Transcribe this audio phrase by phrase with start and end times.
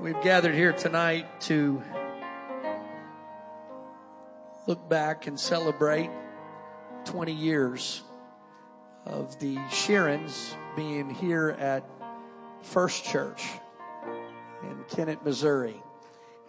[0.00, 1.82] We've gathered here tonight to
[4.66, 6.10] look back and celebrate
[7.04, 8.02] 20 years
[9.04, 11.88] of the Sheerans being here at
[12.62, 13.44] First Church
[14.62, 15.80] in Kennett, Missouri.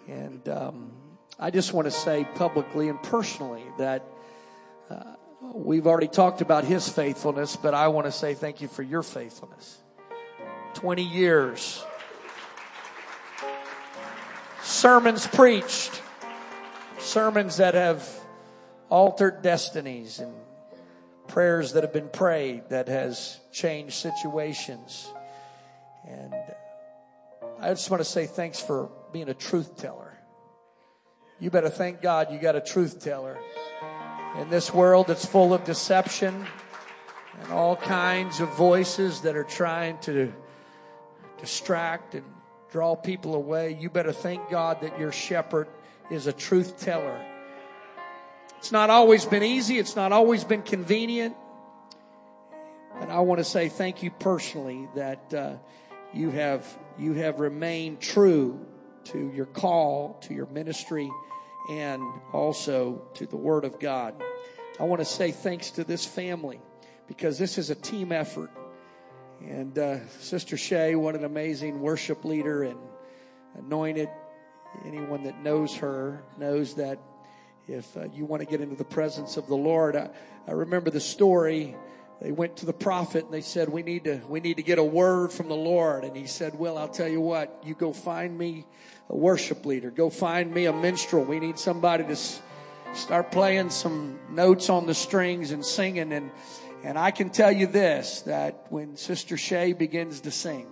[0.08, 0.92] And um,
[1.38, 4.06] I just want to say publicly and personally that
[4.90, 5.16] uh,
[5.54, 9.04] we've already talked about his faithfulness, but I want to say thank you for your
[9.04, 9.80] faithfulness.
[10.76, 11.84] 20 years.
[14.84, 16.02] Sermons preached.
[17.00, 18.06] Sermons that have
[18.90, 20.34] altered destinies and
[21.30, 25.10] prayers that have been prayed that has changed situations.
[26.06, 26.34] And
[27.62, 30.20] I just want to say thanks for being a truth teller.
[31.40, 33.40] You better thank God you got a truth teller.
[34.38, 36.46] In this world that's full of deception
[37.42, 40.34] and all kinds of voices that are trying to
[41.40, 42.26] distract and
[42.74, 45.68] draw people away, you better thank God that your shepherd
[46.10, 47.24] is a truth teller.
[48.58, 49.78] It's not always been easy.
[49.78, 51.36] It's not always been convenient.
[53.00, 55.54] But I want to say thank you personally that uh,
[56.16, 56.66] you have
[56.98, 58.66] you have remained true
[59.06, 61.12] to your call, to your ministry,
[61.70, 62.02] and
[62.32, 64.16] also to the Word of God.
[64.80, 66.60] I want to say thanks to this family
[67.06, 68.50] because this is a team effort.
[69.46, 72.80] And uh, Sister Shay, what an amazing worship leader and
[73.58, 74.10] anointed.
[74.86, 76.98] Anyone that knows her knows that
[77.68, 80.10] if uh, you want to get into the presence of the Lord, I,
[80.48, 81.76] I remember the story.
[82.22, 84.80] They went to the prophet and they said, "We need to, we need to get
[84.80, 87.62] a word from the Lord." And he said, "Well, I'll tell you what.
[87.66, 88.66] You go find me
[89.10, 89.92] a worship leader.
[89.92, 91.24] Go find me a minstrel.
[91.26, 92.42] We need somebody to s-
[92.94, 96.32] start playing some notes on the strings and singing." And
[96.84, 100.68] and I can tell you this: that when Sister Shay begins to sing,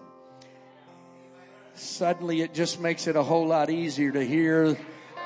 [1.75, 4.77] suddenly it just makes it a whole lot easier to hear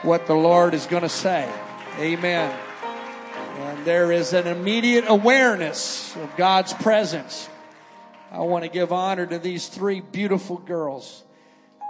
[0.04, 1.52] what the Lord is going to say.
[2.00, 2.56] Amen.
[3.58, 7.50] And there is an immediate awareness of God's presence.
[8.32, 11.24] I want to give honor to these three beautiful girls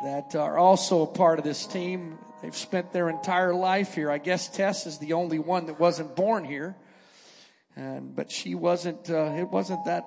[0.03, 2.19] that are also a part of this team.
[2.43, 4.11] They've spent their entire life here.
[4.11, 6.75] I guess Tess is the only one that wasn't born here.
[7.75, 10.05] And, but she wasn't, uh, it wasn't that,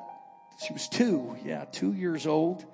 [0.65, 2.65] she was two, yeah, two years old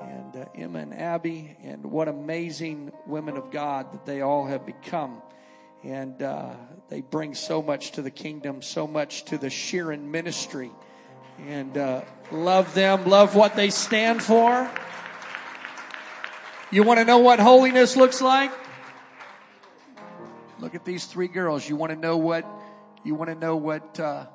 [0.00, 4.66] and uh, Emma and Abby, and what amazing women of God that they all have
[4.66, 5.22] become.
[5.82, 6.54] And uh,
[6.88, 10.70] they bring so much to the kingdom, so much to the Sheeran ministry.
[11.46, 12.02] And uh,
[12.32, 14.70] love them, love what they stand for.
[16.70, 18.50] You want to know what holiness looks like?
[20.58, 21.68] Look at these three girls.
[21.68, 22.44] You want to know what?
[23.06, 24.00] You want to know what?
[24.00, 24.26] Uh,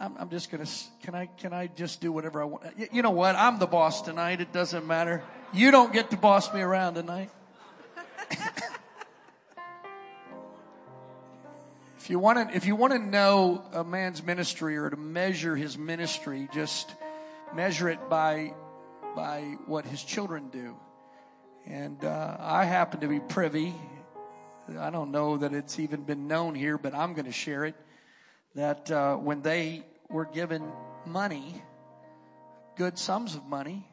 [0.00, 0.66] I'm, I'm just gonna.
[1.04, 1.26] Can I?
[1.26, 2.64] Can I just do whatever I want?
[2.90, 3.36] You know what?
[3.36, 4.40] I'm the boss tonight.
[4.40, 5.22] It doesn't matter.
[5.52, 7.30] You don't get to boss me around tonight.
[11.98, 15.54] if you want to, if you want to know a man's ministry or to measure
[15.54, 16.92] his ministry, just
[17.54, 18.52] measure it by
[19.14, 20.76] by what his children do.
[21.68, 23.76] And uh, I happen to be privy.
[24.76, 27.74] I don't know that it's even been known here, but I'm going to share it
[28.54, 30.70] that uh, when they were given
[31.06, 31.62] money,
[32.76, 33.86] good sums of money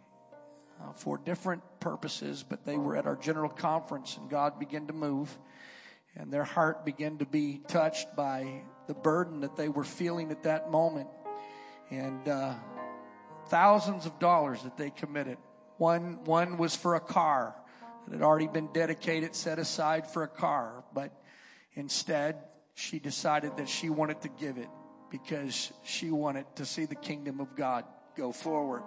[0.81, 4.93] uh, for different purposes, but they were at our general conference and God began to
[4.93, 5.37] move
[6.15, 10.43] and their heart began to be touched by the burden that they were feeling at
[10.43, 11.07] that moment.
[11.89, 12.53] And uh,
[13.47, 15.37] thousands of dollars that they committed.
[15.77, 17.53] One, one was for a car
[18.07, 21.11] that had already been dedicated, set aside for a car, but
[21.73, 22.37] instead
[22.75, 24.69] she decided that she wanted to give it
[25.09, 27.85] because she wanted to see the kingdom of God
[28.17, 28.83] go forward.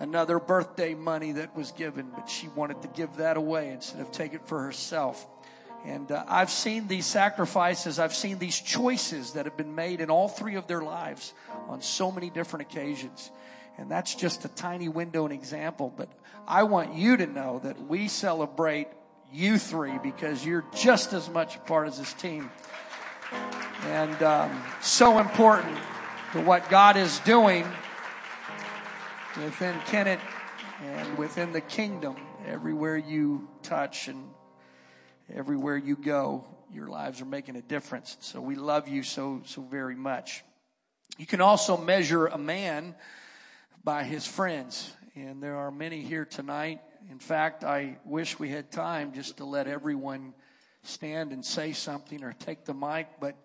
[0.00, 4.12] Another birthday money that was given, but she wanted to give that away instead of
[4.12, 5.26] take it for herself.
[5.84, 10.10] And uh, I've seen these sacrifices, I've seen these choices that have been made in
[10.10, 11.34] all three of their lives
[11.68, 13.30] on so many different occasions.
[13.76, 15.92] And that's just a tiny window and example.
[15.96, 16.08] But
[16.50, 18.88] I want you to know that we celebrate
[19.30, 22.50] you three because you're just as much a part of this team
[23.82, 25.76] and um, so important
[26.32, 27.66] to what God is doing
[29.36, 30.20] within Kennett
[30.82, 32.16] and within the kingdom.
[32.46, 34.30] Everywhere you touch and
[35.34, 38.16] everywhere you go, your lives are making a difference.
[38.20, 40.42] So we love you so so very much.
[41.18, 42.94] You can also measure a man
[43.84, 46.80] by his friends, and there are many here tonight.
[47.10, 50.34] In fact, I wish we had time just to let everyone
[50.82, 53.36] stand and say something or take the mic, but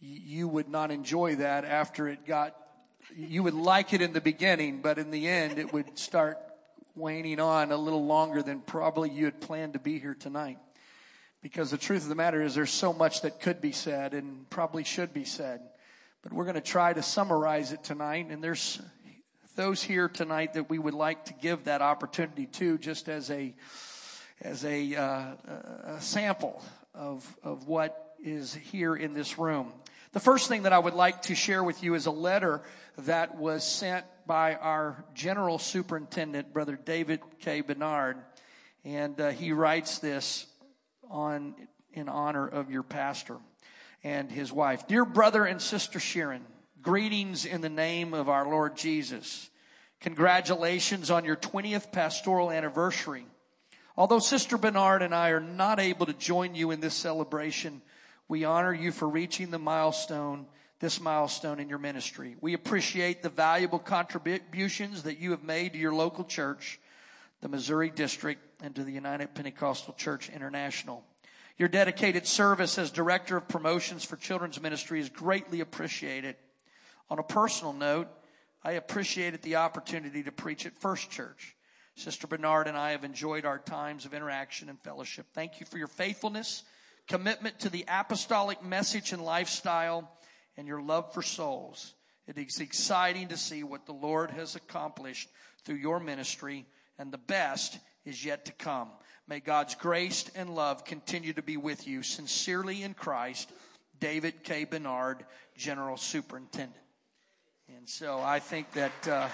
[0.00, 2.56] you would not enjoy that after it got,
[3.14, 6.38] you would like it in the beginning, but in the end, it would start
[6.94, 10.58] waning on a little longer than probably you had planned to be here tonight.
[11.42, 14.48] Because the truth of the matter is, there's so much that could be said and
[14.50, 15.60] probably should be said.
[16.22, 18.28] But we're going to try to summarize it tonight.
[18.30, 18.80] And there's
[19.56, 23.54] those here tonight that we would like to give that opportunity to, just as a
[24.42, 25.34] as a, uh,
[25.84, 26.62] a sample
[26.94, 29.72] of of what is here in this room.
[30.12, 32.62] The first thing that I would like to share with you is a letter
[32.98, 37.60] that was sent by our general superintendent, Brother David K.
[37.60, 38.16] Bernard.
[38.84, 40.46] And uh, he writes this
[41.10, 41.54] on,
[41.92, 43.36] in honor of your pastor
[44.02, 44.86] and his wife.
[44.86, 46.44] Dear brother and sister Sharon,
[46.86, 49.50] greetings in the name of our Lord Jesus.
[49.98, 53.26] Congratulations on your 20th pastoral anniversary.
[53.96, 57.82] Although Sister Bernard and I are not able to join you in this celebration,
[58.28, 60.46] we honor you for reaching the milestone
[60.78, 62.36] this milestone in your ministry.
[62.40, 66.78] We appreciate the valuable contributions that you have made to your local church,
[67.40, 71.02] the Missouri District, and to the United Pentecostal Church International.
[71.58, 76.36] Your dedicated service as Director of Promotions for Children's Ministry is greatly appreciated.
[77.08, 78.08] On a personal note,
[78.64, 81.54] I appreciated the opportunity to preach at First Church.
[81.94, 85.26] Sister Bernard and I have enjoyed our times of interaction and fellowship.
[85.32, 86.64] Thank you for your faithfulness,
[87.06, 90.10] commitment to the apostolic message and lifestyle,
[90.56, 91.94] and your love for souls.
[92.26, 95.28] It is exciting to see what the Lord has accomplished
[95.64, 96.66] through your ministry,
[96.98, 98.90] and the best is yet to come.
[99.28, 102.02] May God's grace and love continue to be with you.
[102.02, 103.50] Sincerely in Christ,
[103.98, 104.64] David K.
[104.64, 105.24] Bernard,
[105.56, 106.85] General Superintendent.
[107.68, 109.08] And so I think that.
[109.08, 109.28] Uh,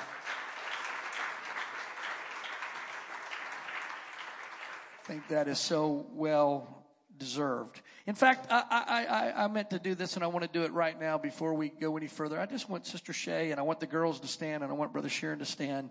[4.95, 6.87] I think that is so well
[7.19, 7.83] deserved.
[8.07, 10.65] In fact, I, I, I, I, meant to do this and I want to do
[10.65, 12.41] it right now before we go any further.
[12.41, 14.93] I just want Sister Shay and I want the girls to stand and I want
[14.93, 15.91] Brother Sharon to stand.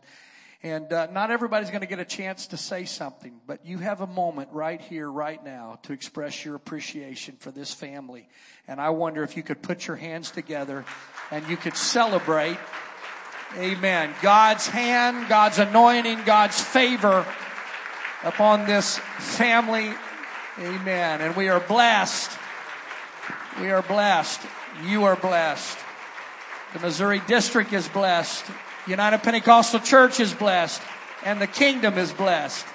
[0.63, 4.01] And uh, not everybody's going to get a chance to say something, but you have
[4.01, 8.27] a moment right here, right now, to express your appreciation for this family.
[8.67, 10.85] And I wonder if you could put your hands together
[11.31, 12.57] and you could celebrate,
[13.57, 17.25] amen, God's hand, God's anointing, God's favor
[18.23, 19.91] upon this family
[20.59, 21.21] Amen.
[21.21, 22.37] And we are blessed.
[23.61, 24.41] We are blessed.
[24.85, 25.77] You are blessed.
[26.73, 28.45] The Missouri District is blessed.
[28.87, 30.81] United Pentecostal Church is blessed.
[31.23, 32.65] And the kingdom is blessed.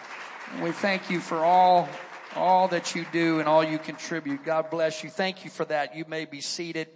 [0.53, 1.89] And we thank you for all,
[2.37, 4.45] all that you do and all you contribute.
[4.45, 5.11] God bless you.
[5.11, 5.97] Thank you for that.
[5.97, 6.87] You may be seated.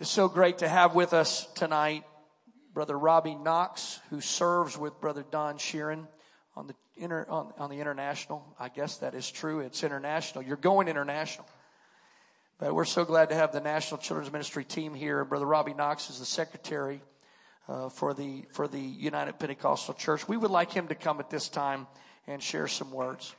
[0.00, 2.04] It's so great to have with us tonight
[2.74, 6.06] Brother Robbie Knox, who serves with Brother Don Sheeran
[6.56, 8.54] on the inter, on, on the international.
[8.58, 9.60] I guess that is true.
[9.60, 10.44] It's international.
[10.44, 11.46] You're going international.
[12.58, 15.24] But we're so glad to have the National Children's Ministry team here.
[15.24, 17.00] Brother Robbie Knox is the secretary
[17.68, 20.28] uh, for the for the United Pentecostal Church.
[20.28, 21.86] We would like him to come at this time
[22.26, 23.34] and share some words.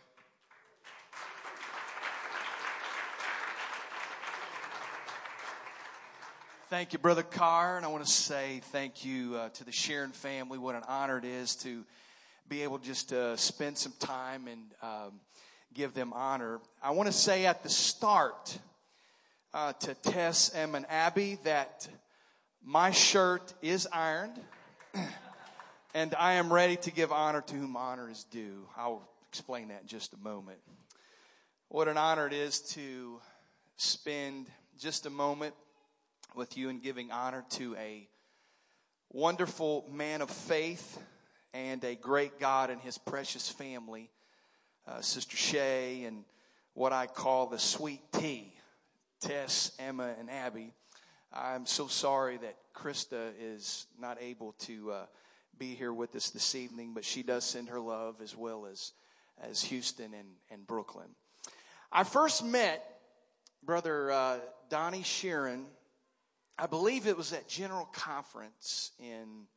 [6.70, 10.12] Thank you, Brother Carr, and I want to say thank you uh, to the Sharon
[10.12, 10.58] family.
[10.58, 11.84] What an honor it is to
[12.50, 15.20] be able just to spend some time and um,
[15.75, 16.60] give them honor.
[16.81, 18.58] I want to say at the start
[19.54, 21.88] uh, to Tess, Em, and Abby that
[22.65, 24.39] my shirt is ironed,
[25.94, 28.68] and I am ready to give honor to whom honor is due.
[28.77, 30.60] I'll explain that in just a moment.
[31.67, 33.20] What an honor it is to
[33.75, 34.48] spend
[34.79, 35.55] just a moment
[36.36, 38.08] with you and giving honor to a
[39.12, 41.00] wonderful man of faith
[41.53, 44.10] and a great God and his precious family,
[44.88, 46.24] uh, Sister Shay, and
[46.74, 48.53] what I call the sweet tea,
[49.20, 50.74] Tess, Emma, and Abby.
[51.36, 55.06] I'm so sorry that Krista is not able to uh,
[55.58, 58.92] be here with us this evening, but she does send her love as well as,
[59.42, 61.08] as Houston and, and Brooklyn.
[61.92, 62.88] I first met
[63.63, 65.63] Brother uh, Donnie Sheeran,
[66.60, 69.48] I believe it was at General Conference in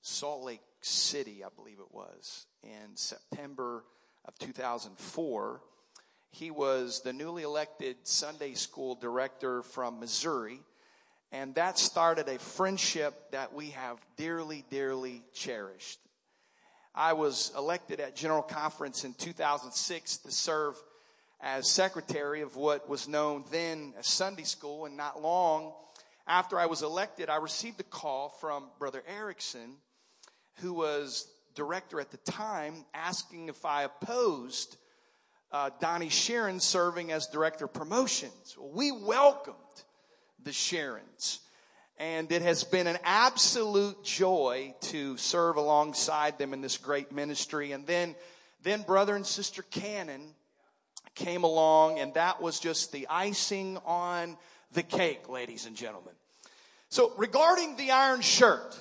[0.00, 3.84] Salt Lake City, I believe it was, in September
[4.24, 5.60] of 2004.
[6.32, 10.62] He was the newly elected Sunday school director from Missouri,
[11.32, 15.98] and that started a friendship that we have dearly, dearly cherished.
[16.94, 20.76] I was elected at General Conference in 2006 to serve
[21.40, 25.72] as secretary of what was known then as Sunday school, and not long
[26.26, 29.76] after I was elected, I received a call from Brother Erickson
[30.60, 34.76] who was director at the time, asking if I opposed
[35.50, 38.54] uh, Donnie Sharon serving as director of promotions.
[38.58, 39.56] Well, we welcomed
[40.44, 41.38] the Sharons.
[41.98, 47.72] And it has been an absolute joy to serve alongside them in this great ministry.
[47.72, 48.14] And then,
[48.62, 50.34] then brother and sister Cannon
[51.14, 54.36] came along and that was just the icing on
[54.72, 56.14] the cake, ladies and gentlemen.
[56.88, 58.78] So regarding the iron shirt,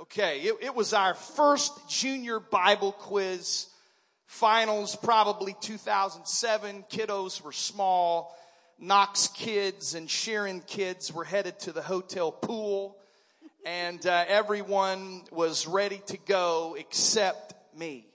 [0.00, 3.68] okay, it, it was our first junior Bible quiz
[4.26, 6.84] finals, probably 2007.
[6.90, 8.36] Kiddos were small.
[8.80, 12.96] Knox kids and Sharon kids were headed to the hotel pool
[13.64, 18.06] and uh, everyone was ready to go except me.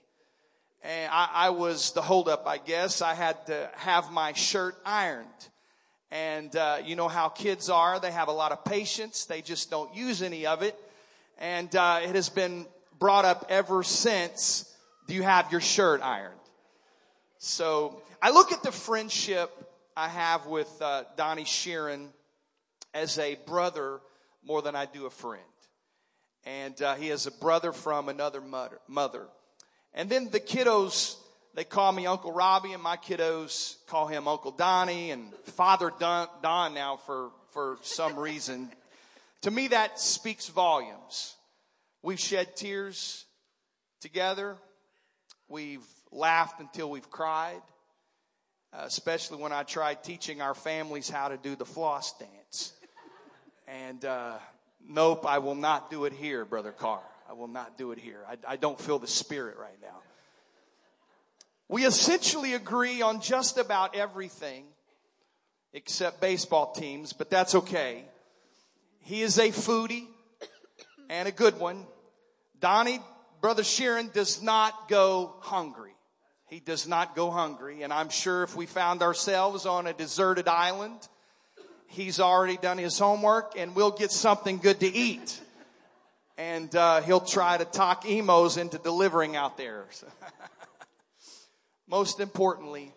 [0.82, 3.02] And I, I was the holdup, I guess.
[3.02, 5.28] I had to have my shirt ironed.
[6.10, 8.00] And uh, you know how kids are.
[8.00, 9.26] They have a lot of patience.
[9.26, 10.76] They just don't use any of it.
[11.38, 12.66] And uh, it has been
[12.98, 14.68] brought up ever since.
[15.06, 16.34] Do you have your shirt ironed?
[17.38, 19.50] So I look at the friendship
[19.96, 22.08] I have with uh, Donnie Sheeran
[22.92, 24.00] as a brother
[24.44, 25.42] more than I do a friend.
[26.44, 28.42] And uh, he is a brother from another
[28.88, 29.28] mother.
[29.94, 31.16] And then the kiddos,
[31.54, 36.26] they call me Uncle Robbie, and my kiddos call him Uncle Donnie and Father Don,
[36.42, 38.70] Don now for, for some reason.
[39.42, 41.36] to me, that speaks volumes.
[42.02, 43.26] We've shed tears
[44.00, 44.56] together.
[45.48, 47.62] We've laughed until we've cried,
[48.82, 52.72] especially when I tried teaching our families how to do the floss dance.
[53.66, 54.38] And uh,
[54.88, 57.02] nope, I will not do it here, Brother Carr.
[57.28, 58.20] I will not do it here.
[58.28, 59.98] I, I don't feel the spirit right now.
[61.68, 64.64] We essentially agree on just about everything
[65.72, 68.04] except baseball teams, but that's okay.
[69.00, 70.06] He is a foodie
[71.08, 71.86] and a good one.
[72.60, 73.00] Donnie,
[73.40, 75.83] Brother Sheeran does not go hungry.
[76.54, 77.82] He does not go hungry.
[77.82, 81.00] And I'm sure if we found ourselves on a deserted island,
[81.88, 85.40] he's already done his homework and we'll get something good to eat
[86.38, 89.86] and uh, he'll try to talk emos into delivering out there.
[91.88, 92.92] Most importantly,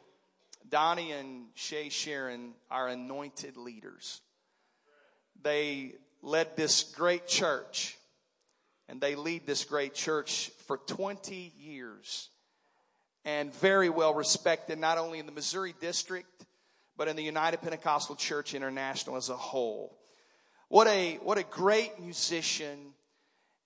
[0.70, 4.22] Donnie and Shay Sharon are anointed leaders.
[5.42, 7.98] They led this great church,
[8.88, 12.30] and they lead this great church for 20 years,
[13.28, 16.46] and very well respected not only in the Missouri district,
[16.96, 19.98] but in the United Pentecostal Church International as a whole.
[20.70, 22.94] What a, what a great musician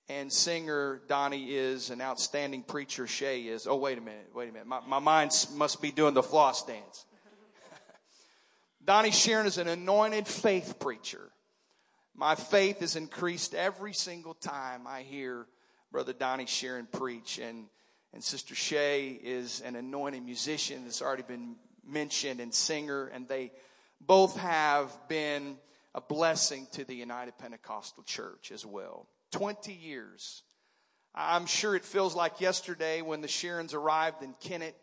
[0.10, 3.68] and singer Donnie is, an outstanding preacher Shay is.
[3.68, 4.68] Oh, wait a minute, wait a minute.
[4.68, 7.06] My, my mind must be doing the floss dance.
[8.84, 11.30] Donnie Sharon is an anointed faith preacher.
[12.16, 15.46] My faith is increased every single time I hear
[15.92, 17.38] Brother Donnie Sharon preach.
[17.38, 17.68] And,
[18.14, 21.56] and Sister Shay is an anointed musician that's already been
[21.88, 23.08] mentioned and singer.
[23.08, 23.52] And they
[24.00, 25.58] both have been
[25.96, 29.08] a blessing to the United Pentecostal Church as well.
[29.32, 30.44] 20 years.
[31.16, 34.76] I'm sure it feels like yesterday when the Sheerans arrived in Kennett.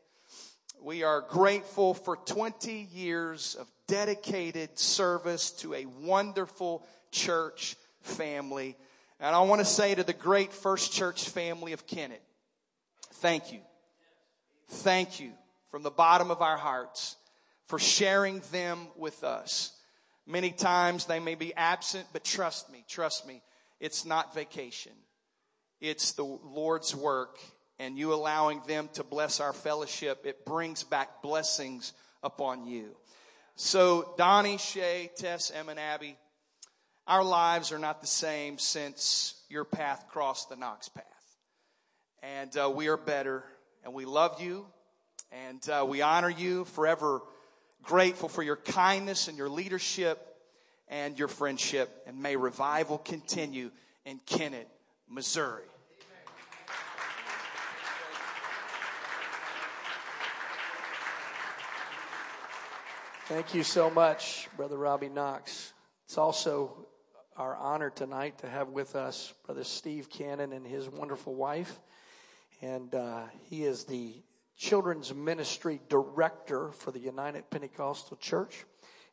[0.83, 8.77] We are grateful for 20 years of dedicated service to a wonderful church family.
[9.21, 12.23] And I want to say to the great First Church family of Kennett,
[13.21, 13.61] thank you.
[14.69, 15.33] Thank you
[15.71, 17.17] from the bottom of our hearts
[17.67, 19.73] for sharing them with us.
[20.27, 23.43] Many times they may be absent, but trust me, trust me,
[23.81, 24.93] it's not vacation.
[25.81, 27.39] It's the Lord's work
[27.79, 30.27] and you allowing them to bless our fellowship.
[30.27, 32.97] It brings back blessings upon you.
[33.55, 36.17] So Donnie, Shay, Tess, Em, and Abby,
[37.07, 41.05] our lives are not the same since your path crossed the Knox path.
[42.23, 43.45] And uh, we are better
[43.85, 44.67] and we love you
[45.31, 47.23] and uh, we honor you forever
[47.83, 50.37] grateful for your kindness and your leadership
[50.89, 52.03] and your friendship.
[52.07, 53.71] And may revival continue
[54.05, 54.69] in Kennett,
[55.09, 55.63] Missouri.
[63.27, 65.75] Thank you so much, Brother Robbie Knox.
[66.07, 66.87] It's also
[67.37, 71.79] our honor tonight to have with us Brother Steve Cannon and his wonderful wife.
[72.61, 74.15] And uh, he is the
[74.57, 78.65] children's ministry director for the United Pentecostal Church.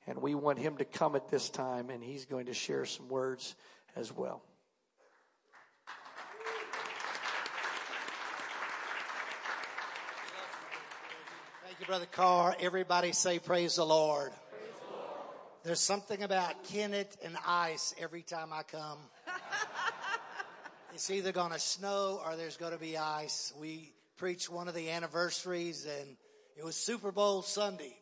[0.07, 3.07] And we want him to come at this time, and he's going to share some
[3.09, 3.55] words
[3.95, 4.41] as well.
[11.63, 12.55] Thank you, Brother Carr.
[12.59, 14.31] Everybody say, Praise the Lord.
[14.31, 15.11] Praise the Lord.
[15.63, 18.99] There's something about Kennett and ice every time I come.
[20.95, 23.53] It's either going to snow or there's going to be ice.
[23.59, 26.15] We preached one of the anniversaries, and
[26.57, 27.95] it was Super Bowl Sunday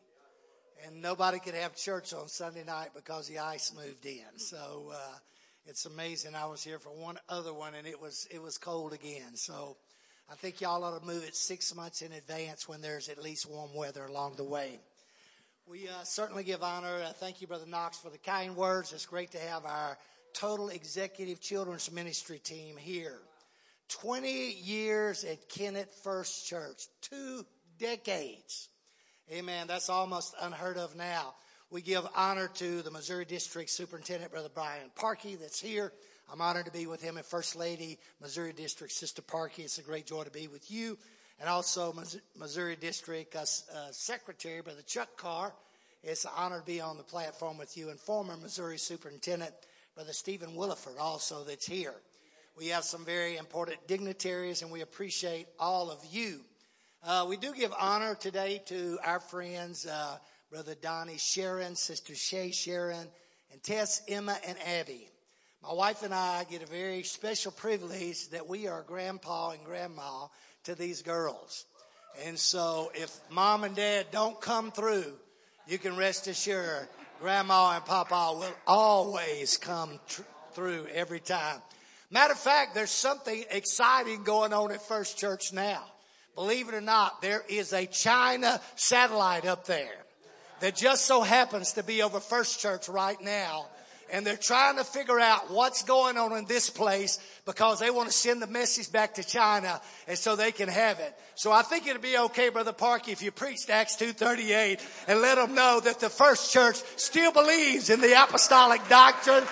[0.85, 4.37] and nobody could have church on Sunday night because the ice moved in.
[4.37, 5.17] So uh,
[5.65, 6.35] It's amazing.
[6.35, 9.35] I was here for one other one and it was, it was cold again.
[9.35, 9.77] So
[10.29, 13.49] I think y'all ought to move it six months in advance when there's at least
[13.49, 14.79] warm weather along the way.
[15.65, 17.01] We uh, certainly give honor.
[17.01, 18.91] Uh, thank you, Brother Knox, for the kind words.
[18.91, 19.97] It's great to have our
[20.33, 23.19] total executive children's ministry team here.
[23.89, 27.45] 20 years at Kennett First Church, two
[27.79, 28.69] decades.
[29.31, 29.67] Amen.
[29.67, 31.35] That's almost unheard of now.
[31.69, 35.91] We give honor to the Missouri District Superintendent, Brother Brian Parkey, that's here.
[36.31, 39.59] I'm honored to be with him and First Lady, Missouri District Sister Parkey.
[39.59, 40.97] It's a great joy to be with you.
[41.39, 41.93] And also
[42.37, 45.53] Missouri District uh, uh, Secretary, Brother Chuck Carr.
[46.03, 47.89] It's an honor to be on the platform with you.
[47.89, 49.53] And former Missouri Superintendent,
[49.95, 51.93] Brother Stephen Williford, also that's here.
[52.57, 56.39] We have some very important dignitaries, and we appreciate all of you.
[57.03, 60.17] Uh, we do give honor today to our friends, uh,
[60.49, 63.07] Brother Donnie Sharon, Sister Shay Sharon,
[63.51, 65.07] and Tess, Emma, and Abby.
[65.61, 70.25] My wife and I get a very special privilege that we are grandpa and grandma
[70.63, 71.65] to these girls.
[72.25, 75.13] And so if mom and dad don't come through,
[75.67, 76.87] you can rest assured
[77.19, 80.21] grandma and papa will always come tr-
[80.53, 81.59] through every time.
[82.11, 85.83] Matter of fact, there's something exciting going on at First Church now.
[86.35, 90.05] Believe it or not, there is a China satellite up there
[90.59, 93.67] that just so happens to be over First Church right now.
[94.11, 98.09] And they're trying to figure out what's going on in this place because they want
[98.09, 101.15] to send the message back to China and so they can have it.
[101.35, 105.35] So I think it'd be okay, Brother Parkey, if you preached Acts 2.38 and let
[105.35, 109.43] them know that the first church still believes in the apostolic doctrine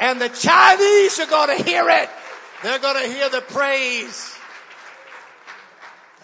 [0.00, 2.10] and the Chinese are going to hear it.
[2.62, 4.36] They're going to hear the praise.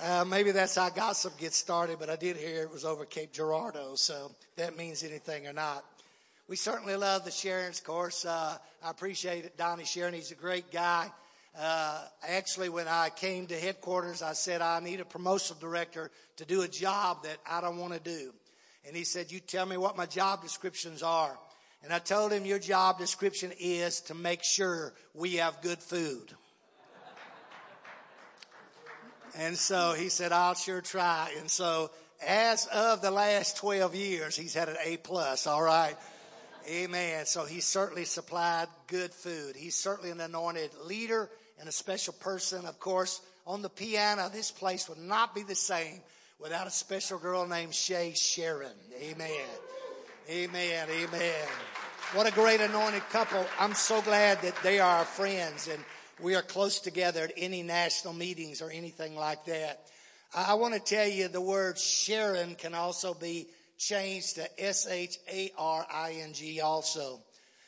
[0.02, 3.32] Uh, maybe that's how gossip gets started, but I did hear it was over Cape
[3.32, 5.84] Girardeau, so that means anything or not.
[6.48, 8.24] We certainly love the Sharons, course.
[8.24, 9.56] Uh, I appreciate it.
[9.56, 11.10] Donnie Sharon, he's a great guy.
[11.58, 16.44] Uh, actually, when I came to headquarters, I said, I need a promotional director to
[16.44, 18.32] do a job that I don't want to do.
[18.86, 21.36] And he said, you tell me what my job descriptions are.
[21.82, 26.32] And I told him your job description is to make sure we have good food.
[29.36, 31.34] And so he said, I'll sure try.
[31.38, 31.90] And so
[32.24, 35.48] as of the last 12 years, he's had an A plus.
[35.48, 35.96] All right.
[36.68, 37.26] Amen.
[37.26, 39.54] So he certainly supplied good food.
[39.56, 42.66] He's certainly an anointed leader and a special person.
[42.66, 46.00] Of course, on the piano, this place would not be the same
[46.40, 48.72] without a special girl named Shay Sharon.
[49.00, 49.30] Amen.
[50.28, 50.88] Amen.
[50.90, 51.48] Amen.
[52.12, 53.44] What a great anointed couple.
[53.60, 55.82] I'm so glad that they are our friends and
[56.20, 59.86] we are close together at any national meetings or anything like that.
[60.34, 63.46] I want to tell you the word Sharon can also be
[63.78, 67.20] changed to S-H-A-R-I-N-G also.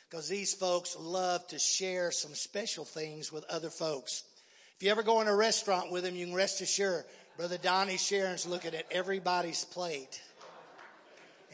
[0.09, 4.23] Because these folks love to share some special things with other folks.
[4.75, 7.05] If you ever go in a restaurant with them, you can rest assured
[7.37, 10.21] Brother Donnie Sharon's looking at everybody's plate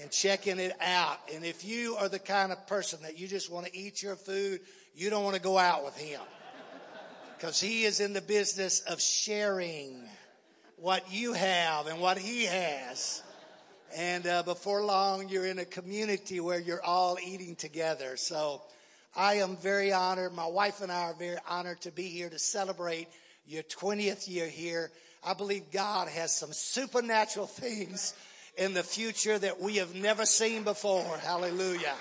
[0.02, 1.20] and checking it out.
[1.34, 4.16] And if you are the kind of person that you just want to eat your
[4.16, 4.62] food,
[4.96, 6.22] you don't want to go out with him.
[7.38, 10.08] Because he is in the business of sharing
[10.78, 13.22] what you have and what he has.
[13.96, 18.18] And uh, before long, you're in a community where you're all eating together.
[18.18, 18.62] So
[19.16, 20.34] I am very honored.
[20.34, 23.08] My wife and I are very honored to be here to celebrate
[23.48, 24.92] your 20th year here.
[25.24, 28.14] I believe God has some supernatural things
[28.58, 31.18] in the future that we have never seen before.
[31.18, 31.96] Hallelujah.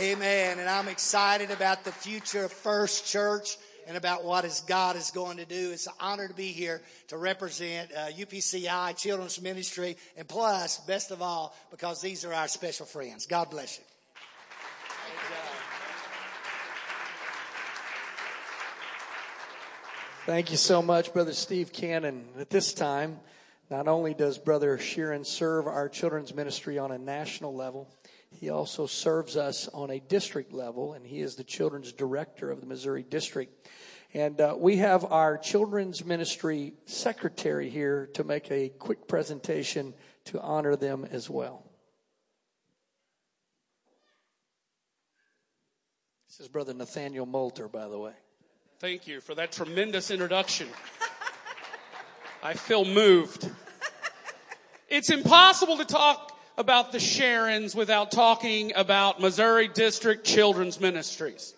[0.00, 0.58] Amen.
[0.58, 3.56] And I'm excited about the future of First Church
[3.88, 5.70] and about what is God is going to do.
[5.72, 11.10] It's an honor to be here to represent uh, UPCI Children's Ministry, and plus, best
[11.10, 13.26] of all, because these are our special friends.
[13.26, 13.84] God bless you.
[20.26, 22.26] Thank you so much, Brother Steve Cannon.
[22.38, 23.18] At this time,
[23.70, 27.88] not only does Brother Sheeran serve our children's ministry on a national level,
[28.30, 32.60] he also serves us on a district level, and he is the children's director of
[32.60, 33.68] the Missouri district.
[34.14, 39.94] And uh, we have our children's ministry secretary here to make a quick presentation
[40.26, 41.64] to honor them as well.
[46.28, 48.12] This is Brother Nathaniel Moulter, by the way.
[48.78, 50.68] Thank you for that tremendous introduction.
[52.42, 53.50] I feel moved.
[54.88, 56.27] It's impossible to talk
[56.58, 61.54] about the Sharons without talking about Missouri District Children's Ministries.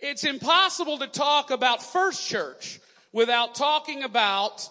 [0.00, 2.80] It's impossible to talk about First Church
[3.12, 4.68] without talking about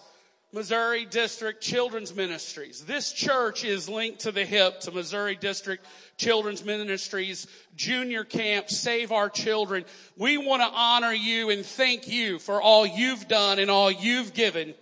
[0.54, 2.84] Missouri District Children's Ministries.
[2.86, 5.84] This church is linked to the hip to Missouri District
[6.16, 9.84] Children's Ministries Junior Camp Save Our Children.
[10.16, 14.32] We want to honor you and thank you for all you've done and all you've
[14.32, 14.74] given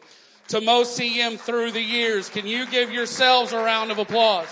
[0.50, 2.28] to MoCM through the years.
[2.28, 4.48] Can you give yourselves a round of applause?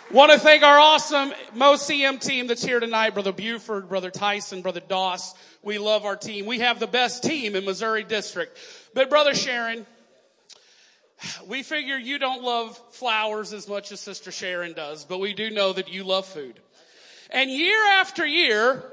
[0.09, 4.79] Want to thank our awesome MoCM team that's here tonight, Brother Buford, Brother Tyson, Brother
[4.79, 5.35] Doss.
[5.61, 6.47] We love our team.
[6.47, 8.57] We have the best team in Missouri District.
[8.95, 9.85] But Brother Sharon,
[11.47, 15.51] we figure you don't love flowers as much as Sister Sharon does, but we do
[15.51, 16.59] know that you love food.
[17.29, 18.91] And year after year,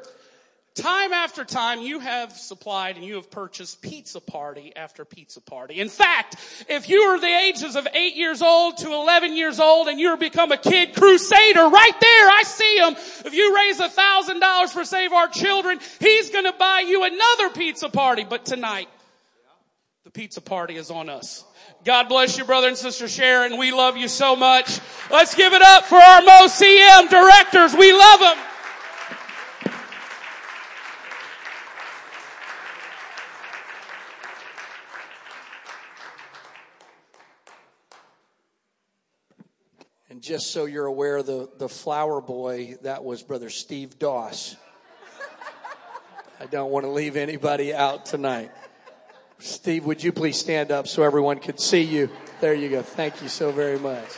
[0.77, 5.81] Time after time, you have supplied and you have purchased pizza party after pizza party.
[5.81, 6.37] In fact,
[6.69, 10.19] if you are the ages of 8 years old to 11 years old and you're
[10.19, 12.95] become a kid crusader, right there, I see him.
[13.25, 17.49] If you raise a thousand dollars for Save Our Children, he's gonna buy you another
[17.55, 18.25] pizza party.
[18.25, 18.91] But tonight,
[20.05, 21.43] the pizza party is on us.
[21.85, 23.57] God bless you, brother and sister Sharon.
[23.57, 24.79] We love you so much.
[25.11, 27.75] Let's give it up for our MoCM directors.
[27.75, 28.37] We love them.
[40.09, 44.57] And just so you're aware, the, the flower boy, that was Brother Steve Doss.
[46.41, 48.51] I don't want to leave anybody out tonight.
[49.39, 52.11] Steve, would you please stand up so everyone could see you?
[52.41, 52.83] There you go.
[52.83, 54.09] Thank you so very much.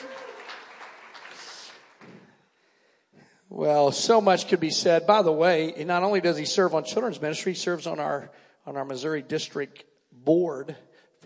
[3.51, 5.07] Well, so much could be said.
[5.07, 8.31] By the way, not only does he serve on children's ministry, he serves on our
[8.64, 10.75] on our Missouri district board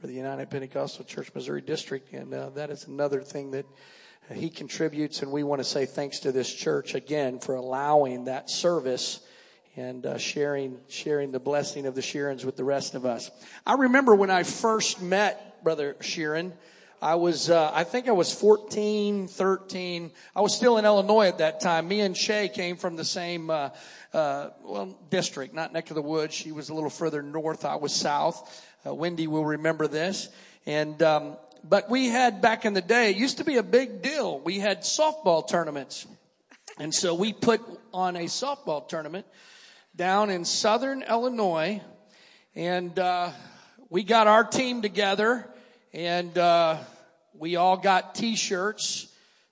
[0.01, 3.67] for the United Pentecostal Church Missouri District, and uh, that is another thing that
[4.31, 8.49] he contributes, and we want to say thanks to this church again for allowing that
[8.49, 9.21] service
[9.77, 13.31] and uh, sharing sharing the blessing of the Sheerans with the rest of us.
[13.67, 16.53] I remember when I first met Brother Sheeran.
[17.01, 20.13] I was, uh, I think I was 14, 13.
[20.37, 21.89] I was still in Illinois at that time.
[21.89, 23.71] Me and Shay came from the same, uh,
[24.15, 26.33] uh, well, district, not neck of the woods.
[26.33, 27.65] She was a little further north.
[27.65, 28.65] I was south.
[28.87, 30.29] Uh, Wendy will remember this.
[30.65, 34.03] And, um, but we had back in the day, it used to be a big
[34.03, 34.41] deal.
[34.41, 36.07] We had softball tournaments.
[36.79, 37.61] And so we put
[37.93, 39.27] on a softball tournament
[39.95, 41.81] down in southern Illinois.
[42.55, 43.31] And, uh,
[43.89, 45.47] we got our team together
[45.93, 46.79] and, uh,
[47.35, 49.09] we all got t-shirts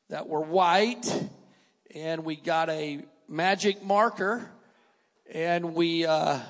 [0.09, 1.07] that were white
[1.94, 4.51] and we got a magic marker
[5.33, 6.40] and we, uh,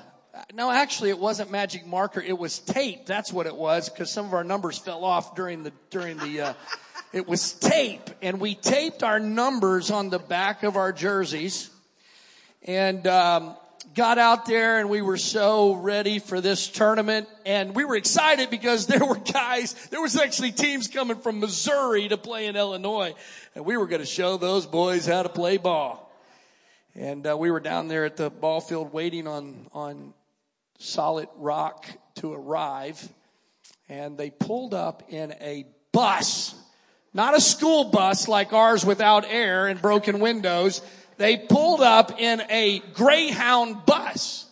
[0.53, 2.21] no, actually, it wasn't magic marker.
[2.21, 3.05] It was tape.
[3.05, 6.41] That's what it was because some of our numbers fell off during the during the.
[6.41, 6.53] Uh,
[7.13, 11.69] it was tape, and we taped our numbers on the back of our jerseys,
[12.63, 13.57] and um,
[13.93, 18.49] got out there, and we were so ready for this tournament, and we were excited
[18.49, 19.73] because there were guys.
[19.89, 23.15] There was actually teams coming from Missouri to play in Illinois,
[23.53, 26.09] and we were going to show those boys how to play ball.
[26.95, 30.13] And uh, we were down there at the ball field waiting on on
[30.81, 33.07] solid rock to arrive
[33.87, 36.55] and they pulled up in a bus
[37.13, 40.81] not a school bus like ours without air and broken windows
[41.17, 44.47] they pulled up in a greyhound bus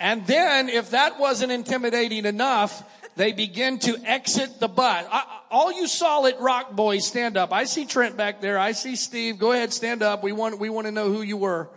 [0.00, 2.82] and then if that wasn't intimidating enough
[3.16, 5.06] they begin to exit the bus.
[5.10, 7.52] I, all you solid rock boys, stand up.
[7.52, 8.58] I see Trent back there.
[8.58, 9.38] I see Steve.
[9.38, 10.22] Go ahead, stand up.
[10.22, 11.68] We want, we want to know who you were.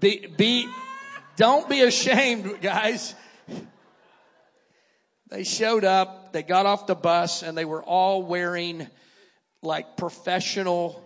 [0.00, 0.68] Be, be,
[1.36, 3.14] don't be ashamed, guys.
[5.28, 8.88] They showed up, they got off the bus, and they were all wearing
[9.62, 11.02] like professional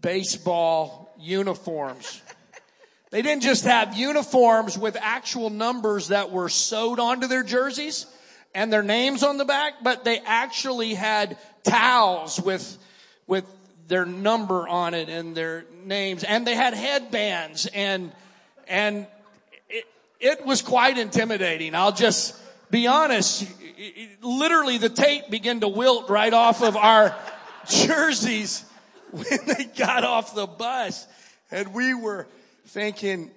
[0.00, 2.22] baseball uniforms.
[3.10, 8.06] They didn't just have uniforms with actual numbers that were sewed onto their jerseys
[8.54, 12.78] and their names on the back, but they actually had towels with,
[13.26, 13.44] with
[13.88, 18.12] their number on it and their names and they had headbands and,
[18.68, 19.06] and
[19.68, 19.84] it,
[20.20, 21.74] it was quite intimidating.
[21.74, 22.36] I'll just
[22.70, 23.46] be honest.
[24.22, 27.16] Literally the tape began to wilt right off of our
[27.68, 28.64] jerseys
[29.10, 31.06] when they got off the bus
[31.50, 32.26] and we were
[32.68, 33.30] thinking,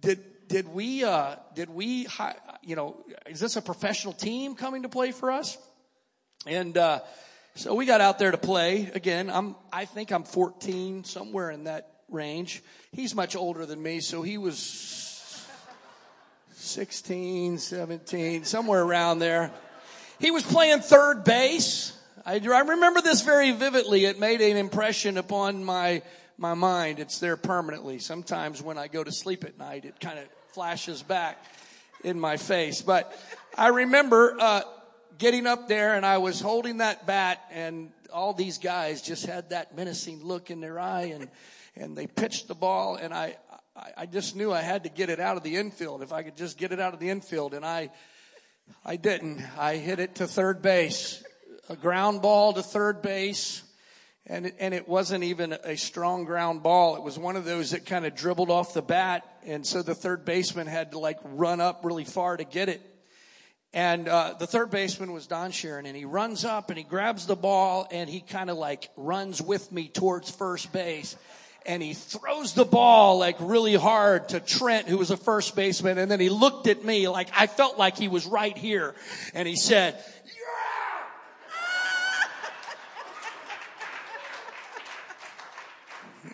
[0.00, 2.06] did, did we, uh, did we,
[2.62, 5.56] you know, is this a professional team coming to play for us?
[6.46, 7.00] And, uh,
[7.56, 8.90] so we got out there to play.
[8.94, 12.62] Again, I'm, I think I'm 14, somewhere in that range.
[12.92, 15.46] He's much older than me, so he was
[16.52, 19.52] 16, 17, somewhere around there.
[20.18, 21.96] He was playing third base.
[22.26, 24.04] I, I remember this very vividly.
[24.04, 26.02] It made an impression upon my
[26.36, 26.98] my mind.
[26.98, 28.00] It's there permanently.
[28.00, 31.44] Sometimes when I go to sleep at night, it kind of flashes back
[32.02, 32.82] in my face.
[32.82, 33.16] But
[33.56, 34.62] I remember uh,
[35.18, 39.50] getting up there and I was holding that bat, and all these guys just had
[39.50, 41.28] that menacing look in their eye, and
[41.76, 43.36] and they pitched the ball, and I.
[43.96, 46.00] I just knew I had to get it out of the infield.
[46.00, 47.90] If I could just get it out of the infield, and I,
[48.84, 49.42] I didn't.
[49.58, 51.24] I hit it to third base,
[51.68, 53.64] a ground ball to third base,
[54.26, 56.94] and it, and it wasn't even a strong ground ball.
[56.94, 59.24] It was one of those that kind of dribbled off the bat.
[59.44, 62.80] And so the third baseman had to like run up really far to get it.
[63.74, 67.26] And uh, the third baseman was Don Sharon, and he runs up and he grabs
[67.26, 71.16] the ball and he kind of like runs with me towards first base.
[71.66, 75.98] And he throws the ball like really hard to Trent, who was a first baseman.
[75.98, 78.94] And then he looked at me like I felt like he was right here.
[79.34, 79.98] And he said,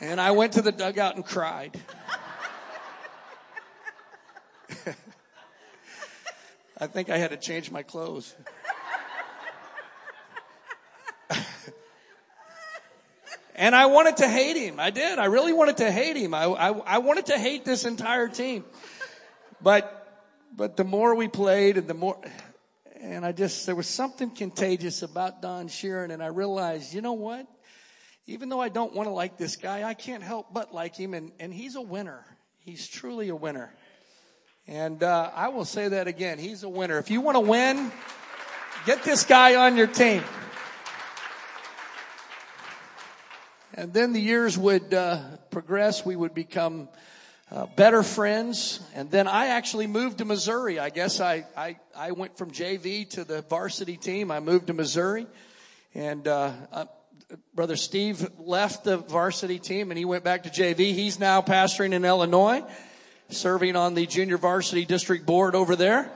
[0.02, 1.78] And I went to the dugout and cried.
[6.80, 8.34] I think I had to change my clothes.
[13.54, 14.80] and I wanted to hate him.
[14.80, 15.18] I did.
[15.18, 16.32] I really wanted to hate him.
[16.34, 18.64] I, I, I wanted to hate this entire team.
[19.60, 20.24] But,
[20.56, 22.18] but the more we played and the more,
[23.00, 27.12] and I just, there was something contagious about Don Sheeran and I realized, you know
[27.12, 27.46] what?
[28.30, 31.14] even though I don't want to like this guy, I can't help but like him,
[31.14, 32.24] and, and he's a winner.
[32.60, 33.74] He's truly a winner.
[34.70, 36.38] And uh, I will say that again.
[36.38, 36.96] He's a winner.
[36.98, 37.90] If you want to win,
[38.86, 40.22] get this guy on your team.
[43.74, 46.06] And then the years would uh, progress.
[46.06, 46.88] We would become
[47.50, 48.78] uh, better friends.
[48.94, 50.78] And then I actually moved to Missouri.
[50.78, 54.30] I guess I, I, I went from JV to the varsity team.
[54.30, 55.26] I moved to Missouri.
[55.96, 56.84] And uh, uh
[57.54, 60.94] Brother Steve left the varsity team and he went back to JV.
[60.94, 62.62] He's now pastoring in Illinois,
[63.30, 66.10] serving on the junior varsity district board over there.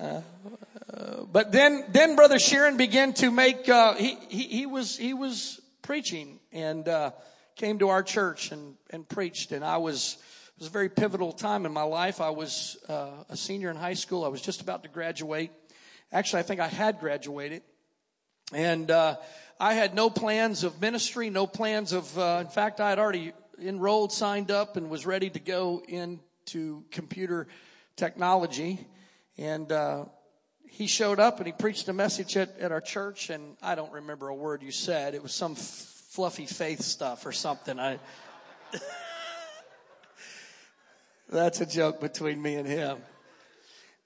[0.00, 0.20] uh,
[1.30, 3.68] but then, then Brother Sheeran began to make.
[3.68, 7.12] Uh, he, he, he was he was preaching and uh,
[7.56, 10.16] came to our church and and preached, and I was
[10.56, 12.20] it was a very pivotal time in my life.
[12.20, 14.24] I was uh, a senior in high school.
[14.24, 15.50] I was just about to graduate
[16.10, 17.62] Actually, I think I had graduated.
[18.54, 19.16] And uh,
[19.60, 23.32] I had no plans of ministry, no plans of, uh, in fact, I had already
[23.60, 27.48] enrolled, signed up, and was ready to go into computer
[27.96, 28.86] technology.
[29.36, 30.04] And uh,
[30.68, 33.92] he showed up and he preached a message at, at our church, and I don't
[33.92, 35.14] remember a word you said.
[35.14, 35.58] It was some f-
[36.10, 37.80] fluffy faith stuff or something.
[37.80, 37.98] I.
[41.28, 42.98] That's a joke between me and him.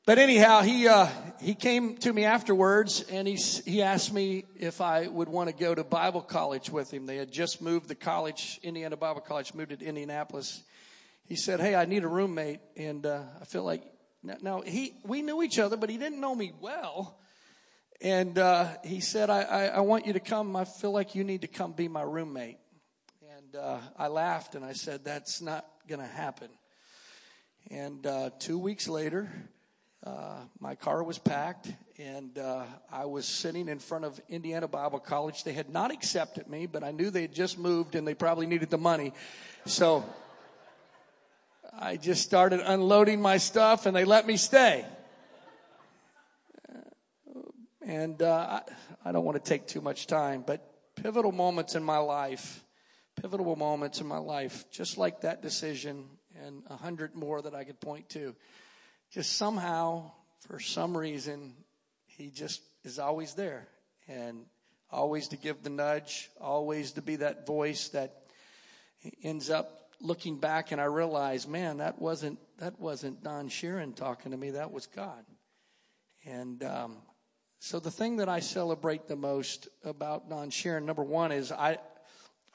[0.04, 1.06] But anyhow, he uh,
[1.40, 5.54] he came to me afterwards, and he he asked me if I would want to
[5.54, 7.06] go to Bible college with him.
[7.06, 10.64] They had just moved the college, Indiana Bible College, moved it to Indianapolis.
[11.24, 13.84] He said, "Hey, I need a roommate," and uh, I feel like
[14.24, 17.16] now he we knew each other, but he didn't know me well.
[18.00, 20.56] And uh, he said, I, I, I, want you to come.
[20.56, 22.58] I feel like you need to come be my roommate."
[23.38, 26.48] And uh, I laughed and I said, "That's not going to happen."
[27.70, 29.30] And uh, two weeks later
[30.04, 34.98] uh, my car was packed, and uh, I was sitting in front of Indiana Bible
[34.98, 35.44] College.
[35.44, 38.46] They had not accepted me, but I knew they had just moved and they probably
[38.46, 39.12] needed the money.
[39.64, 40.04] So
[41.72, 44.84] I just started unloading my stuff and they let me stay.
[47.80, 48.60] And uh,
[49.04, 52.64] I, I don't want to take too much time, but pivotal moments in my life,
[53.20, 56.06] pivotal moments in my life, just like that decision
[56.44, 58.34] and a hundred more that I could point to.
[59.12, 60.10] Just somehow,
[60.48, 61.54] for some reason,
[62.06, 63.68] he just is always there
[64.08, 64.46] and
[64.90, 68.14] always to give the nudge, always to be that voice that
[69.22, 74.32] ends up looking back and I realize, man, that wasn't that wasn't Don Sheeran talking
[74.32, 74.50] to me.
[74.50, 75.24] That was God.
[76.24, 76.96] And um,
[77.58, 81.78] so the thing that I celebrate the most about Don Sheeran, number one, is I,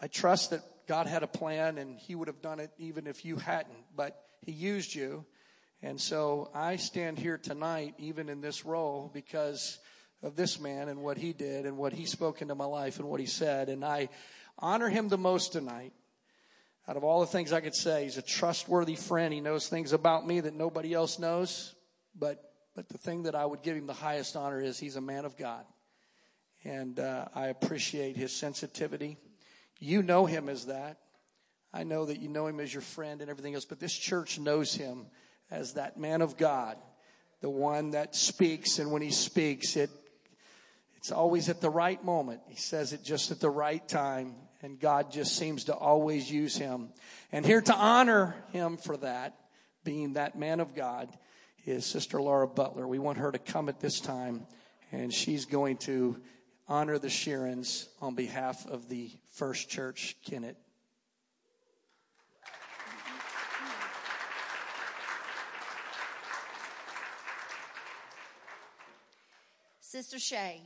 [0.02, 3.26] I trust that God had a plan and He would have done it even if
[3.26, 5.26] you hadn't, but He used you.
[5.82, 9.80] And so I stand here tonight, even in this role, because
[10.24, 13.08] of this man and what he did and what he spoke into my life and
[13.08, 13.70] what he said.
[13.70, 14.10] And I
[14.58, 15.94] honor him the most tonight.
[16.88, 19.34] Out of all the things I could say, he's a trustworthy friend.
[19.34, 21.76] He knows things about me that nobody else knows.
[22.18, 25.02] But but the thing that I would give him the highest honor is he's a
[25.02, 25.66] man of God.
[26.63, 29.18] And uh, I appreciate his sensitivity.
[29.80, 31.00] You know him as that.
[31.74, 34.38] I know that you know him as your friend and everything else, but this church
[34.38, 35.08] knows him
[35.52, 36.78] as that man of God,
[37.42, 39.90] the one that speaks, and when he speaks, it
[40.98, 42.42] it's always at the right moment.
[42.48, 46.58] He says it just at the right time, and God just seems to always use
[46.58, 46.90] him.
[47.32, 49.40] And here to honor him for that,
[49.84, 51.10] being that man of God,
[51.66, 52.88] is Sister Laura Butler.
[52.88, 54.48] We want her to come at this time,
[54.92, 56.20] and she's going to
[56.68, 60.58] honor the Sheerans on behalf of the First Church Kennett.
[69.89, 70.62] Sister Shay,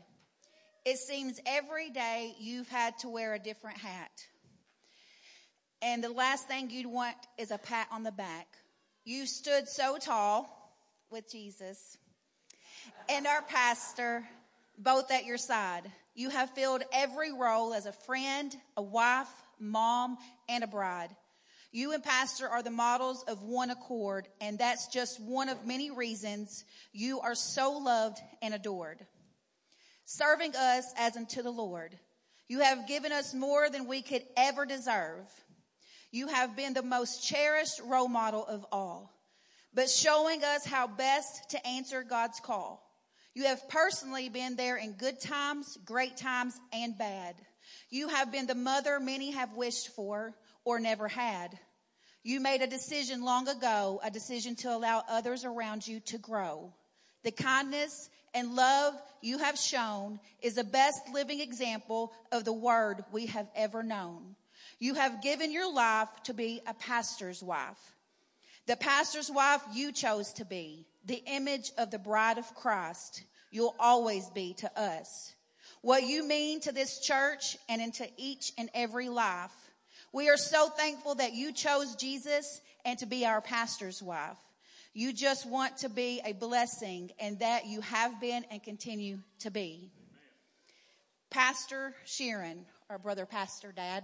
[0.84, 4.10] it seems every day you've had to wear a different hat.
[5.80, 8.48] And the last thing you'd want is a pat on the back.
[9.06, 10.74] You stood so tall
[11.12, 12.00] with Jesus
[13.10, 14.28] and our pastor
[14.80, 15.84] both at your side.
[16.16, 19.30] You have filled every role as a friend, a wife,
[19.60, 20.18] mom,
[20.50, 21.16] and a bride.
[21.72, 25.90] You and Pastor are the models of one accord, and that's just one of many
[25.90, 29.06] reasons you are so loved and adored.
[30.06, 31.98] Serving us as unto the Lord.
[32.50, 35.26] You have given us more than we could ever deserve.
[36.12, 39.14] You have been the most cherished role model of all
[39.74, 42.86] but showing us how best to answer God's call.
[43.34, 47.36] You have personally been there in good times, great times, and bad.
[47.90, 51.58] You have been the mother many have wished for or never had.
[52.24, 56.74] You made a decision long ago, a decision to allow others around you to grow.
[57.24, 63.04] The kindness and love you have shown is the best living example of the word
[63.12, 64.36] we have ever known.
[64.80, 67.96] You have given your life to be a pastor's wife.
[68.68, 73.76] The pastor's wife you chose to be, the image of the bride of Christ, you'll
[73.80, 75.34] always be to us.
[75.82, 79.54] What you mean to this church and into each and every life.
[80.14, 84.38] We are so thankful that you chose Jesus and to be our pastor's wife.
[84.94, 89.52] You just want to be a blessing and that you have been and continue to
[89.52, 89.90] be.
[91.30, 94.04] Pastor Sheeran, our brother pastor dad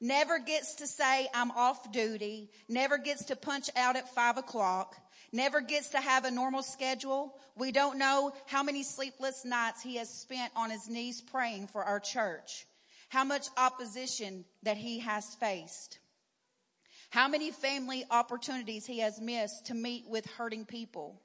[0.00, 4.96] never gets to say, I'm off duty, never gets to punch out at five o'clock,
[5.32, 7.36] never gets to have a normal schedule.
[7.56, 11.84] We don't know how many sleepless nights he has spent on his knees praying for
[11.84, 12.66] our church,
[13.12, 15.98] how much opposition that he has faced,
[17.10, 21.20] how many family opportunities he has missed to meet with hurting people.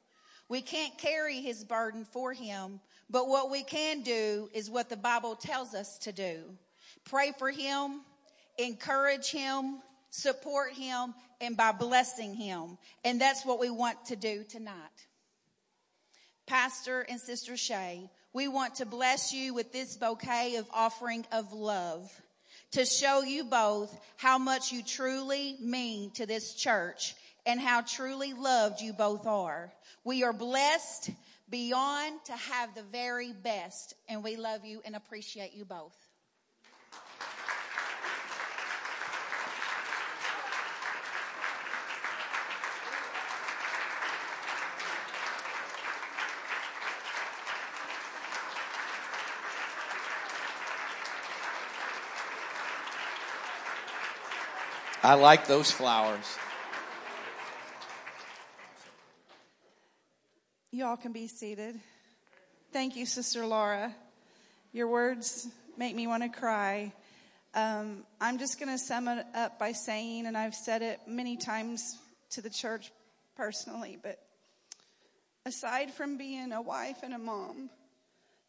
[0.49, 4.97] We can't carry his burden for him, but what we can do is what the
[4.97, 6.57] Bible tells us to do.
[7.05, 8.01] Pray for him,
[8.57, 12.77] encourage him, support him, and by blessing him.
[13.05, 14.73] And that's what we want to do tonight.
[16.47, 21.53] Pastor and Sister Shay, we want to bless you with this bouquet of offering of
[21.53, 22.07] love
[22.69, 27.15] to show you both how much you truly mean to this church
[27.47, 29.73] and how truly loved you both are.
[30.03, 31.09] We are blessed
[31.49, 35.95] beyond to have the very best and we love you and appreciate you both.
[55.07, 56.25] I like those flowers.
[60.73, 61.79] Y'all can be seated.
[62.73, 63.95] Thank you, Sister Laura.
[64.73, 65.47] Your words
[65.77, 66.91] make me want to cry.
[67.53, 71.37] Um, I'm just going to sum it up by saying, and I've said it many
[71.37, 71.97] times
[72.31, 72.91] to the church
[73.37, 74.19] personally, but
[75.45, 77.69] aside from being a wife and a mom,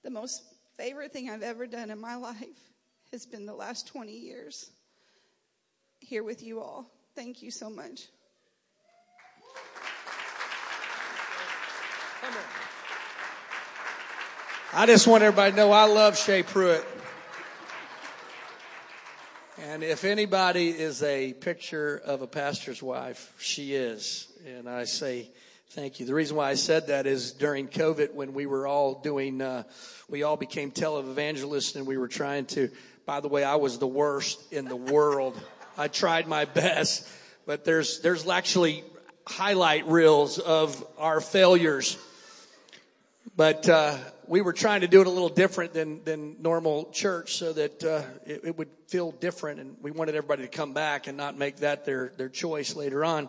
[0.03, 0.43] the most
[0.77, 2.73] favorite thing I've ever done in my life
[3.13, 4.73] has been the last 20 years
[6.01, 6.91] here with you all.
[7.15, 8.09] Thank you so much.
[14.73, 16.87] I just want everybody to know I love Shay Pruitt.
[19.61, 24.29] And if anybody is a picture of a pastor's wife, she is.
[24.47, 25.31] And I say
[25.71, 26.07] thank you.
[26.07, 29.65] The reason why I said that is during COVID when we were all doing, uh,
[30.09, 32.71] we all became televangelists and we were trying to,
[33.07, 35.41] by the way, I was the worst in the world.
[35.79, 37.09] I tried my best,
[37.47, 38.83] but there's, there's actually
[39.25, 41.97] highlight reels of our failures.
[43.37, 47.37] But, uh, we were trying to do it a little different than, than normal church
[47.37, 51.07] so that uh, it, it, would feel different and we wanted everybody to come back
[51.07, 53.29] and not make that their, their choice later on.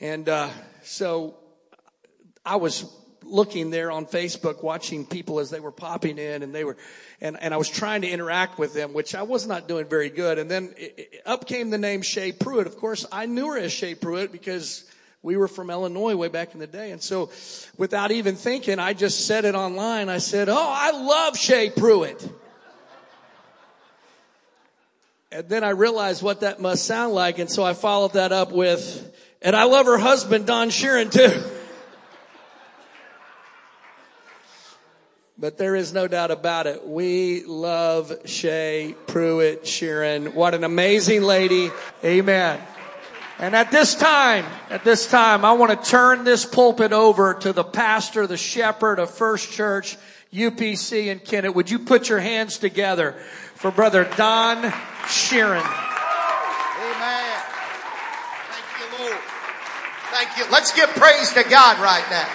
[0.00, 0.48] And uh,
[0.82, 1.36] so
[2.44, 2.86] I was
[3.28, 6.76] looking there on Facebook watching people as they were popping in and they were
[7.20, 10.10] and, and I was trying to interact with them, which I was not doing very
[10.10, 10.38] good.
[10.38, 12.66] And then it, it, up came the name Shay Pruitt.
[12.66, 14.84] Of course, I knew her as Shay Pruitt because
[15.22, 16.90] we were from Illinois way back in the day.
[16.90, 17.30] And so
[17.78, 20.08] without even thinking, I just said it online.
[20.08, 22.28] I said, Oh, I love Shay Pruitt.
[25.32, 27.38] And then I realized what that must sound like.
[27.38, 29.12] And so I followed that up with,
[29.42, 31.42] and I love her husband, Don Sheeran too.
[35.38, 36.88] But there is no doubt about it.
[36.88, 40.32] We love Shay Pruitt Sheeran.
[40.32, 41.70] What an amazing lady.
[42.02, 42.58] Amen.
[43.38, 47.52] And at this time, at this time, I want to turn this pulpit over to
[47.52, 49.98] the pastor, the shepherd of First Church
[50.32, 51.54] UPC in Kennett.
[51.54, 53.12] Would you put your hands together
[53.56, 54.62] for Brother Don
[55.02, 55.60] Sheeran?
[56.80, 57.42] Amen.
[58.48, 59.20] Thank you, Lord.
[60.12, 60.44] Thank you.
[60.50, 62.26] Let's give praise to God right now.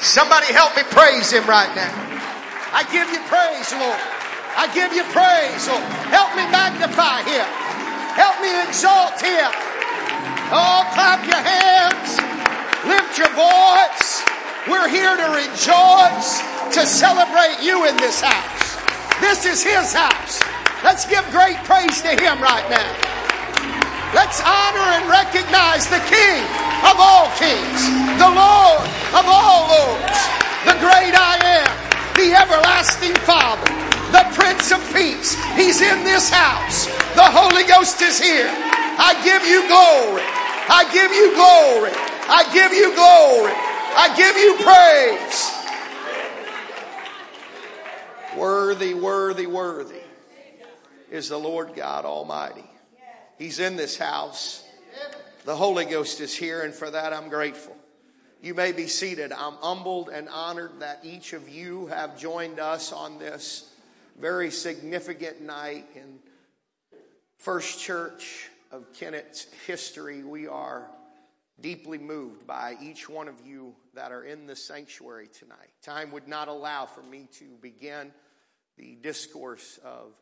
[0.00, 2.17] Somebody help me praise Him right now.
[2.70, 4.02] I give you praise, Lord.
[4.58, 5.84] I give you praise, Lord.
[6.12, 7.46] Help me magnify Him.
[8.12, 9.48] Help me exalt Him.
[10.52, 12.20] Oh, clap your hands.
[12.84, 14.20] Lift your voice.
[14.68, 16.44] We're here to rejoice,
[16.76, 18.76] to celebrate you in this house.
[19.20, 20.42] This is His house.
[20.84, 22.90] Let's give great praise to Him right now.
[24.12, 26.37] Let's honor and recognize the King
[35.14, 36.86] He's in this house.
[37.14, 38.48] The Holy Ghost is here.
[38.50, 40.22] I give you glory.
[40.70, 41.92] I give you glory.
[42.28, 43.52] I give you glory.
[43.96, 45.54] I give you praise.
[48.38, 50.02] Worthy, worthy, worthy
[51.10, 52.68] is the Lord God Almighty.
[53.38, 54.64] He's in this house.
[55.44, 57.76] The Holy Ghost is here, and for that I'm grateful.
[58.42, 59.32] You may be seated.
[59.32, 63.67] I'm humbled and honored that each of you have joined us on this
[64.20, 66.18] very significant night in
[67.38, 70.90] First Church of Kennett's history, we are
[71.60, 75.70] deeply moved by each one of you that are in the sanctuary tonight.
[75.82, 78.12] Time would not allow for me to begin
[78.76, 80.12] the discourse of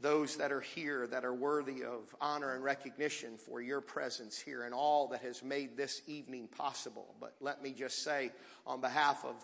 [0.00, 4.62] those that are here that are worthy of honor and recognition for your presence here
[4.62, 7.14] and all that has made this evening possible.
[7.20, 8.30] But let me just say,
[8.64, 9.34] on behalf of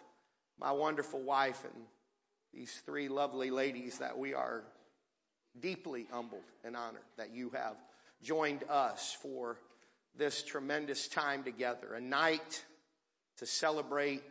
[0.60, 1.84] my wonderful wife and
[2.52, 4.64] these three lovely ladies, that we are
[5.60, 7.76] deeply humbled and honored that you have
[8.22, 9.58] joined us for
[10.16, 12.64] this tremendous time together, a night
[13.36, 14.22] to celebrate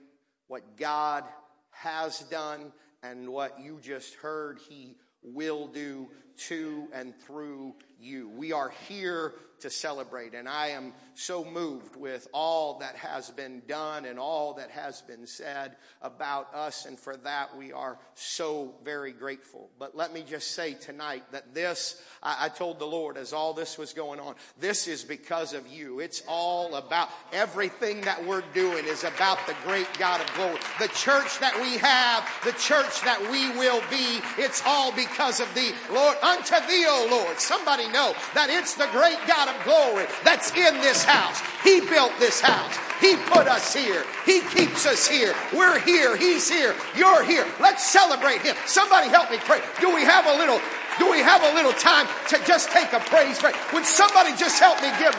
[0.48, 1.24] what God
[1.72, 2.72] has done
[3.04, 8.30] and what you just heard He will do to and through you.
[8.30, 10.34] We are here to celebrate.
[10.34, 15.02] And I am so moved with all that has been done and all that has
[15.02, 16.86] been said about us.
[16.86, 19.70] And for that, we are so very grateful.
[19.80, 23.54] But let me just say tonight that this, I, I told the Lord as all
[23.54, 26.00] this was going on, this is because of you.
[26.00, 30.60] It's all about everything that we're doing is about the great God of glory.
[30.80, 35.52] The church that we have, the church that we will be, it's all because of
[35.56, 35.72] thee.
[35.92, 37.40] Lord, unto thee, O Lord.
[37.40, 41.40] Somebody know that it's the great God of glory that's in this house.
[41.64, 42.76] He built this house.
[43.00, 44.04] He put us here.
[44.26, 45.34] He keeps us here.
[45.54, 46.18] We're here.
[46.18, 46.76] He's here.
[46.96, 47.46] You're here.
[47.60, 48.56] Let's celebrate Him.
[48.66, 49.62] Somebody help me pray.
[49.80, 50.60] Do we have a little,
[51.00, 53.56] do we have a little time to just take a praise break?
[53.72, 55.16] Would somebody just help me give,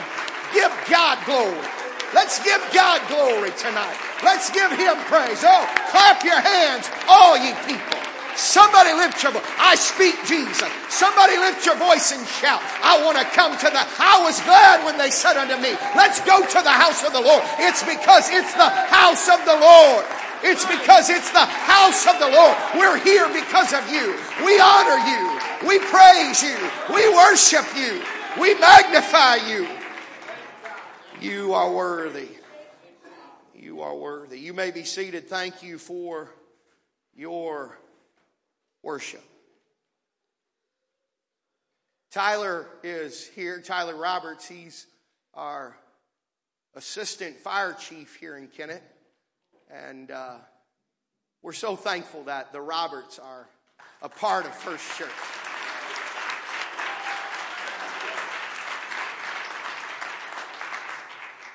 [0.53, 1.69] give God glory?
[2.15, 3.97] Let's give God glory tonight.
[4.25, 5.45] Let's give Him praise.
[5.45, 7.99] Oh, clap your hands, all ye people.
[8.39, 9.43] Somebody lift your voice.
[9.59, 10.71] I speak Jesus.
[10.89, 12.63] Somebody lift your voice and shout.
[12.87, 16.23] I want to come to the, I was glad when they said unto me, let's
[16.23, 17.43] go to the house of the Lord.
[17.59, 20.07] It's because it's the house of the Lord.
[20.47, 22.55] It's because it's the house of the Lord.
[22.79, 24.15] We're here because of you.
[24.47, 25.23] We honor you.
[25.67, 26.55] We praise you.
[26.95, 27.99] We worship you.
[28.39, 29.67] We magnify you.
[31.21, 32.29] You are worthy.
[33.53, 34.39] You are worthy.
[34.39, 35.29] You may be seated.
[35.29, 36.31] Thank you for
[37.17, 37.77] your
[38.89, 39.23] worship.
[42.11, 43.61] Tyler is here.
[43.61, 44.87] Tyler Roberts, he's
[45.35, 45.77] our
[46.75, 48.83] assistant fire chief here in Kennett.
[49.71, 50.37] And uh,
[51.43, 53.47] we're so thankful that the Roberts are
[54.01, 55.11] a part of First Church.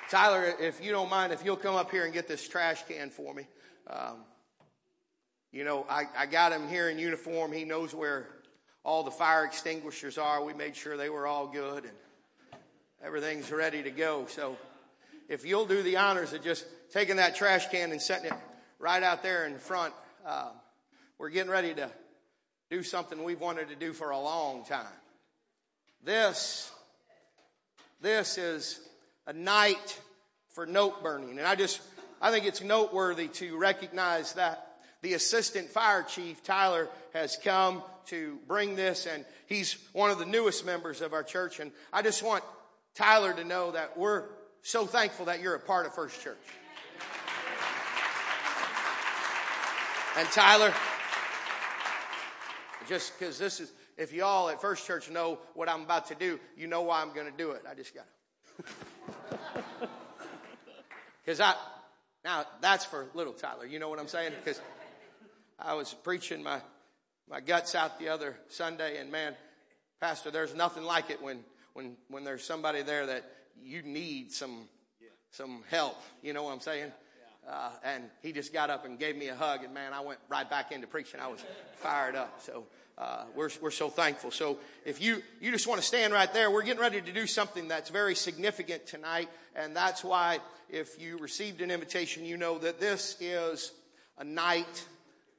[0.08, 3.10] Tyler, if you don't mind, if you'll come up here and get this trash can
[3.10, 3.48] for me.
[3.90, 4.18] Um,
[5.54, 7.52] you know, I, I got him here in uniform.
[7.52, 8.26] He knows where
[8.82, 10.42] all the fire extinguishers are.
[10.42, 11.92] We made sure they were all good and
[13.04, 14.26] everything's ready to go.
[14.26, 14.58] So
[15.28, 18.36] if you'll do the honors of just taking that trash can and setting it
[18.80, 19.94] right out there in front,
[20.26, 20.48] uh,
[21.18, 21.88] we're getting ready to
[22.68, 24.86] do something we've wanted to do for a long time.
[26.02, 26.72] This,
[28.00, 28.80] this is
[29.24, 30.00] a night
[30.50, 31.38] for note burning.
[31.38, 31.80] And I just,
[32.20, 34.73] I think it's noteworthy to recognize that
[35.04, 40.24] the assistant fire chief, Tyler, has come to bring this and he's one of the
[40.24, 41.60] newest members of our church.
[41.60, 42.42] And I just want
[42.94, 44.24] Tyler to know that we're
[44.62, 46.38] so thankful that you're a part of First Church.
[50.16, 50.72] And Tyler,
[52.88, 56.40] just because this is, if y'all at First Church know what I'm about to do,
[56.56, 57.62] you know why I'm going to do it.
[57.70, 59.88] I just got to.
[61.24, 61.54] Because I,
[62.22, 63.64] now that's for little Tyler.
[63.64, 64.32] You know what I'm saying?
[64.44, 64.60] Because
[65.58, 66.60] I was preaching my,
[67.28, 69.34] my guts out the other Sunday and man,
[70.00, 71.40] Pastor, there's nothing like it when,
[71.72, 73.24] when, when there's somebody there that
[73.62, 74.68] you need some,
[75.30, 75.96] some help.
[76.22, 76.92] You know what I'm saying?
[77.48, 80.18] Uh, and he just got up and gave me a hug and man, I went
[80.28, 81.20] right back into preaching.
[81.20, 81.44] I was
[81.76, 82.40] fired up.
[82.42, 82.64] So,
[82.96, 84.30] uh, we're, we're so thankful.
[84.30, 87.26] So if you, you just want to stand right there, we're getting ready to do
[87.26, 89.28] something that's very significant tonight.
[89.56, 90.38] And that's why
[90.70, 93.72] if you received an invitation, you know that this is
[94.18, 94.86] a night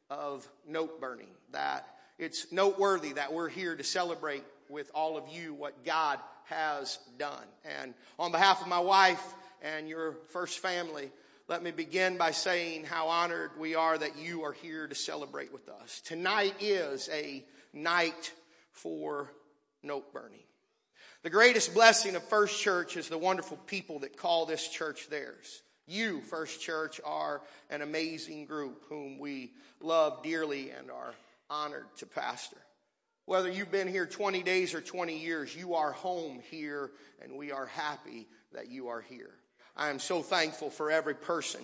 [0.10, 1.88] of note burning, that
[2.18, 7.46] it's noteworthy that we're here to celebrate with all of you what God has done.
[7.80, 11.12] And on behalf of my wife and your first family,
[11.48, 15.54] let me begin by saying how honored we are that you are here to celebrate
[15.54, 16.02] with us.
[16.02, 17.44] Tonight is a
[17.74, 18.34] night
[18.72, 19.32] for
[19.84, 20.40] note burning.
[21.22, 25.62] The greatest blessing of First Church is the wonderful people that call this church theirs.
[25.88, 31.14] You, First Church, are an amazing group whom we love dearly and are
[31.50, 32.58] honored to pastor.
[33.26, 37.52] Whether you've been here 20 days or 20 years, you are home here and we
[37.52, 39.32] are happy that you are here.
[39.76, 41.62] I am so thankful for every person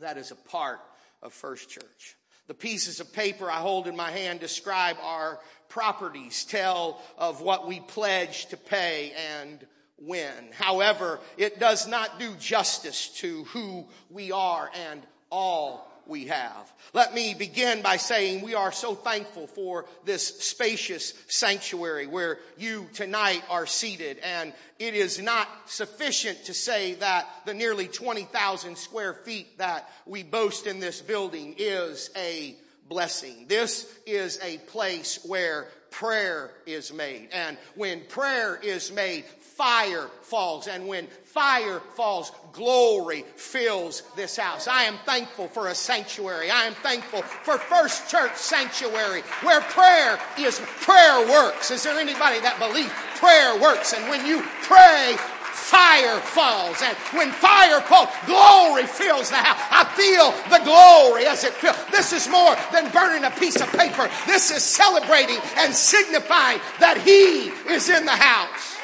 [0.00, 0.80] that is a part
[1.22, 2.16] of First Church.
[2.46, 7.66] The pieces of paper I hold in my hand describe our properties, tell of what
[7.66, 9.66] we pledge to pay and
[10.04, 10.52] when.
[10.52, 16.72] However, it does not do justice to who we are and all we have.
[16.94, 22.88] Let me begin by saying we are so thankful for this spacious sanctuary where you
[22.94, 24.18] tonight are seated.
[24.20, 30.22] And it is not sufficient to say that the nearly 20,000 square feet that we
[30.22, 32.56] boast in this building is a
[32.88, 33.44] blessing.
[33.46, 37.28] This is a place where prayer is made.
[37.32, 39.24] And when prayer is made,
[39.58, 40.68] fire falls.
[40.68, 44.68] And when fire falls, glory fills this house.
[44.68, 46.48] I am thankful for a sanctuary.
[46.48, 51.72] I am thankful for First Church Sanctuary where prayer is, prayer works.
[51.72, 53.94] Is there anybody that believes prayer works?
[53.94, 56.80] And when you pray, fire falls.
[56.80, 59.58] And when fire falls, glory fills the house.
[59.74, 61.76] I feel the glory as it fills.
[61.90, 64.08] This is more than burning a piece of paper.
[64.24, 68.77] This is celebrating and signifying that He is in the house.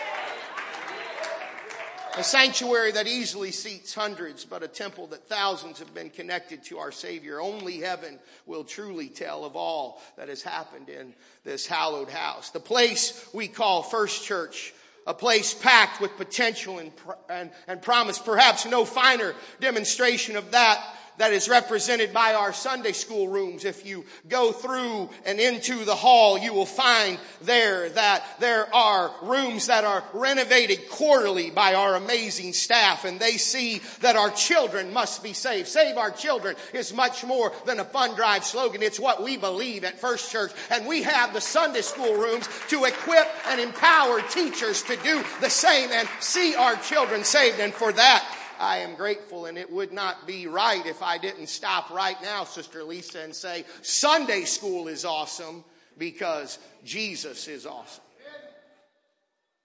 [2.16, 6.78] A sanctuary that easily seats hundreds, but a temple that thousands have been connected to
[6.78, 7.40] our Savior.
[7.40, 11.12] Only heaven will truly tell of all that has happened in
[11.42, 12.50] this hallowed house.
[12.50, 14.72] The place we call First Church
[15.06, 16.92] a place packed with potential and,
[17.28, 18.18] and, and promise.
[18.18, 20.82] Perhaps no finer demonstration of that
[21.18, 23.64] that is represented by our Sunday school rooms.
[23.64, 29.14] If you go through and into the hall, you will find there that there are
[29.22, 34.92] rooms that are renovated quarterly by our amazing staff and they see that our children
[34.92, 35.68] must be saved.
[35.68, 38.82] Save our children is much more than a fun drive slogan.
[38.82, 42.84] It's what we believe at First Church and we have the Sunday school rooms to
[42.84, 47.92] equip and empower teachers to do the same and see our children saved and for
[47.92, 48.24] that
[48.58, 52.44] I am grateful, and it would not be right if I didn't stop right now,
[52.44, 55.64] Sister Lisa, and say, Sunday school is awesome
[55.98, 58.04] because Jesus is awesome.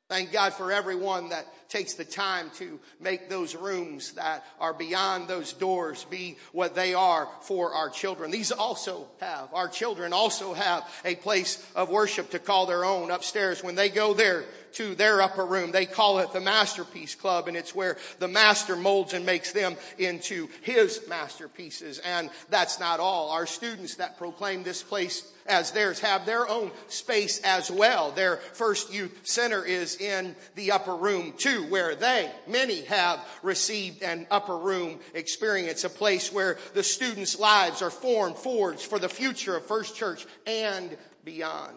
[0.10, 5.28] Thank God for everyone that takes the time to make those rooms that are beyond
[5.28, 8.32] those doors be what they are for our children.
[8.32, 13.12] These also have, our children also have a place of worship to call their own
[13.12, 13.64] upstairs.
[13.64, 15.72] When they go there, to their upper room.
[15.72, 19.76] They call it the Masterpiece Club, and it's where the master molds and makes them
[19.98, 22.00] into his masterpieces.
[22.00, 23.32] And that's not all.
[23.32, 28.12] Our students that proclaim this place as theirs have their own space as well.
[28.12, 34.04] Their first youth center is in the upper room too, where they, many have received
[34.04, 39.10] an upper room experience, a place where the students' lives are formed, forged for the
[39.10, 40.96] future of First Church and
[41.26, 41.76] beyond.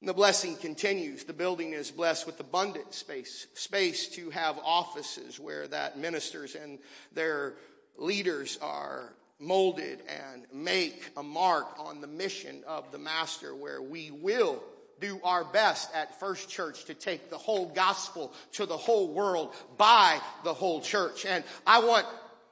[0.00, 1.24] And the blessing continues.
[1.24, 6.78] The building is blessed with abundant space, space to have offices where that ministers and
[7.12, 7.54] their
[7.96, 14.10] leaders are molded and make a mark on the mission of the master where we
[14.10, 14.62] will
[15.00, 19.54] do our best at First Church to take the whole gospel to the whole world
[19.76, 21.24] by the whole church.
[21.24, 22.06] And I want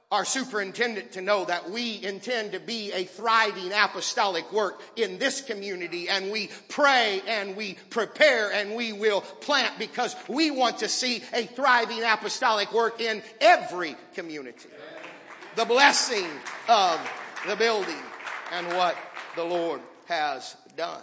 [0.09, 5.41] our superintendent to know that we intend to be a thriving apostolic work in this
[5.41, 10.87] community and we pray and we prepare and we will plant because we want to
[10.87, 14.69] see a thriving apostolic work in every community.
[15.57, 16.27] The blessing
[16.69, 16.99] of
[17.45, 17.95] the building
[18.53, 18.95] and what
[19.35, 21.01] the Lord has done.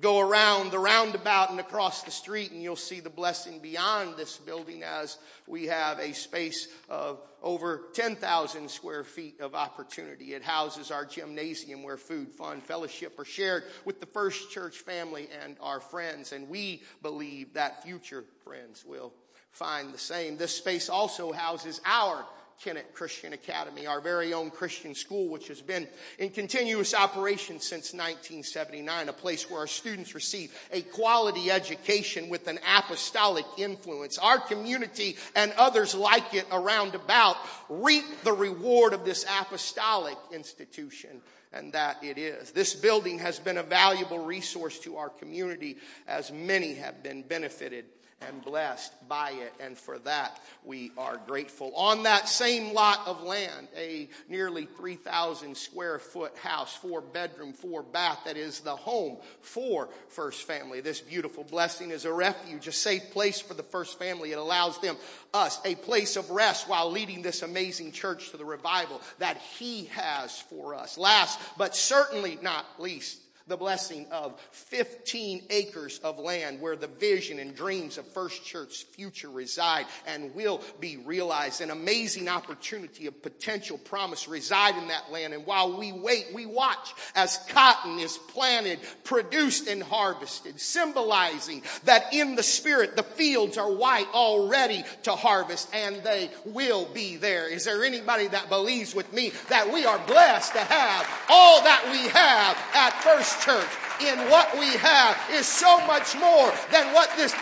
[0.00, 4.38] Go around the roundabout and across the street and you'll see the blessing beyond this
[4.38, 10.32] building as we have a space of over 10,000 square feet of opportunity.
[10.32, 15.28] It houses our gymnasium where food, fun, fellowship are shared with the First Church family
[15.42, 16.32] and our friends.
[16.32, 19.12] And we believe that future friends will
[19.50, 20.38] find the same.
[20.38, 22.24] This space also houses our
[22.62, 25.88] Kennett Christian Academy, our very own Christian school, which has been
[26.18, 32.46] in continuous operation since 1979, a place where our students receive a quality education with
[32.46, 34.16] an apostolic influence.
[34.18, 37.36] Our community and others like it around about
[37.68, 41.20] reap the reward of this apostolic institution
[41.52, 42.52] and that it is.
[42.52, 47.86] This building has been a valuable resource to our community as many have been benefited
[48.28, 51.74] and blessed by it, and for that we are grateful.
[51.74, 57.82] On that same lot of land, a nearly 3,000 square foot house, four bedroom, four
[57.82, 60.80] bath, that is the home for First Family.
[60.80, 64.32] This beautiful blessing is a refuge, a safe place for the First Family.
[64.32, 64.96] It allows them,
[65.34, 69.86] us, a place of rest while leading this amazing church to the revival that He
[69.86, 70.98] has for us.
[70.98, 77.38] Last, but certainly not least, the blessing of 15 acres of land where the vision
[77.38, 81.60] and dreams of First Church's future reside and will be realized.
[81.60, 85.34] An amazing opportunity of potential promise reside in that land.
[85.34, 92.12] And while we wait, we watch as cotton is planted, produced, and harvested, symbolizing that
[92.12, 97.48] in the spirit the fields are white already to harvest and they will be there.
[97.48, 101.84] Is there anybody that believes with me that we are blessed to have all that
[101.90, 103.68] we have at First church
[104.00, 107.34] in what we have is so much more than what this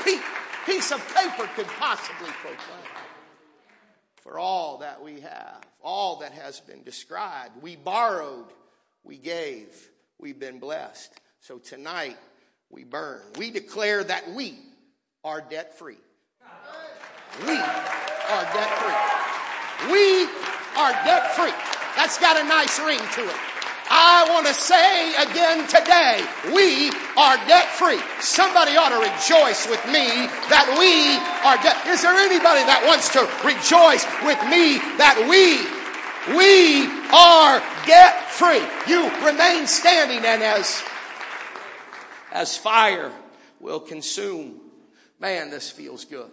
[0.67, 2.85] piece of paper could possibly proclaim.
[4.17, 8.47] For all that we have, all that has been described, we borrowed,
[9.03, 11.19] we gave, we've been blessed.
[11.41, 12.19] So tonight,
[12.69, 13.23] we burn.
[13.39, 14.59] We declare that we
[15.25, 15.99] are debt free.
[17.47, 19.93] We are debt free.
[19.93, 20.29] We
[20.77, 21.55] are debt free.
[21.97, 23.50] That's got a nice ring to it.
[23.93, 26.23] I want to say again today,
[26.55, 27.99] we are debt free.
[28.21, 31.75] Somebody ought to rejoice with me that we are debt.
[31.91, 35.59] Is there anybody that wants to rejoice with me that we,
[36.39, 38.63] we are debt free?
[38.87, 40.85] You remain standing and as,
[42.31, 43.11] as fire
[43.59, 44.61] will consume.
[45.19, 46.31] Man, this feels good.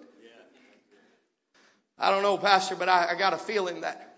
[1.98, 4.16] I don't know, Pastor, but I, I got a feeling that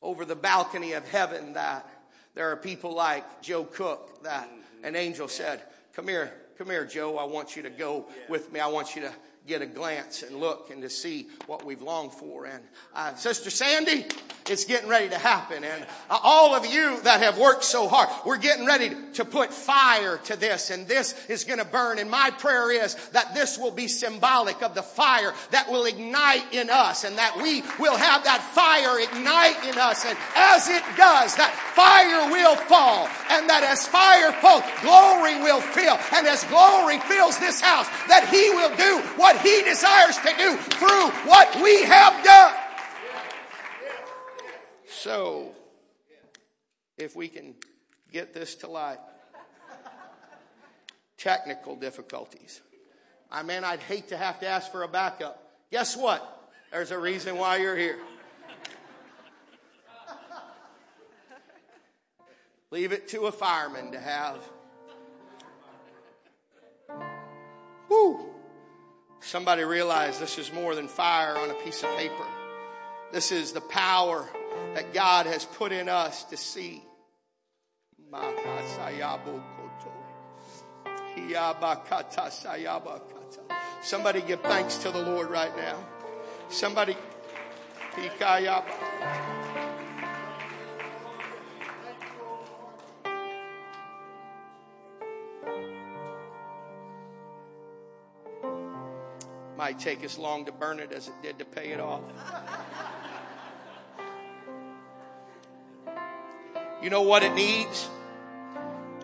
[0.00, 1.86] over the balcony of heaven that
[2.34, 4.84] there are people like Joe Cook that mm-hmm.
[4.84, 5.62] an angel said,
[5.94, 7.18] Come here, come here, Joe.
[7.18, 8.60] I want you to go with me.
[8.60, 9.12] I want you to
[9.46, 12.46] get a glance and look and to see what we've longed for.
[12.46, 12.62] And
[12.94, 14.06] uh, Sister Sandy,
[14.48, 15.64] it's getting ready to happen.
[15.64, 19.52] And uh, all of you that have worked so hard, we're getting ready to put
[19.52, 21.98] fire to this and this is going to burn.
[21.98, 26.52] And my prayer is that this will be symbolic of the fire that will ignite
[26.52, 30.04] in us and that we will have that fire ignite in us.
[30.04, 35.60] And as it does, that fire will fall and that as fire falls, glory will
[35.60, 35.98] fill.
[36.12, 40.56] And as glory fills this house, that he will do what he desires to do
[40.56, 42.54] through what we have done.
[44.86, 45.52] So,
[46.98, 47.54] if we can
[48.12, 48.98] get this to light,
[51.16, 52.60] technical difficulties.
[53.30, 55.52] I mean, I'd hate to have to ask for a backup.
[55.70, 56.50] Guess what?
[56.72, 57.98] There's a reason why you're here.
[62.70, 64.38] Leave it to a fireman to have.
[67.88, 68.39] Woo!
[69.20, 72.26] Somebody realize this is more than fire on a piece of paper.
[73.12, 74.28] This is the power
[74.74, 76.82] that God has put in us to see.
[83.82, 85.76] Somebody give thanks to the Lord right now.
[86.48, 86.96] Somebody.
[99.60, 102.00] Might take as long to burn it as it did to pay it off.
[106.82, 107.86] You know what it needs?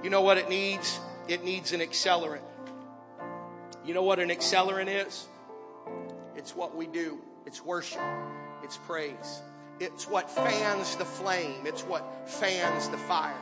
[0.03, 0.99] You know what it needs?
[1.29, 2.41] It needs an accelerant.
[3.85, 5.27] You know what an accelerant is?
[6.37, 7.19] It's what we do.
[7.45, 8.01] It's worship.
[8.63, 9.43] It's praise.
[9.79, 11.67] It's what fans the flame.
[11.67, 13.37] It's what fans the fire.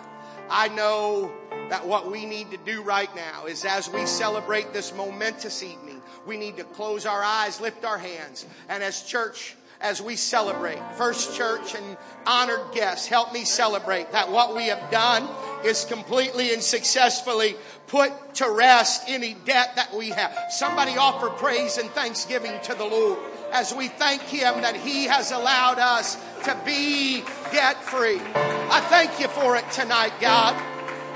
[0.51, 1.33] I know
[1.71, 5.84] that what we need to do right now is as we celebrate this momentous evening,
[6.27, 10.81] we need to close our eyes, lift our hands, and as church, as we celebrate.
[10.97, 11.97] First Church and
[12.27, 15.29] honored guests, help me celebrate that what we have done
[15.65, 17.57] is completely and successfully
[17.87, 20.37] put to rest any debt that we have.
[20.51, 23.19] Somebody offer praise and thanksgiving to the Lord
[23.53, 27.23] as we thank Him that He has allowed us to be
[27.53, 28.21] debt free.
[28.35, 30.55] I thank you for it tonight, God.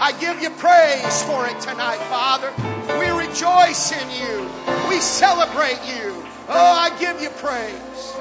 [0.00, 2.52] I give you praise for it tonight, Father.
[3.00, 4.77] We rejoice in you.
[4.88, 6.24] We celebrate you.
[6.48, 8.14] Oh, I give you praise.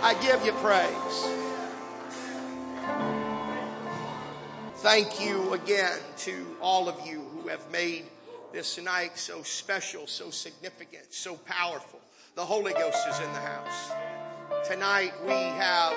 [0.00, 1.42] I give you praise.
[4.76, 8.04] Thank you again to all of you who have made
[8.52, 12.00] this night so special, so significant, so powerful.
[12.36, 13.90] The Holy Ghost is in the house.
[14.64, 15.96] Tonight we have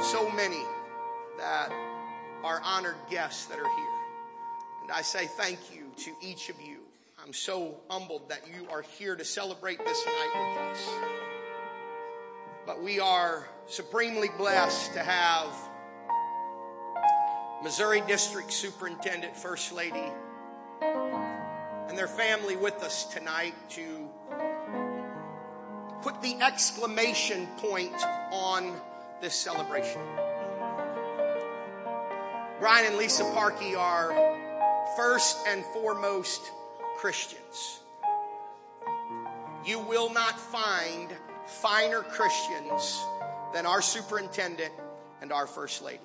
[0.00, 0.62] so many
[1.36, 1.72] that
[2.44, 3.98] are honored guests that are here.
[4.82, 6.79] And I say thank you to each of you
[7.30, 10.88] I'm so humbled that you are here to celebrate this night with us.
[12.66, 15.54] But we are supremely blessed to have
[17.62, 20.02] Missouri District Superintendent, First Lady,
[20.82, 24.10] and their family with us tonight to
[26.02, 27.94] put the exclamation point
[28.32, 28.74] on
[29.22, 30.02] this celebration.
[32.58, 34.36] Brian and Lisa Parkey are
[34.96, 36.50] first and foremost
[37.00, 37.80] Christians.
[39.64, 41.08] You will not find
[41.46, 43.02] finer Christians
[43.54, 44.70] than our superintendent
[45.22, 46.02] and our first lady.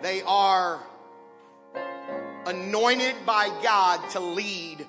[0.00, 0.80] They are
[2.46, 4.86] anointed by God to lead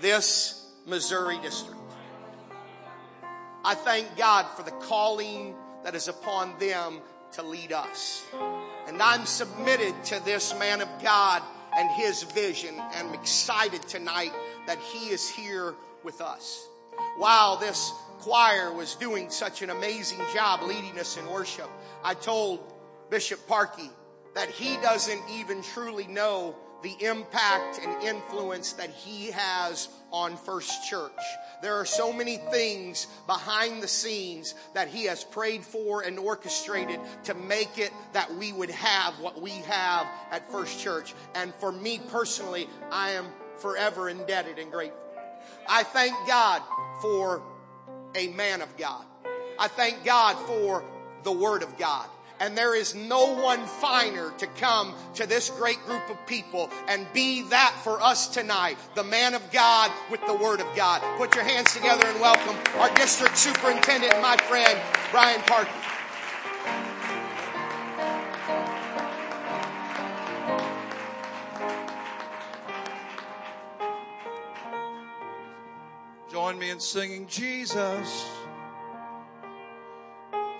[0.00, 1.78] this Missouri district.
[3.62, 5.54] I thank God for the calling
[5.84, 7.00] that is upon them
[7.32, 8.24] to lead us.
[8.86, 11.42] And I'm submitted to this man of God
[11.80, 12.74] and his vision.
[12.94, 14.32] And I'm excited tonight
[14.66, 15.74] that he is here
[16.04, 16.68] with us.
[17.16, 21.70] While this choir was doing such an amazing job leading us in worship,
[22.04, 22.60] I told
[23.08, 23.88] Bishop Parkey
[24.34, 30.88] that he doesn't even truly know the impact and influence that he has on First
[30.88, 31.10] Church.
[31.62, 37.00] There are so many things behind the scenes that he has prayed for and orchestrated
[37.24, 41.14] to make it that we would have what we have at First Church.
[41.34, 43.26] And for me personally, I am
[43.58, 44.98] forever indebted and grateful.
[45.68, 46.62] I thank God
[47.02, 47.42] for
[48.14, 49.04] a man of God.
[49.58, 50.84] I thank God for
[51.22, 52.08] the Word of God.
[52.40, 57.06] And there is no one finer to come to this great group of people and
[57.12, 58.78] be that for us tonight.
[58.94, 61.02] The man of God with the word of God.
[61.18, 64.80] Put your hands together and welcome our district superintendent, my friend,
[65.10, 65.68] Brian Parkey.
[76.30, 78.24] Join me in singing Jesus,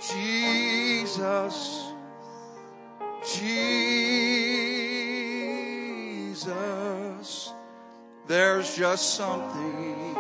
[0.01, 0.40] Jesus,
[1.11, 1.91] Jesus.
[6.31, 7.53] Jesus,
[8.27, 10.17] There's just something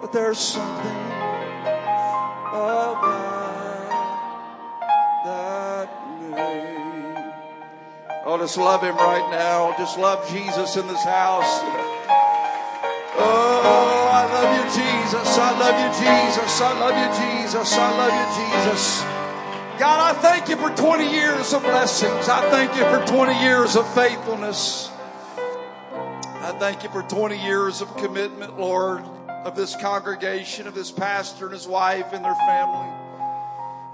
[0.00, 0.96] But there's something
[2.48, 3.00] about
[5.24, 5.88] that
[6.20, 7.32] name.
[8.24, 9.74] Oh, just love him right now.
[9.76, 11.60] Just love Jesus in this house.
[13.22, 15.38] Oh, I love you, Jesus.
[15.38, 16.60] I love you, Jesus.
[16.60, 17.72] I love you, Jesus.
[17.74, 19.02] I love you, Jesus.
[19.78, 22.28] God, I thank you for 20 years of blessings.
[22.28, 24.90] I thank you for 20 years of faithfulness.
[26.42, 29.04] I thank you for 20 years of commitment, Lord,
[29.44, 32.88] of this congregation, of this pastor and his wife and their family.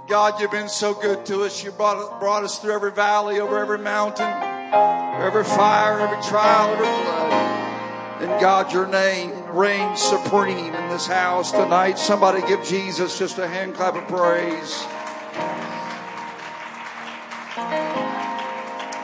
[0.08, 1.64] God, you've been so good to us.
[1.64, 6.86] You brought, brought us through every valley, over every mountain, every fire, every trial, every
[6.86, 8.22] flood.
[8.22, 11.98] And God, your name reigns supreme in this house tonight.
[11.98, 14.84] Somebody give Jesus just a hand clap of praise.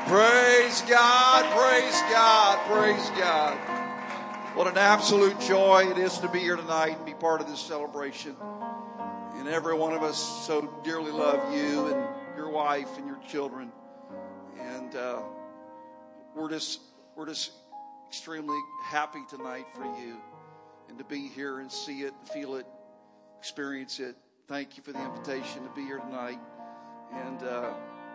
[0.09, 3.82] Praise God, praise God, praise God.
[4.55, 7.59] What an absolute joy it is to be here tonight and be part of this
[7.59, 8.37] celebration.
[9.37, 13.73] And every one of us so dearly love you and your wife and your children.
[14.61, 15.23] And uh,
[16.37, 16.81] we're just
[17.17, 17.53] we're just
[18.07, 20.19] extremely happy tonight for you
[20.91, 22.67] and to be here and see it, feel it,
[23.39, 24.17] experience it.
[24.49, 26.39] Thank you for the invitation to be here tonight.
[27.11, 27.73] And uh,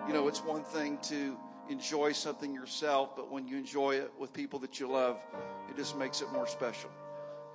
[0.07, 1.35] you know, it's one thing to
[1.69, 5.19] enjoy something yourself, but when you enjoy it with people that you love,
[5.69, 6.89] it just makes it more special.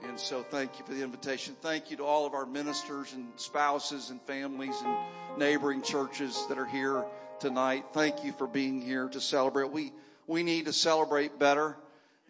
[0.05, 1.55] And so thank you for the invitation.
[1.61, 4.97] Thank you to all of our ministers and spouses and families and
[5.39, 7.05] neighboring churches that are here
[7.39, 7.85] tonight.
[7.93, 9.71] Thank you for being here to celebrate.
[9.71, 9.93] We
[10.27, 11.77] we need to celebrate better,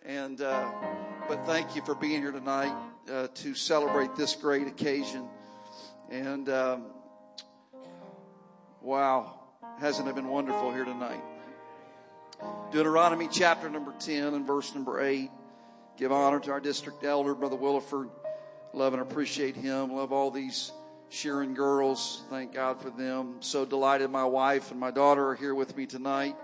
[0.04, 0.70] and uh,
[1.28, 2.74] but thank you for being here tonight
[3.10, 5.28] uh, to celebrate this great occasion.
[6.10, 6.84] And um,
[8.80, 9.40] wow,
[9.78, 11.22] hasn't it been wonderful here tonight?
[12.70, 15.30] Deuteronomy chapter number ten and verse number eight.
[15.96, 18.08] Give honor to our district elder, Brother Williford.
[18.72, 19.92] Love and appreciate him.
[19.92, 20.72] Love all these
[21.10, 22.22] Sharon girls.
[22.30, 23.36] Thank God for them.
[23.40, 26.34] So delighted my wife and my daughter are here with me tonight.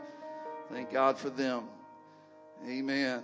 [0.70, 1.64] Thank God for them.
[2.68, 3.22] Amen.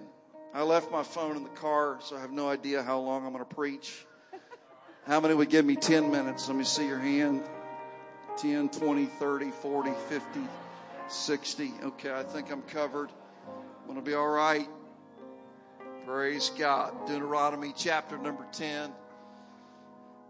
[0.55, 3.33] I left my phone in the car, so I have no idea how long I'm
[3.33, 4.07] going to preach.
[5.07, 6.49] How many would give me 10 minutes?
[6.49, 7.43] Let me see your hand.
[8.39, 10.41] 10, 20, 30, 40, 50,
[11.09, 11.73] 60.
[11.83, 13.11] Okay, I think I'm covered.
[13.47, 14.69] I'm going to be all right.
[16.07, 17.07] Praise God.
[17.07, 18.91] Deuteronomy chapter number 10.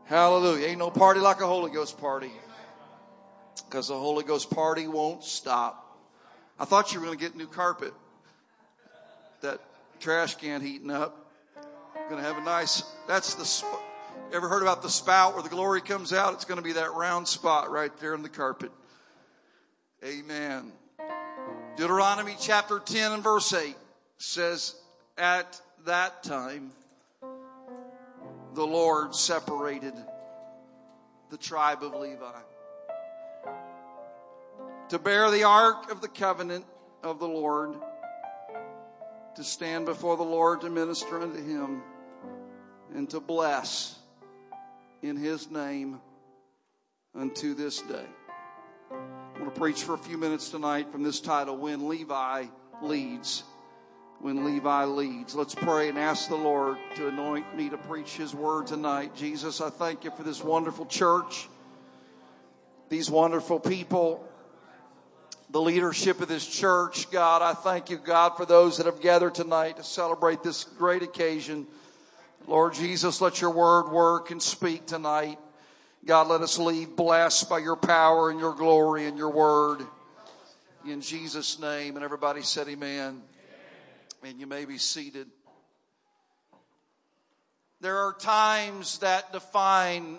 [0.04, 0.66] Hallelujah.
[0.66, 2.30] Ain't no party like a Holy Ghost party.
[3.64, 5.98] Because the Holy Ghost party won't stop.
[6.58, 7.92] I thought you were going to get new carpet.
[9.40, 9.60] That
[10.00, 11.20] trash can heating up.
[12.08, 13.80] Going to have a nice, that's the, sp-
[14.32, 16.34] ever heard about the spout where the glory comes out?
[16.34, 18.70] It's going to be that round spot right there in the carpet.
[20.04, 20.70] Amen.
[21.76, 23.74] Deuteronomy chapter 10 and verse 8
[24.18, 24.74] says,
[25.16, 26.72] At that time,
[28.52, 29.94] the Lord separated
[31.30, 32.40] the tribe of Levi
[34.90, 36.64] to bear the ark of the covenant
[37.02, 37.74] of the Lord,
[39.36, 41.82] to stand before the Lord to minister unto him,
[42.94, 43.98] and to bless
[45.02, 46.00] in his name
[47.14, 48.06] unto this day.
[49.54, 52.46] Preach for a few minutes tonight from this title, When Levi
[52.82, 53.44] Leads
[54.24, 55.34] when Levi leads.
[55.34, 59.14] Let's pray and ask the Lord to anoint me to preach his word tonight.
[59.14, 61.46] Jesus, I thank you for this wonderful church,
[62.88, 64.26] these wonderful people,
[65.50, 67.10] the leadership of this church.
[67.10, 71.02] God, I thank you, God, for those that have gathered tonight to celebrate this great
[71.02, 71.66] occasion.
[72.46, 75.38] Lord Jesus, let your word work and speak tonight.
[76.04, 79.80] God, let us leave blessed by your power and your glory and your word.
[80.86, 81.96] In Jesus' name.
[81.96, 83.22] And everybody said, Amen.
[84.22, 85.28] And you may be seated.
[87.80, 90.18] There are times that define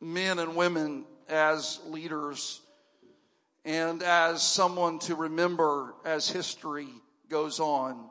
[0.00, 2.62] men and women as leaders
[3.62, 6.88] and as someone to remember as history
[7.28, 8.08] goes on.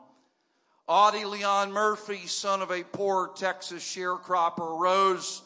[0.87, 5.41] Audie Leon Murphy, son of a poor Texas sharecropper, rose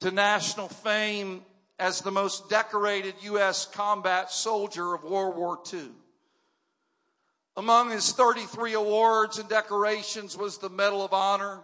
[0.00, 1.42] to national fame
[1.78, 3.66] as the most decorated U.S.
[3.66, 5.88] combat soldier of World War II.
[7.56, 11.60] Among his 33 awards and decorations was the Medal of Honor,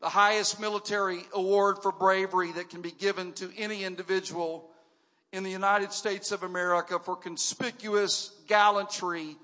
[0.00, 4.70] the highest military award for bravery that can be given to any individual
[5.32, 9.36] in the United States of America for conspicuous gallantry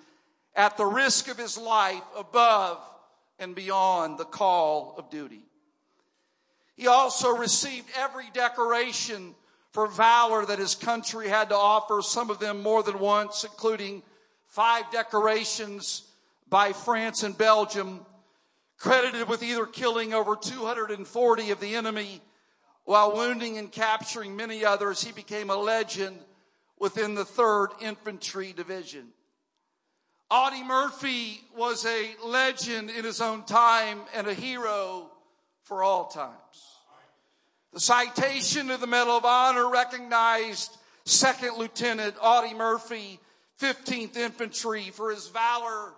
[0.54, 2.78] at the risk of his life above
[3.38, 5.43] and beyond the call of duty.
[6.76, 9.34] He also received every decoration
[9.70, 14.02] for valor that his country had to offer, some of them more than once, including
[14.46, 16.04] five decorations
[16.48, 18.04] by France and Belgium,
[18.78, 22.20] credited with either killing over 240 of the enemy
[22.84, 25.02] while wounding and capturing many others.
[25.02, 26.18] He became a legend
[26.78, 29.08] within the 3rd Infantry Division.
[30.30, 35.10] Audie Murphy was a legend in his own time and a hero
[35.64, 36.78] for all times.
[37.72, 43.18] The citation of the Medal of Honor recognized Second Lieutenant Audie Murphy
[43.60, 45.92] 15th Infantry for his valor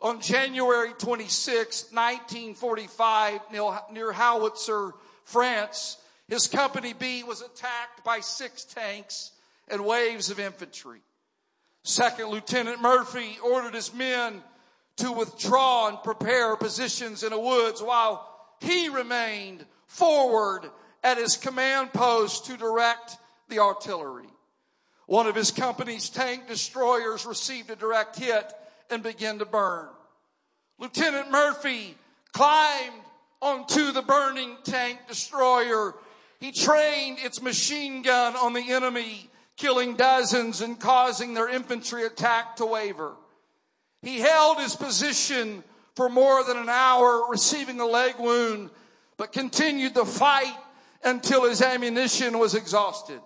[0.00, 4.92] on January 26, 1945, near Holtzwihr,
[5.24, 5.98] France.
[6.28, 9.32] His Company B was attacked by six tanks
[9.68, 11.00] and waves of infantry.
[11.82, 14.42] Second Lieutenant Murphy ordered his men
[14.96, 18.29] to withdraw and prepare positions in the woods while
[18.60, 20.70] he remained forward
[21.02, 23.16] at his command post to direct
[23.48, 24.28] the artillery.
[25.06, 28.52] One of his company's tank destroyers received a direct hit
[28.90, 29.88] and began to burn.
[30.78, 31.96] Lieutenant Murphy
[32.32, 33.02] climbed
[33.42, 35.94] onto the burning tank destroyer.
[36.38, 42.56] He trained its machine gun on the enemy, killing dozens and causing their infantry attack
[42.56, 43.14] to waver.
[44.02, 45.64] He held his position
[46.00, 48.70] for more than an hour, receiving a leg wound,
[49.18, 50.56] but continued the fight
[51.04, 53.20] until his ammunition was exhausted.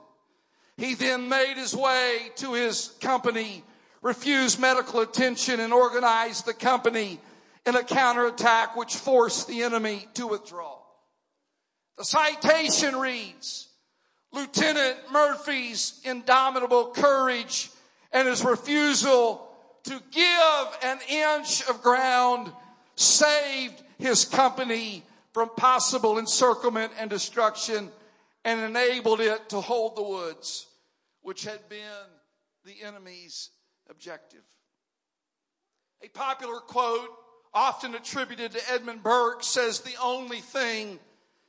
[0.77, 3.63] He then made his way to his company,
[4.03, 7.21] refused medical attention, and organized the company
[7.65, 10.77] in a counterattack which forced the enemy to withdraw.
[11.97, 13.69] The citation reads,
[14.33, 17.71] Lieutenant Murphy's indomitable courage
[18.13, 19.49] and his refusal
[19.85, 22.51] to give an inch of ground
[22.97, 27.91] saved his company from possible encirclement and destruction
[28.45, 30.67] and enabled it to hold the woods,
[31.23, 31.81] which had been
[32.65, 33.51] the enemy's
[33.91, 34.45] objective.
[36.03, 37.09] A popular quote,
[37.53, 40.99] often attributed to Edmund Burke, says the only thing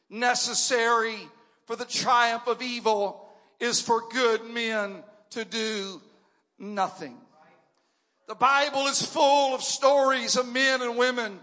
[0.09, 1.17] necessary
[1.65, 3.27] for the triumph of evil
[3.59, 6.01] is for good men to do
[6.59, 7.17] nothing.
[8.28, 11.39] The Bible is full of stories of men and women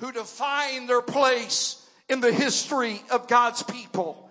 [0.00, 4.28] who define their place in the history of God's people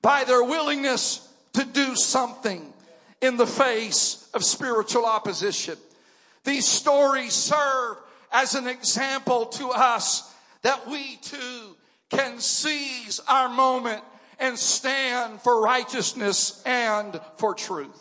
[0.00, 2.72] by their willingness to do something
[3.20, 5.76] in the face of spiritual opposition.
[6.44, 7.96] These stories serve
[8.32, 10.32] as an example to us
[10.62, 11.76] that we too
[12.10, 14.02] can seize our moment
[14.38, 18.00] and stand for righteousness and for truth.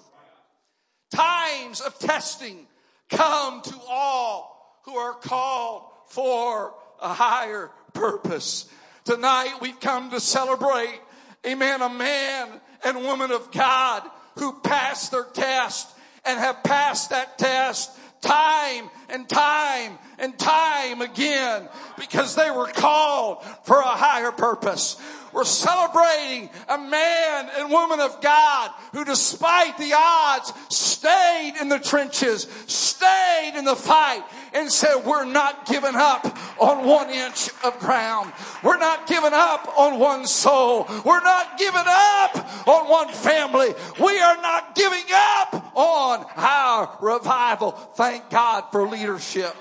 [1.11, 2.67] Times of testing
[3.09, 8.69] come to all who are called for a higher purpose.
[9.05, 10.99] Tonight we've come to celebrate,
[11.45, 12.49] amen, a man
[12.83, 14.03] and woman of God
[14.35, 15.89] who passed their test
[16.25, 17.91] and have passed that test
[18.21, 24.97] time and time and time again because they were called for a higher purpose.
[25.33, 31.79] We're celebrating a man and woman of God who despite the odds stayed in the
[31.79, 34.23] trenches, stayed in the fight
[34.53, 36.25] and said, we're not giving up
[36.59, 38.33] on one inch of ground.
[38.63, 40.87] We're not giving up on one soul.
[41.05, 43.73] We're not giving up on one family.
[44.01, 47.71] We are not giving up on our revival.
[47.71, 49.55] Thank God for leadership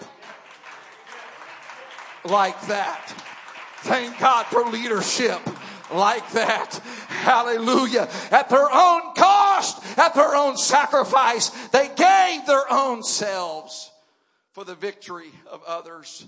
[2.25, 3.14] like that.
[3.83, 5.41] Thank God for leadership
[5.93, 6.74] like that.
[7.09, 8.09] Hallelujah.
[8.30, 13.91] At their own cost, at their own sacrifice, they gave their own selves
[14.53, 16.26] for the victory of others.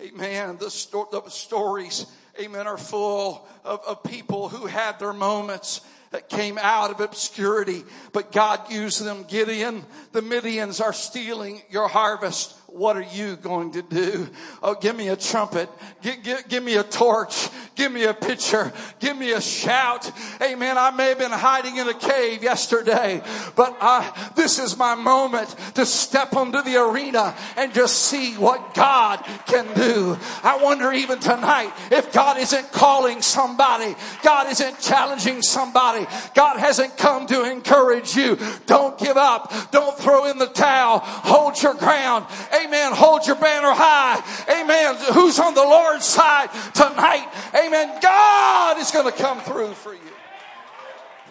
[0.00, 0.56] Amen.
[0.58, 2.06] The, sto- the stories,
[2.40, 7.84] amen, are full of, of people who had their moments that came out of obscurity,
[8.12, 9.24] but God used them.
[9.28, 12.54] Gideon, the Midians are stealing your harvest.
[12.72, 14.28] What are you going to do?
[14.62, 15.68] Oh, give me a trumpet.
[16.02, 17.48] Give, give, give, me a torch.
[17.74, 18.72] Give me a pitcher.
[19.00, 20.10] Give me a shout.
[20.40, 20.78] Amen.
[20.78, 23.22] I may have been hiding in a cave yesterday,
[23.56, 28.74] but I, this is my moment to step onto the arena and just see what
[28.74, 30.16] God can do.
[30.42, 33.96] I wonder even tonight if God isn't calling somebody.
[34.22, 36.06] God isn't challenging somebody.
[36.34, 38.38] God hasn't come to encourage you.
[38.66, 39.70] Don't give up.
[39.72, 41.00] Don't throw in the towel.
[41.00, 42.26] Hold your ground.
[42.54, 42.59] Amen.
[42.68, 44.22] Hold your banner high.
[44.48, 44.96] Amen.
[45.14, 47.28] Who's on the Lord's side tonight?
[47.54, 47.98] Amen.
[48.02, 50.00] God is going to come through for you.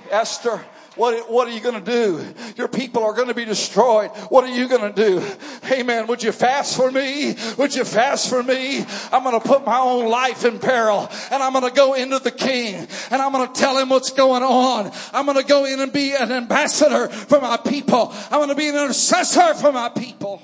[0.10, 0.60] Esther,
[0.96, 2.26] what, what are you going to do?
[2.58, 4.10] Your people are going to be destroyed.
[4.30, 5.24] What are you going to do?
[5.72, 6.08] Amen.
[6.08, 7.36] Would you fast for me?
[7.58, 8.84] Would you fast for me?
[9.12, 12.20] I'm going to put my own life in peril and I'm going to go into
[12.20, 14.92] the king and I'm going to tell him what's going on.
[15.14, 18.12] I'm going to go in and be an ambassador for my people.
[18.32, 20.42] I'm going to be an intercessor for my people.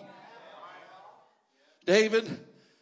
[1.85, 2.27] David,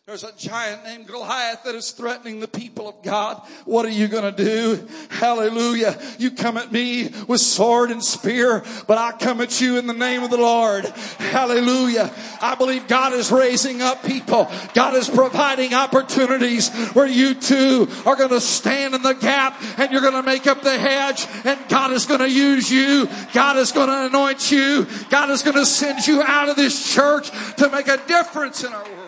[0.06, 3.42] there's a giant named Goliath that is threatening the people of God.
[3.64, 4.86] What are you going to do?
[5.10, 5.98] Hallelujah.
[6.20, 9.94] You come at me with sword and spear, but I come at you in the
[9.94, 10.84] name of the Lord.
[10.84, 12.14] Hallelujah.
[12.42, 14.52] I believe God is raising up people.
[14.74, 19.90] God is providing opportunities where you too are going to stand in the gap and
[19.94, 23.08] you're going to make up the hedge and God is going to use you.
[23.32, 24.86] God is going to anoint you.
[25.10, 28.74] God is going to send you out of this church to make a difference in
[28.74, 29.03] our world.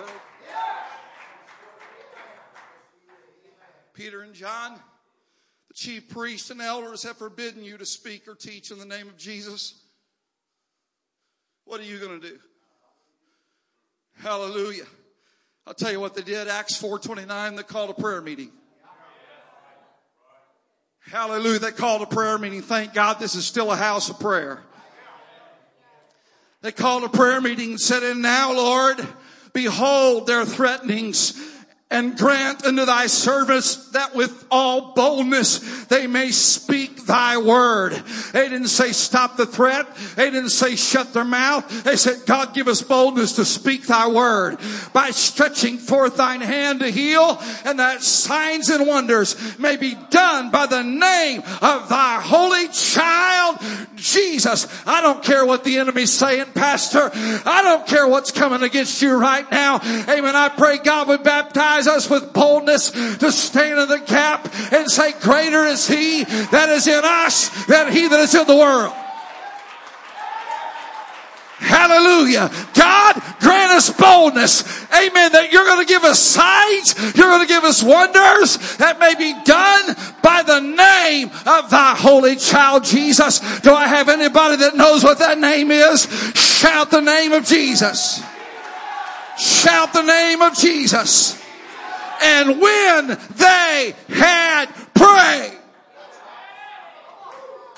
[3.96, 4.74] Peter and John,
[5.70, 9.08] the chief priests and elders have forbidden you to speak or teach in the name
[9.08, 9.74] of Jesus.
[11.64, 12.38] What are you going to do?
[14.22, 14.84] Hallelujah.
[15.66, 16.50] I'll tell you what they did.
[16.50, 18.52] Acts 4.29, they called a prayer meeting.
[21.10, 21.60] Hallelujah.
[21.60, 22.62] They called a prayer meeting.
[22.64, 24.62] Thank God this is still a house of prayer.
[26.62, 29.08] They called a prayer meeting and said, and now Lord,
[29.54, 31.55] behold their threatenings
[31.91, 37.93] and grant unto thy servants that with all boldness they may speak thy word.
[38.33, 39.86] They didn't say stop the threat.
[40.16, 41.83] They didn't say shut their mouth.
[41.83, 44.57] They said, God give us boldness to speak thy word
[44.93, 50.49] by stretching forth thine hand to heal and that signs and wonders may be done
[50.49, 53.59] by the name of thy holy child,
[53.95, 54.67] Jesus.
[54.87, 57.12] I don't care what the enemy's saying, pastor.
[57.13, 59.75] I don't care what's coming against you right now.
[60.09, 60.36] Amen.
[60.36, 65.14] I pray God would baptize us with boldness to stand in the gap and say,
[65.20, 68.93] greater is he that is in us than he that is in the world.
[71.58, 72.52] Hallelujah.
[72.74, 74.64] God, grant us boldness.
[74.93, 75.32] Amen.
[75.32, 76.96] That you're going to give us signs.
[77.16, 81.96] You're going to give us wonders that may be done by the name of thy
[81.96, 83.39] holy child Jesus.
[83.62, 86.04] Do I have anybody that knows what that name is?
[86.36, 88.22] Shout the name of Jesus.
[89.38, 91.42] Shout the name of Jesus.
[92.21, 95.59] And when they had prayed,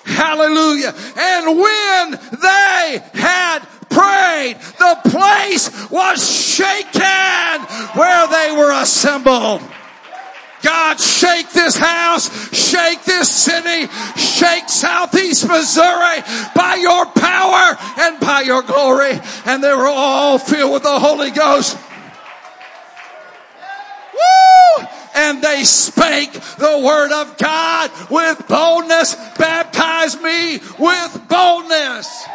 [0.08, 0.96] Hallelujah.
[1.18, 2.12] And when
[2.42, 3.60] they had
[3.90, 7.62] prayed, the place was shaken
[7.94, 9.62] where they were assembled.
[10.64, 16.22] God, shake this house, shake this city, shake Southeast Missouri
[16.56, 19.20] by your power and by your glory.
[19.46, 21.78] And they were all filled with the Holy Ghost.
[24.18, 24.86] Woo!
[25.16, 29.16] And they spake the word of God with boldness.
[29.38, 32.26] Baptize me with boldness.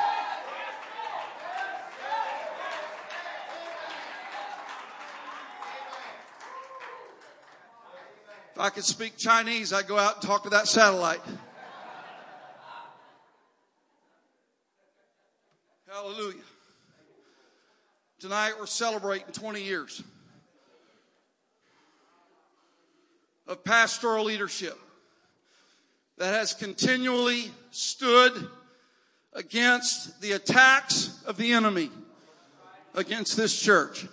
[8.54, 11.20] If I could speak Chinese, I'd go out and talk to that satellite.
[15.88, 16.40] Hallelujah.
[18.18, 20.02] Tonight we're celebrating 20 years
[23.52, 24.78] of pastoral leadership
[26.16, 28.48] that has continually stood
[29.34, 31.90] against the attacks of the enemy
[32.94, 34.06] against this church.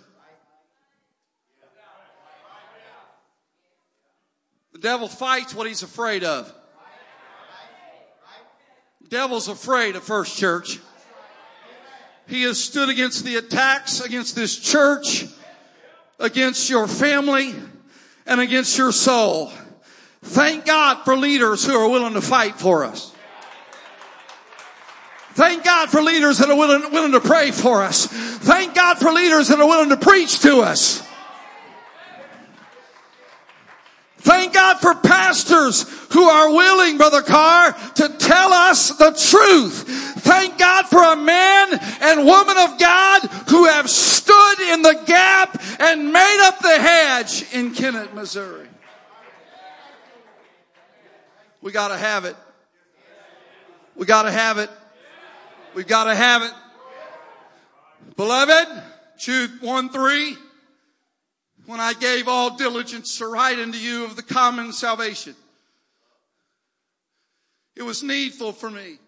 [4.74, 6.52] The devil fights what he's afraid of.
[9.00, 10.80] The devil's afraid of First Church.
[12.26, 15.24] He has stood against the attacks against this church,
[16.18, 17.54] against your family,
[18.30, 19.52] and against your soul.
[20.22, 23.12] Thank God for leaders who are willing to fight for us.
[25.32, 28.06] Thank God for leaders that are willing, willing to pray for us.
[28.06, 31.06] Thank God for leaders that are willing to preach to us.
[34.20, 39.84] Thank God for pastors who are willing, Brother Carr, to tell us the truth.
[40.20, 45.62] Thank God for a man and woman of God who have stood in the gap
[45.78, 48.68] and made up the hedge in Kennett, Missouri.
[51.62, 52.36] We gotta have it.
[53.96, 54.70] We gotta have it.
[55.74, 56.52] We gotta have it.
[58.16, 58.82] Beloved,
[59.18, 60.36] Jude 1 3
[61.66, 65.34] when I gave all diligence to write unto you of the common salvation.
[67.76, 68.98] It was needful for me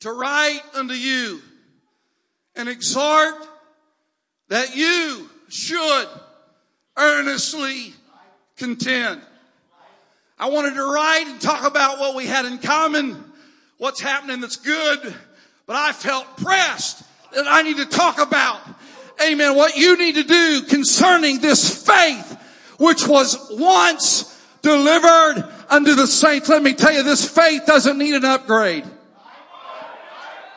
[0.00, 1.40] to write unto you
[2.54, 3.34] and exhort
[4.48, 6.08] that you should
[6.96, 7.94] earnestly
[8.56, 9.20] contend.
[10.38, 13.22] I wanted to write and talk about what we had in common,
[13.78, 15.14] what's happening that's good,
[15.66, 17.02] but I felt pressed
[17.32, 18.60] that I need to talk about
[19.22, 22.36] amen, what you need to do concerning this faith
[22.78, 24.26] which was once
[24.62, 26.48] delivered unto the saints.
[26.48, 28.84] Let me tell you, this faith doesn't need an upgrade.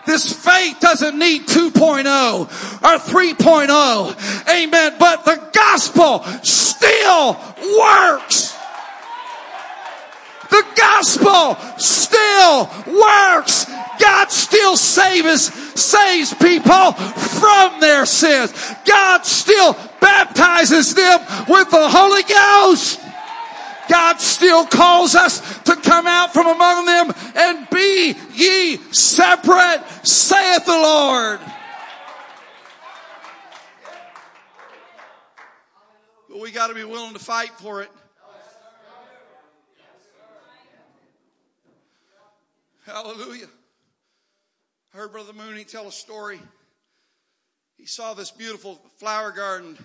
[0.05, 4.49] This faith doesn't need 2.0 or 3.0.
[4.49, 4.95] Amen.
[4.99, 7.37] But the gospel still
[7.79, 8.55] works.
[10.53, 13.65] The gospel still works.
[13.99, 15.51] God still saves,
[15.81, 18.53] saves people from their sins.
[18.85, 22.99] God still baptizes them with the Holy Ghost.
[23.89, 30.65] God still calls us to come out from among them and be ye separate, saith
[30.67, 31.39] the Lord.
[36.29, 37.89] But we got to be willing to fight for it.
[42.85, 43.47] Hallelujah.
[44.93, 46.39] I heard Brother Mooney tell a story.
[47.77, 49.77] He saw this beautiful flower garden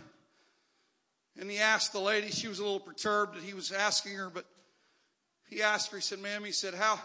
[1.41, 4.29] and he asked the lady, she was a little perturbed that he was asking her,
[4.29, 4.45] but
[5.49, 6.99] he asked her, he said, ma'am, he said, how,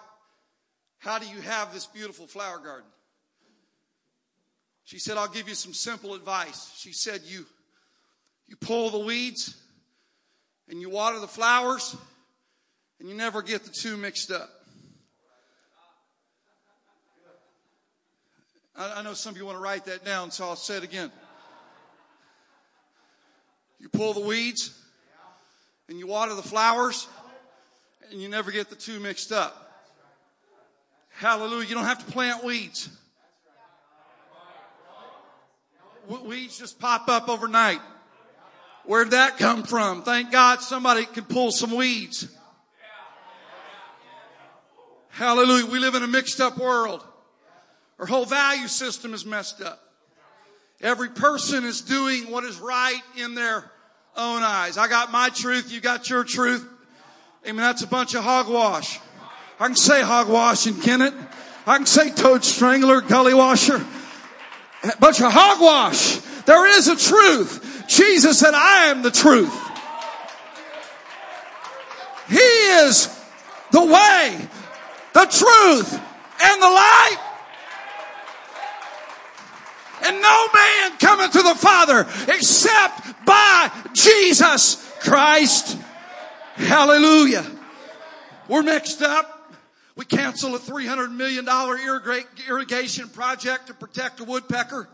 [0.97, 2.89] how do you have this beautiful flower garden?
[4.85, 6.73] She said, I'll give you some simple advice.
[6.75, 7.45] She said, you,
[8.47, 9.55] you pull the weeds
[10.67, 11.95] and you water the flowers
[12.99, 14.49] and you never get the two mixed up.
[18.75, 20.83] I, I know some of you want to write that down, so I'll say it
[20.83, 21.11] again.
[23.79, 24.77] You pull the weeds
[25.89, 27.07] and you water the flowers
[28.11, 29.59] and you never get the two mixed up.
[31.09, 31.67] Hallelujah.
[31.67, 32.89] You don't have to plant weeds.
[36.07, 37.79] Weeds just pop up overnight.
[38.85, 40.03] Where'd that come from?
[40.03, 42.27] Thank God somebody could pull some weeds.
[45.09, 45.67] Hallelujah.
[45.67, 47.03] We live in a mixed up world.
[47.99, 49.79] Our whole value system is messed up.
[50.81, 53.63] Every person is doing what is right in their
[54.17, 54.77] own eyes.
[54.77, 56.67] I got my truth, you got your truth.
[57.45, 57.57] Amen.
[57.57, 58.99] That's a bunch of hogwash.
[59.59, 61.13] I can say hogwash and Kennett.
[61.65, 63.85] I can say toad strangler, gully washer.
[64.83, 66.17] A bunch of hogwash.
[66.45, 67.85] There is a truth.
[67.87, 69.53] Jesus said, I am the truth.
[72.29, 73.07] He is
[73.71, 74.47] the way,
[75.13, 77.17] the truth, and the light.
[80.05, 85.77] And no man cometh to the Father except by Jesus Christ.
[86.55, 87.45] Hallelujah.
[88.47, 89.55] We're mixed up.
[89.95, 91.47] We cancel a $300 million
[92.49, 94.89] irrigation project to protect a woodpecker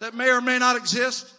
[0.00, 1.32] that may or may not exist.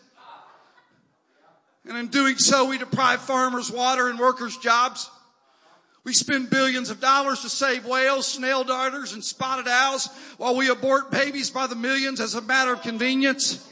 [1.87, 5.09] And in doing so, we deprive farmers water and workers jobs.
[6.03, 10.69] We spend billions of dollars to save whales, snail darters, and spotted owls while we
[10.69, 13.67] abort babies by the millions as a matter of convenience.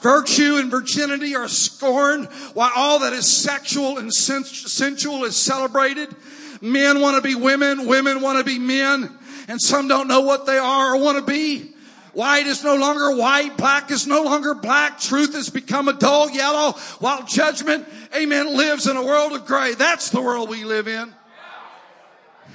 [0.00, 6.12] Virtue and virginity are scorned while all that is sexual and sensual is celebrated.
[6.60, 10.46] Men want to be women, women want to be men, and some don't know what
[10.46, 11.72] they are or want to be.
[12.14, 13.56] White is no longer white.
[13.56, 15.00] Black is no longer black.
[15.00, 19.74] Truth has become a dull yellow while judgment, amen, lives in a world of gray.
[19.74, 21.14] That's the world we live in.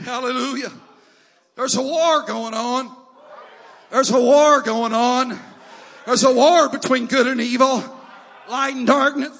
[0.03, 0.71] Hallelujah.
[1.55, 2.95] There's a war going on.
[3.89, 5.39] There's a war going on.
[6.05, 7.83] There's a war between good and evil,
[8.49, 9.37] light and darkness,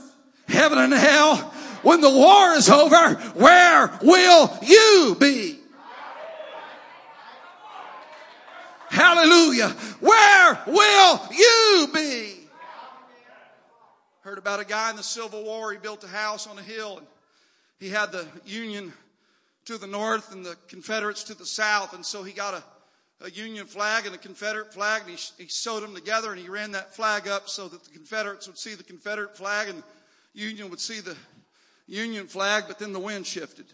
[0.48, 1.38] heaven and hell.
[1.84, 5.60] When the war is over, where will you be?
[8.90, 9.70] Hallelujah.
[10.00, 12.37] Where will you be?
[14.28, 15.72] Heard about a guy in the Civil War.
[15.72, 17.08] He built a house on a hill and
[17.80, 18.92] he had the Union
[19.64, 21.94] to the north and the Confederates to the south.
[21.94, 25.48] And so he got a, a Union flag and a Confederate flag and he, he
[25.48, 28.76] sewed them together and he ran that flag up so that the Confederates would see
[28.76, 31.16] the Confederate flag and the Union would see the
[31.88, 33.68] Union flag, but then the wind shifted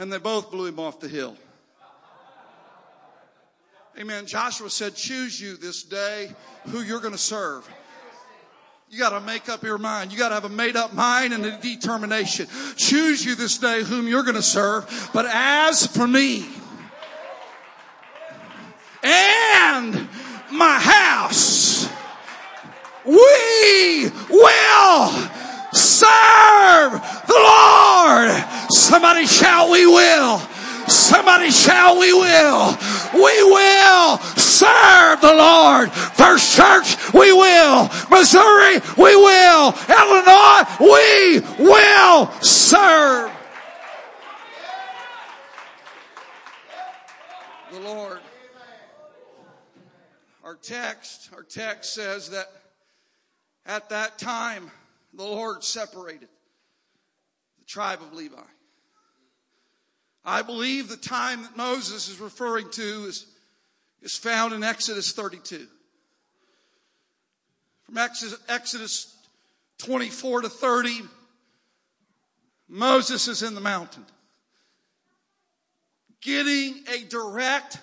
[0.00, 1.36] and they both blew him off the hill.
[3.96, 4.26] Amen.
[4.26, 6.32] Joshua said, choose you this day
[6.64, 7.68] who you're going to serve.
[8.88, 10.12] You got to make up your mind.
[10.12, 12.46] You got to have a made up mind and a determination.
[12.76, 15.10] Choose you this day whom you're going to serve.
[15.12, 16.48] But as for me
[19.02, 20.08] and
[20.52, 21.88] my house,
[23.04, 25.10] we will
[25.72, 26.92] serve
[27.26, 28.30] the Lord.
[28.70, 30.38] Somebody shout, we will.
[30.86, 32.78] Somebody shout, we will.
[33.14, 34.18] We will
[34.56, 35.92] serve the Lord.
[35.92, 37.88] First Church, we will.
[38.10, 39.74] Missouri, we will.
[39.88, 43.30] Illinois, we will serve
[47.72, 48.20] the Lord.
[50.44, 52.46] Our text, our text says that
[53.66, 54.70] at that time
[55.12, 56.28] the Lord separated
[57.58, 58.36] the tribe of Levi.
[60.24, 63.26] I believe the time that Moses is referring to is,
[64.02, 65.66] is found in Exodus 32.
[67.84, 69.16] From Exodus, Exodus
[69.78, 71.02] 24 to 30,
[72.68, 74.04] Moses is in the mountain
[76.20, 77.78] getting a direct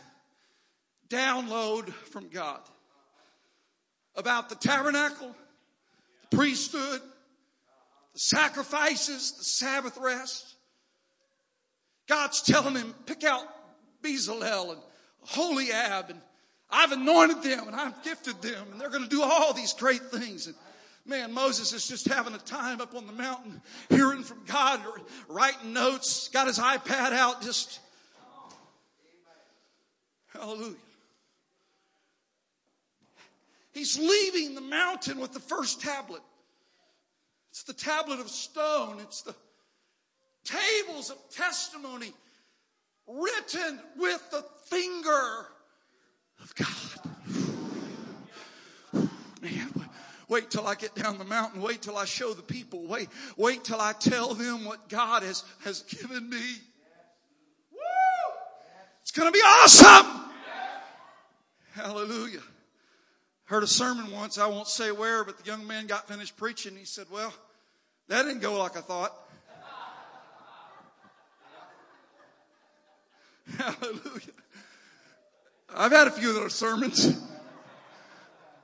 [1.09, 2.59] download from God
[4.15, 5.33] about the tabernacle,
[6.29, 7.01] the priesthood,
[8.13, 10.55] the sacrifices, the Sabbath rest.
[12.07, 13.45] God's telling him, pick out
[14.01, 14.81] Bezalel and
[15.23, 16.21] Aholiab and
[16.69, 20.01] I've anointed them and I've gifted them and they're going to do all these great
[20.01, 20.47] things.
[20.47, 20.55] And
[21.05, 24.81] man, Moses is just having a time up on the mountain, hearing from God,
[25.27, 27.79] writing notes, got his iPad out, just
[30.33, 30.75] hallelujah.
[33.73, 36.21] He's leaving the mountain with the first tablet.
[37.49, 38.99] It's the tablet of stone.
[38.99, 39.35] It's the
[40.43, 42.13] tables of testimony
[43.07, 45.47] written with the finger
[46.41, 46.69] of God.
[49.41, 49.89] Man,
[50.29, 51.61] wait till I get down the mountain.
[51.61, 52.87] Wait till I show the people.
[52.87, 56.41] Wait, wait till I tell them what God has, has given me.
[57.71, 57.79] Woo!
[59.01, 60.21] It's going to be awesome.
[61.73, 62.41] Hallelujah.
[63.45, 64.37] Heard a sermon once.
[64.37, 66.75] I won't say where, but the young man got finished preaching.
[66.75, 67.33] He said, well,
[68.07, 69.13] that didn't go like I thought.
[73.57, 74.33] Hallelujah.
[75.75, 77.19] I've had a few of those sermons.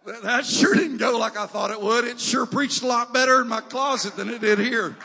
[0.06, 2.06] That sure didn't go like I thought it would.
[2.06, 4.96] It sure preached a lot better in my closet than it did here.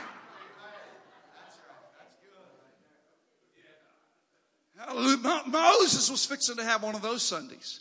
[4.79, 5.43] Hallelujah.
[5.47, 7.81] Moses was fixing to have one of those Sundays.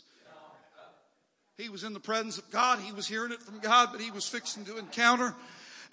[1.56, 2.80] He was in the presence of God.
[2.80, 5.34] He was hearing it from God, but he was fixing to encounter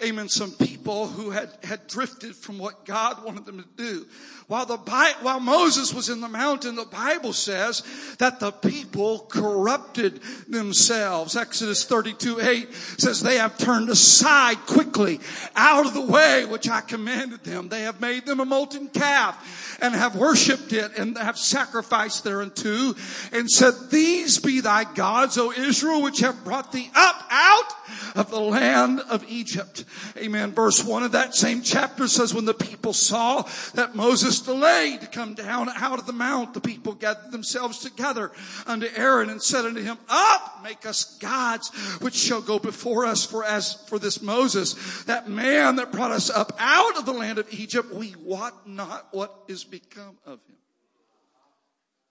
[0.04, 4.06] amen, some people who had, had drifted from what God wanted them to do.
[4.52, 4.78] While the,
[5.22, 7.84] while Moses was in the mountain, the Bible says
[8.18, 11.38] that the people corrupted themselves.
[11.38, 15.22] Exodus 32, 8 says they have turned aside quickly
[15.56, 17.70] out of the way which I commanded them.
[17.70, 22.94] They have made them a molten calf and have worshipped it and have sacrificed thereunto
[23.32, 27.74] and said, these be thy gods, O Israel, which have brought thee up out
[28.16, 29.86] of the land of Egypt.
[30.18, 30.52] Amen.
[30.52, 33.44] Verse one of that same chapter says, when the people saw
[33.74, 38.32] that Moses delayed to come down out of the mount, the people gathered themselves together
[38.66, 41.70] unto Aaron and said unto him, up, make us gods
[42.02, 43.26] which shall go before us.
[43.26, 47.38] For as for this Moses, that man that brought us up out of the land
[47.38, 50.56] of Egypt, we wot not what is become of him.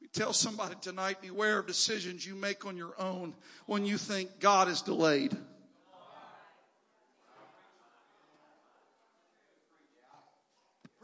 [0.01, 3.35] We Tell somebody tonight, beware of decisions you make on your own
[3.67, 5.37] when you think God is delayed.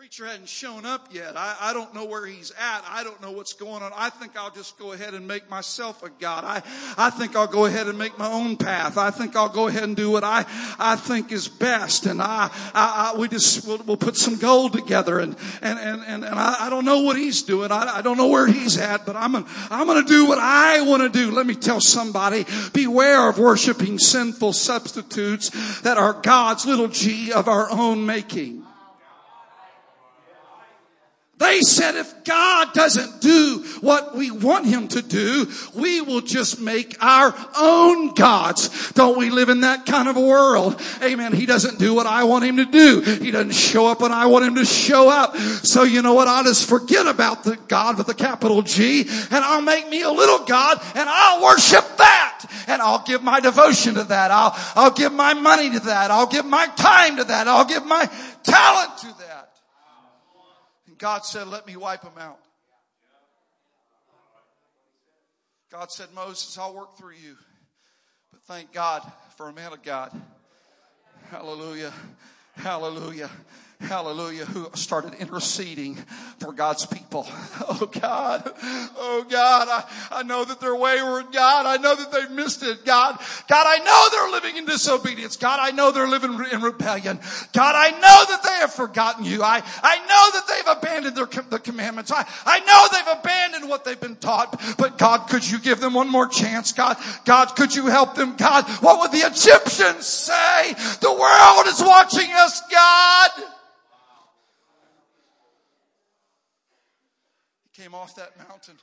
[0.06, 1.36] Preacher hadn't shown up yet.
[1.36, 2.84] I, I don't know where he's at.
[2.88, 3.90] I don't know what's going on.
[3.92, 6.44] I think I'll just go ahead and make myself a God.
[6.44, 6.62] I,
[6.96, 8.98] I think I'll go ahead and make my own path.
[8.98, 10.44] I think I'll go ahead and do what I,
[10.78, 12.06] I think is best.
[12.06, 16.02] And I, I, I we just, we'll, we'll, put some gold together and, and, and,
[16.06, 17.72] and, and I, I, don't know what he's doing.
[17.72, 20.82] I, I don't know where he's at, but I'm gonna, I'm gonna do what I
[20.82, 21.32] want to do.
[21.32, 27.48] Let me tell somebody, beware of worshiping sinful substitutes that are God's little g of
[27.48, 28.65] our own making.
[31.38, 36.58] They said if God doesn't do what we want him to do, we will just
[36.58, 38.92] make our own gods.
[38.92, 40.80] Don't we live in that kind of a world?
[41.02, 41.34] Amen.
[41.34, 43.00] He doesn't do what I want him to do.
[43.00, 45.36] He doesn't show up when I want him to show up.
[45.36, 46.26] So you know what?
[46.26, 50.10] I'll just forget about the God with a capital G and I'll make me a
[50.10, 54.30] little God and I'll worship that and I'll give my devotion to that.
[54.30, 56.10] I'll, I'll give my money to that.
[56.10, 57.46] I'll give my time to that.
[57.46, 58.06] I'll give my
[58.42, 59.55] talent to that.
[60.98, 62.39] God said, let me wipe them out.
[65.70, 67.36] God said, Moses, I'll work through you.
[68.32, 69.02] But thank God
[69.36, 70.10] for a man of God.
[71.31, 71.93] Hallelujah.
[72.56, 73.31] Hallelujah
[73.81, 75.97] hallelujah, who started interceding
[76.39, 77.27] for God's people.
[77.69, 78.53] Oh God,
[78.97, 81.27] oh God, I, I know that they're wayward.
[81.32, 82.85] God, I know that they've missed it.
[82.85, 85.36] God, God, I know they're living in disobedience.
[85.36, 87.19] God, I know they're living in rebellion.
[87.53, 89.43] God, I know that they have forgotten you.
[89.43, 92.12] I, I know that they've abandoned their, the commandments.
[92.12, 94.59] I, I know they've abandoned what they've been taught.
[94.78, 96.73] But God, could you give them one more chance?
[96.73, 98.36] God, God, could you help them?
[98.36, 100.73] God, what would the Egyptians say?
[101.01, 103.31] The world is watching us, God.
[107.77, 108.77] Came off that mountain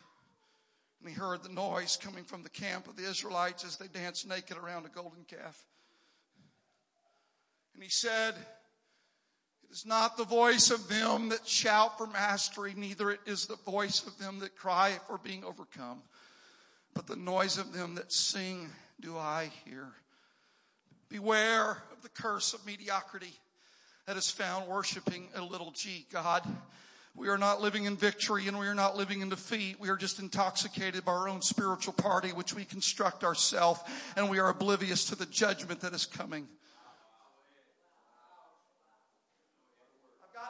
[1.00, 4.28] and he heard the noise coming from the camp of the Israelites as they danced
[4.28, 5.66] naked around a golden calf.
[7.74, 8.36] And he said,
[9.64, 13.58] It is not the voice of them that shout for mastery, neither it is the
[13.58, 16.04] voice of them that cry for being overcome,
[16.94, 18.70] but the noise of them that sing
[19.02, 19.88] do I hear.
[21.10, 23.34] Beware of the curse of mediocrity
[24.06, 26.48] that is found worshiping a little g God.
[27.16, 29.80] We are not living in victory and we are not living in defeat.
[29.80, 33.82] We are just intoxicated by our own spiritual party, which we construct ourselves,
[34.18, 36.48] and we are oblivious to the judgment that is coming.
[40.24, 40.50] I've.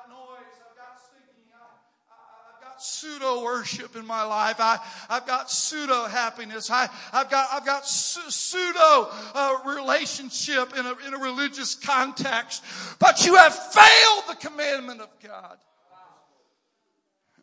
[2.71, 4.55] I've pseudo worship in my life.
[4.59, 4.79] I,
[5.09, 6.69] have got pseudo happiness.
[6.69, 12.63] I, have got, I've got su- pseudo uh, relationship in a, in a religious context.
[12.99, 15.57] But you have failed the commandment of God.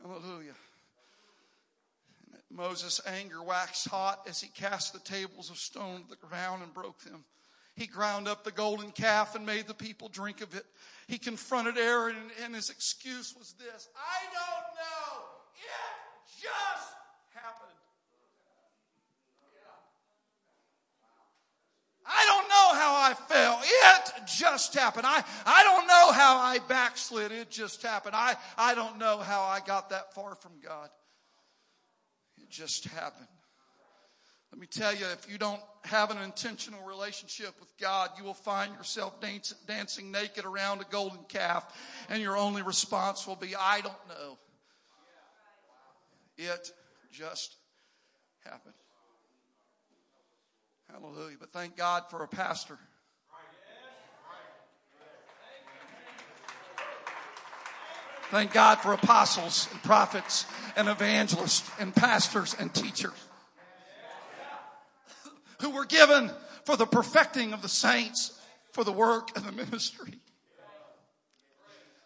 [0.02, 0.54] Hallelujah.
[2.50, 6.74] Moses' anger waxed hot as he cast the tables of stone to the ground and
[6.74, 7.24] broke them.
[7.76, 10.66] He ground up the golden calf and made the people drink of it.
[11.06, 15.22] He confronted Aaron, and his excuse was this I don't know.
[15.54, 16.92] It just
[17.34, 17.79] happened.
[22.12, 23.60] I don't know how I fell.
[23.62, 25.06] It just happened.
[25.06, 27.30] I, I don't know how I backslid.
[27.30, 28.16] It just happened.
[28.16, 30.88] I, I don't know how I got that far from God.
[32.38, 33.28] It just happened.
[34.52, 38.34] Let me tell you, if you don't have an intentional relationship with God, you will
[38.34, 41.64] find yourself dance, dancing naked around a golden calf,
[42.08, 44.38] and your only response will be, I don't know.
[46.36, 46.72] It
[47.12, 47.54] just
[48.44, 48.74] happened.
[50.92, 51.36] Hallelujah.
[51.38, 52.78] But thank God for a pastor.
[58.30, 60.46] Thank God for apostles and prophets
[60.76, 63.12] and evangelists and pastors and teachers
[65.60, 66.30] who were given
[66.64, 68.38] for the perfecting of the saints
[68.72, 70.14] for the work of the ministry.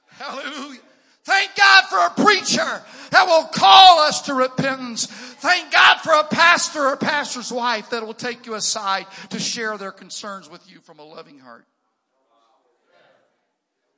[0.09, 0.81] Hallelujah.
[1.25, 5.07] Thank God for a preacher that will call us to repentance.
[5.45, 9.77] Thank God for a pastor or pastor's wife that will take you aside to share
[9.77, 11.67] their concerns with you from a loving heart.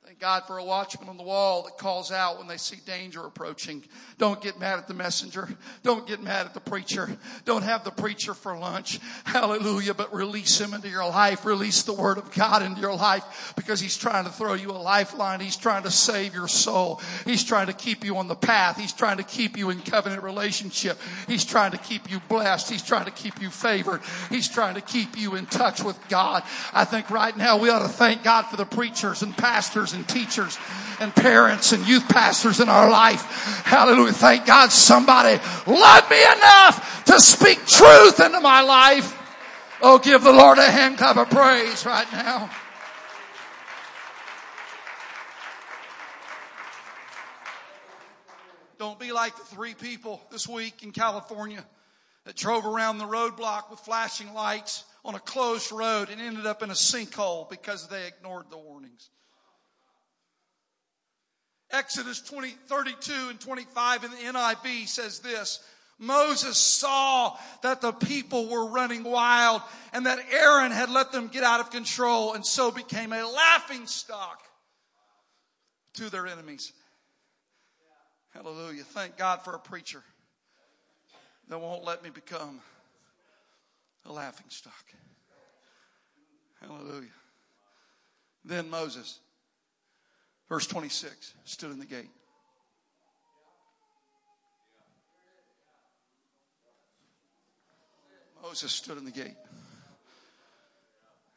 [0.07, 3.25] Thank God for a watchman on the wall that calls out when they see danger
[3.25, 3.83] approaching.
[4.17, 5.49] Don't get mad at the messenger.
[5.83, 7.09] Don't get mad at the preacher.
[7.43, 9.01] Don't have the preacher for lunch.
[9.25, 9.93] Hallelujah.
[9.93, 11.43] But release him into your life.
[11.43, 14.79] Release the word of God into your life because he's trying to throw you a
[14.79, 15.41] lifeline.
[15.41, 17.01] He's trying to save your soul.
[17.25, 18.77] He's trying to keep you on the path.
[18.77, 20.97] He's trying to keep you in covenant relationship.
[21.27, 22.69] He's trying to keep you blessed.
[22.69, 23.99] He's trying to keep you favored.
[24.29, 26.43] He's trying to keep you in touch with God.
[26.71, 30.07] I think right now we ought to thank God for the preachers and pastors and
[30.07, 30.57] teachers
[30.99, 33.21] and parents and youth pastors in our life.
[33.65, 34.13] Hallelujah.
[34.13, 39.13] Thank God somebody loved me enough to speak truth into my life.
[39.81, 42.49] Oh, give the Lord a hand clap of praise right now.
[48.79, 51.65] Don't be like the three people this week in California
[52.25, 56.61] that drove around the roadblock with flashing lights on a closed road and ended up
[56.61, 59.09] in a sinkhole because they ignored the warnings.
[61.71, 65.59] Exodus 20, 32 and 25 in the NIV says this.
[65.99, 69.61] Moses saw that the people were running wild
[69.93, 73.87] and that Aaron had let them get out of control and so became a laughing
[73.87, 74.43] stock
[75.93, 76.71] to their enemies.
[78.33, 78.83] Hallelujah.
[78.83, 80.03] Thank God for a preacher
[81.49, 82.61] that won't let me become
[84.05, 84.73] a laughing stock.
[86.61, 87.09] Hallelujah.
[88.45, 89.19] Then Moses
[90.49, 92.09] Verse 26 stood in the gate.
[98.41, 99.35] Moses stood in the gate.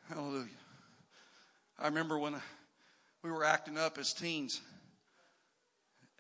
[0.09, 0.47] Hallelujah.
[1.79, 2.35] I remember when
[3.23, 4.61] we were acting up as teens,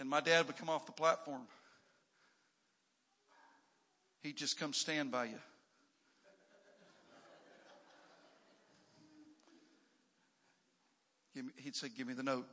[0.00, 1.42] and my dad would come off the platform.
[4.22, 5.38] He'd just come stand by you.
[11.56, 12.46] he'd say, Give me the note.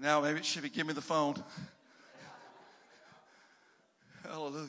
[0.00, 1.34] Now maybe it should be give me the phone.
[4.22, 4.68] Hallelujah.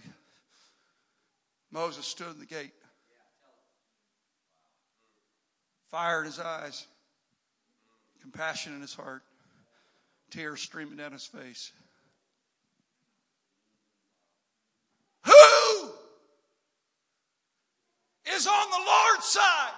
[1.72, 2.74] Moses stood in the gate.
[5.90, 6.86] Fire in his eyes,
[8.22, 9.24] compassion in his heart,
[10.30, 11.72] tears streaming down his face.
[15.26, 15.90] Who
[18.36, 19.74] is on the Lord's side?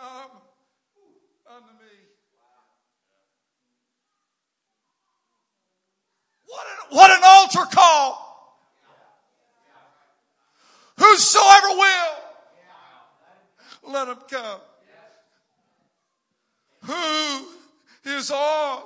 [0.00, 0.30] Come
[1.46, 1.92] unto me.
[6.46, 8.26] What an, what an altar call.
[10.98, 12.14] Whosoever will,
[13.92, 14.60] let him come.
[16.84, 17.46] Who
[18.04, 18.82] is on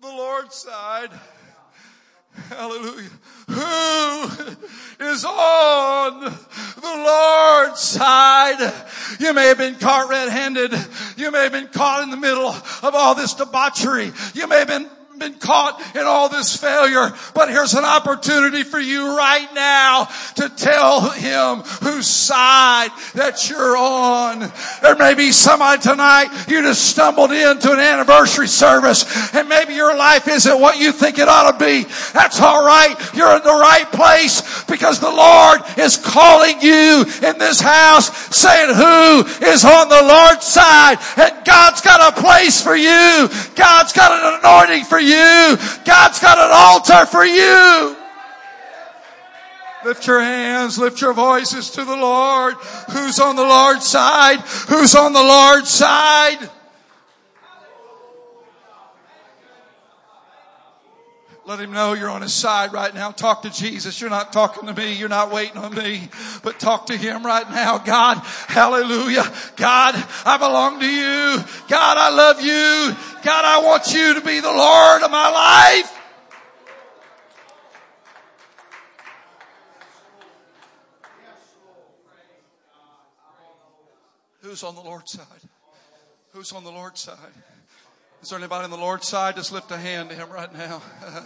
[0.00, 1.10] the Lord's side?
[2.48, 3.10] Hallelujah.
[3.48, 8.72] Who is on the Lord's side?
[9.18, 10.72] You may have been caught red-handed.
[11.16, 14.12] You may have been caught in the middle of all this debauchery.
[14.34, 14.88] You may have been
[15.22, 20.48] been caught in all this failure, but here's an opportunity for you right now to
[20.48, 24.50] tell him whose side that you're on.
[24.82, 29.96] There may be somebody tonight, you just stumbled into an anniversary service and maybe your
[29.96, 31.84] life isn't what you think it ought to be.
[32.12, 32.96] That's alright.
[33.14, 38.74] You're in the right place because the Lord is calling you in this house saying
[38.74, 43.28] who is on the Lord's side and God's got a place for you.
[43.56, 45.58] God's got an anointing for you.
[45.84, 47.94] God's got an altar for you.
[49.84, 52.54] Lift your hands, lift your voices to the Lord.
[52.92, 54.40] Who's on the Lord's side?
[54.70, 56.38] Who's on the Lord's side?
[61.44, 63.10] Let him know you're on his side right now.
[63.10, 64.00] Talk to Jesus.
[64.00, 64.92] You're not talking to me.
[64.94, 66.08] You're not waiting on me,
[66.44, 67.78] but talk to him right now.
[67.78, 69.24] God, hallelujah.
[69.56, 69.94] God,
[70.24, 71.44] I belong to you.
[71.68, 72.96] God, I love you.
[73.24, 75.98] God, I want you to be the Lord of my life.
[84.42, 85.26] Who's on the Lord's side?
[86.32, 87.16] Who's on the Lord's side?
[88.22, 89.34] Is there anybody on the Lord's side?
[89.34, 90.80] Just lift a hand to Him right now.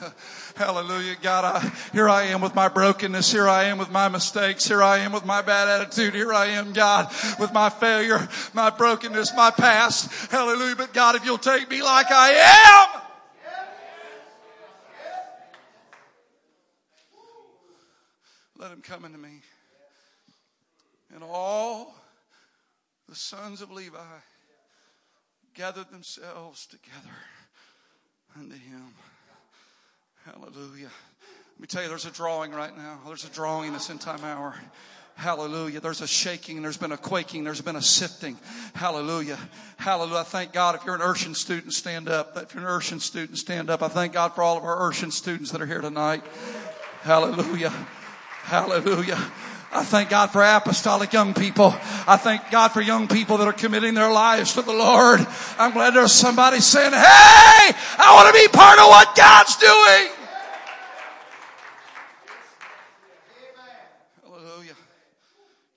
[0.57, 1.15] Hallelujah.
[1.21, 3.31] God, I, here I am with my brokenness.
[3.31, 4.67] Here I am with my mistakes.
[4.67, 6.15] Here I am with my bad attitude.
[6.15, 10.31] Here I am, God, with my failure, my brokenness, my past.
[10.31, 10.75] Hallelujah.
[10.75, 13.03] But God, if you'll take me like I am.
[18.59, 19.43] Let him come into me.
[21.15, 21.95] And all
[23.07, 23.99] the sons of Levi
[25.57, 27.17] gathered themselves together
[28.39, 28.93] unto him.
[30.27, 30.91] Hallelujah.
[31.55, 33.01] Let me tell you, there's a drawing right now.
[33.07, 34.55] There's a drawing in this end time hour.
[35.15, 35.81] Hallelujah.
[35.81, 38.37] There's a shaking, there's been a quaking, there's been a sifting.
[38.75, 39.39] Hallelujah.
[39.79, 40.19] Hallelujah.
[40.19, 42.37] I thank God if you're an Urshan student, stand up.
[42.37, 43.83] If you're an Urshan student, stand up.
[43.83, 46.23] I thank God for all of our Urshan students that are here tonight.
[47.01, 47.73] Hallelujah.
[48.43, 49.33] Hallelujah.
[49.77, 51.75] I thank God for apostolic young people.
[52.07, 55.21] I thank God for young people that are committing their lives to the Lord.
[55.59, 60.13] I'm glad there's somebody saying, Hey, I want to be part of what God's doing.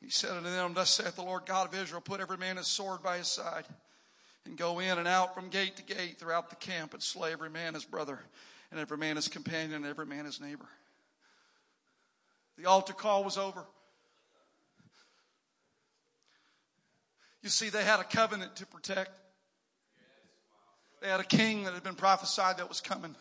[0.02, 2.68] He said unto them, Thus saith the Lord God of Israel, put every man his
[2.68, 3.66] sword by his side
[4.46, 7.50] and go in and out from gate to gate throughout the camp and slay every
[7.50, 8.18] man his brother
[8.72, 10.66] and every man his companion and every man his neighbor.
[12.58, 13.66] The altar call was over.
[17.42, 19.12] You see, they had a covenant to protect.
[21.02, 23.16] They had a king that had been prophesied that was coming.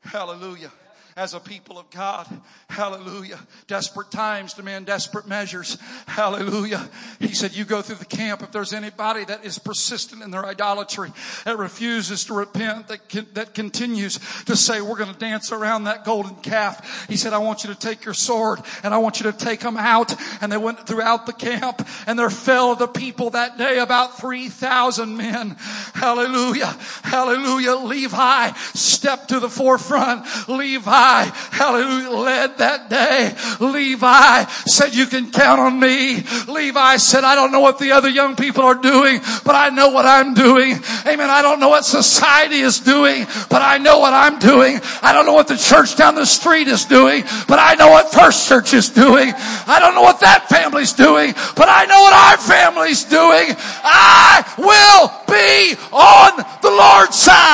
[0.00, 0.70] Hallelujah
[1.18, 2.28] as a people of God.
[2.70, 3.40] Hallelujah.
[3.66, 5.76] Desperate times demand desperate measures.
[6.06, 6.88] Hallelujah.
[7.18, 8.40] He said, you go through the camp.
[8.40, 11.10] If there's anybody that is persistent in their idolatry,
[11.44, 15.84] that refuses to repent, that, can, that continues to say, we're going to dance around
[15.84, 17.08] that golden calf.
[17.08, 19.58] He said, I want you to take your sword and I want you to take
[19.58, 20.14] them out.
[20.40, 25.16] And they went throughout the camp and there fell the people that day about 3,000
[25.16, 25.56] men.
[25.94, 26.76] Hallelujah.
[27.02, 27.74] Hallelujah.
[27.74, 30.24] Levi stepped to the forefront.
[30.48, 31.07] Levi
[31.50, 33.34] hallelujah, led that day.
[33.60, 36.22] Levi said, you can count on me.
[36.48, 39.90] Levi said, I don't know what the other young people are doing, but I know
[39.90, 40.80] what I'm doing.
[41.06, 41.30] Amen.
[41.30, 44.80] I don't know what society is doing, but I know what I'm doing.
[45.02, 48.12] I don't know what the church down the street is doing, but I know what
[48.12, 49.32] First Church is doing.
[49.66, 53.54] I don't know what that family's doing, but I know what our family's doing.
[53.84, 57.47] I will be on the Lord's side.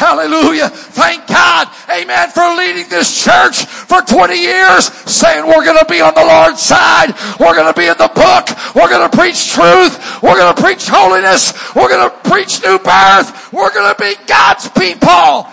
[0.00, 0.70] Hallelujah.
[0.70, 1.68] Thank God.
[1.90, 2.30] Amen.
[2.30, 6.62] For leading this church for 20 years saying we're going to be on the Lord's
[6.62, 7.12] side.
[7.38, 8.48] We're going to be in the book.
[8.74, 10.22] We're going to preach truth.
[10.22, 11.52] We're going to preach holiness.
[11.76, 13.52] We're going to preach new birth.
[13.52, 15.46] We're going to be God's people.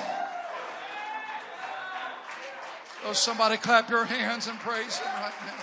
[3.03, 5.53] Oh, somebody clap your hands and praise Him right now.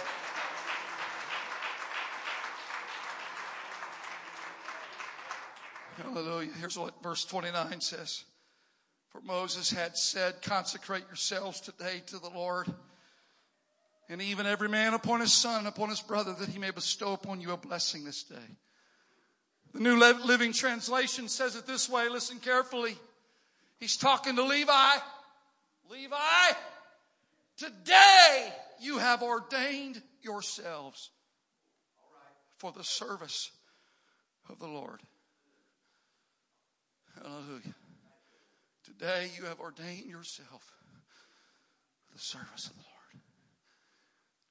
[6.04, 6.50] Hallelujah.
[6.60, 8.24] Here's what verse 29 says.
[9.14, 12.66] For Moses had said, Consecrate yourselves today to the Lord,
[14.08, 17.12] and even every man upon his son, and upon his brother, that he may bestow
[17.12, 18.34] upon you a blessing this day.
[19.72, 22.96] The New Living Translation says it this way listen carefully.
[23.78, 24.96] He's talking to Levi.
[25.88, 26.56] Levi,
[27.56, 31.10] today you have ordained yourselves
[32.58, 33.52] for the service
[34.50, 35.00] of the Lord.
[37.22, 37.74] Hallelujah.
[38.84, 40.72] Today you have ordained yourself
[42.06, 43.24] for the service of the Lord.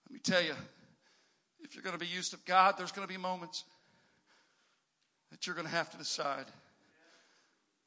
[0.10, 0.55] Let me tell you,
[1.60, 3.64] if you're going to be used of God, there's going to be moments
[5.30, 6.45] that you're going to have to decide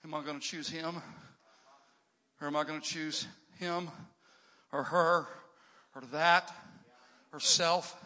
[0.04, 1.02] am I going to choose Him
[2.40, 3.26] or am I going to choose
[3.58, 3.90] Him
[4.72, 5.26] or her
[5.96, 6.52] or that
[7.32, 7.96] or self?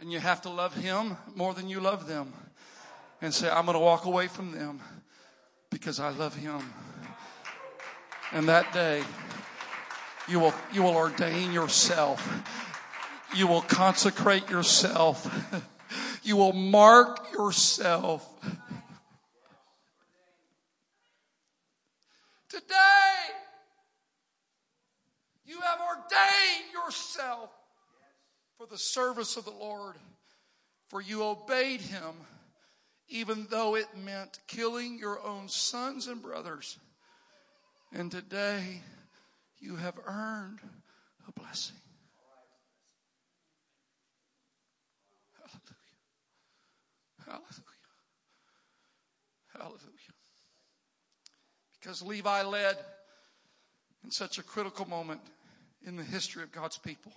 [0.00, 2.32] And you have to love Him more than you love them.
[3.22, 4.80] And say, I'm going to walk away from them
[5.70, 6.60] because I love Him.
[8.32, 9.02] And that day,
[10.28, 12.26] you will, you will ordain yourself.
[13.34, 15.26] You will consecrate yourself.
[16.24, 18.26] You will mark yourself.
[22.48, 23.14] Today,
[25.44, 27.50] you have ordained yourself
[28.64, 29.96] for the service of the Lord,
[30.88, 32.14] for you obeyed him,
[33.08, 36.78] even though it meant killing your own sons and brothers.
[37.92, 38.80] And today,
[39.58, 40.60] you have earned
[41.28, 41.76] a blessing.
[45.36, 45.82] Hallelujah.
[47.26, 47.42] Hallelujah.
[49.58, 50.14] Hallelujah.
[51.80, 52.76] Because Levi led
[54.02, 55.20] in such a critical moment
[55.86, 57.12] in the history of God's people.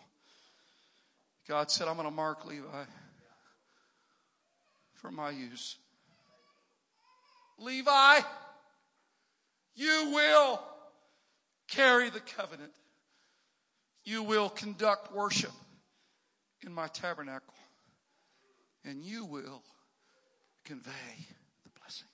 [1.47, 2.83] God said, I'm going to mark Levi
[4.95, 5.77] for my use.
[7.57, 8.19] Levi,
[9.75, 10.61] you will
[11.69, 12.71] carry the covenant.
[14.03, 15.51] You will conduct worship
[16.65, 17.53] in my tabernacle.
[18.83, 19.63] And you will
[20.65, 20.91] convey
[21.63, 22.07] the blessing.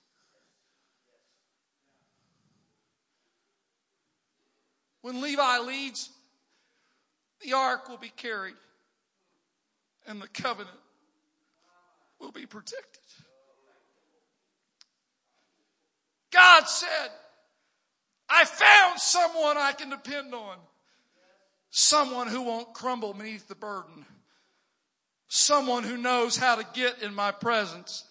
[5.02, 6.10] When Levi leads,
[7.42, 8.54] the ark will be carried
[10.06, 10.76] and the covenant
[12.20, 13.02] will be protected.
[16.32, 17.10] God said,
[18.28, 20.56] I found someone I can depend on.
[21.70, 24.06] Someone who won't crumble beneath the burden.
[25.28, 28.04] Someone who knows how to get in my presence.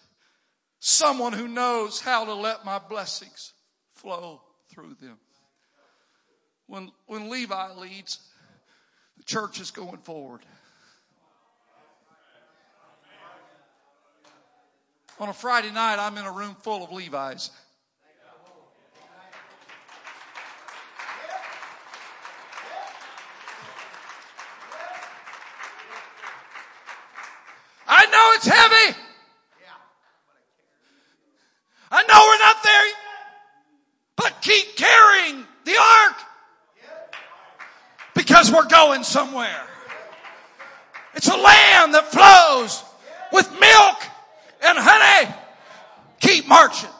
[0.80, 3.52] Someone who knows how to let my blessings
[3.94, 5.18] flow through them.
[6.66, 8.20] When, when Levi leads,
[9.16, 10.40] the church is going forward.
[15.20, 17.50] On a Friday night, I'm in a room full of Levi's.
[27.86, 28.98] I know it's heavy.
[31.92, 32.96] I know we're not there yet,
[34.16, 36.16] but keep carrying the ark
[38.14, 39.62] because we're going somewhere.
[41.14, 42.82] It's a land that flows
[43.32, 44.03] with milk
[46.54, 46.90] marching.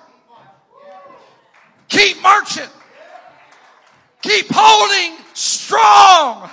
[1.89, 2.69] Keep marching.
[4.23, 6.51] Keep holding strong.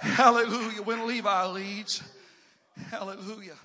[0.00, 0.82] Hallelujah.
[0.82, 2.02] When Levi leads,
[2.90, 3.56] hallelujah,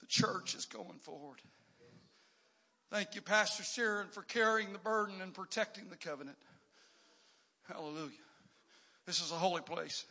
[0.00, 1.40] the church is going forward.
[2.90, 6.38] Thank you, Pastor Sharon, for carrying the burden and protecting the covenant.
[7.68, 8.12] Hallelujah.
[9.04, 10.06] This is a holy place.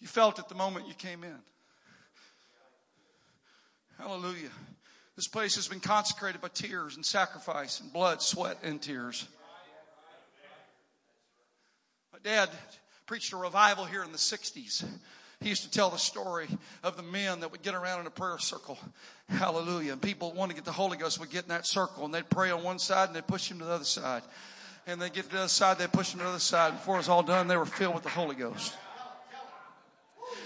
[0.00, 1.38] You felt it the moment you came in.
[3.98, 4.50] Hallelujah.
[5.18, 9.26] This place has been consecrated by tears and sacrifice and blood, sweat, and tears.
[12.12, 12.48] My dad
[13.04, 14.84] preached a revival here in the 60s.
[15.40, 16.46] He used to tell the story
[16.84, 18.78] of the men that would get around in a prayer circle.
[19.28, 19.94] Hallelujah.
[19.94, 22.30] And people want to get the Holy Ghost would get in that circle and they'd
[22.30, 24.22] pray on one side and they'd push him to the other side.
[24.86, 26.74] And they get to the other side, they'd push him to the other side.
[26.74, 28.72] Before it was all done, they were filled with the Holy Ghost.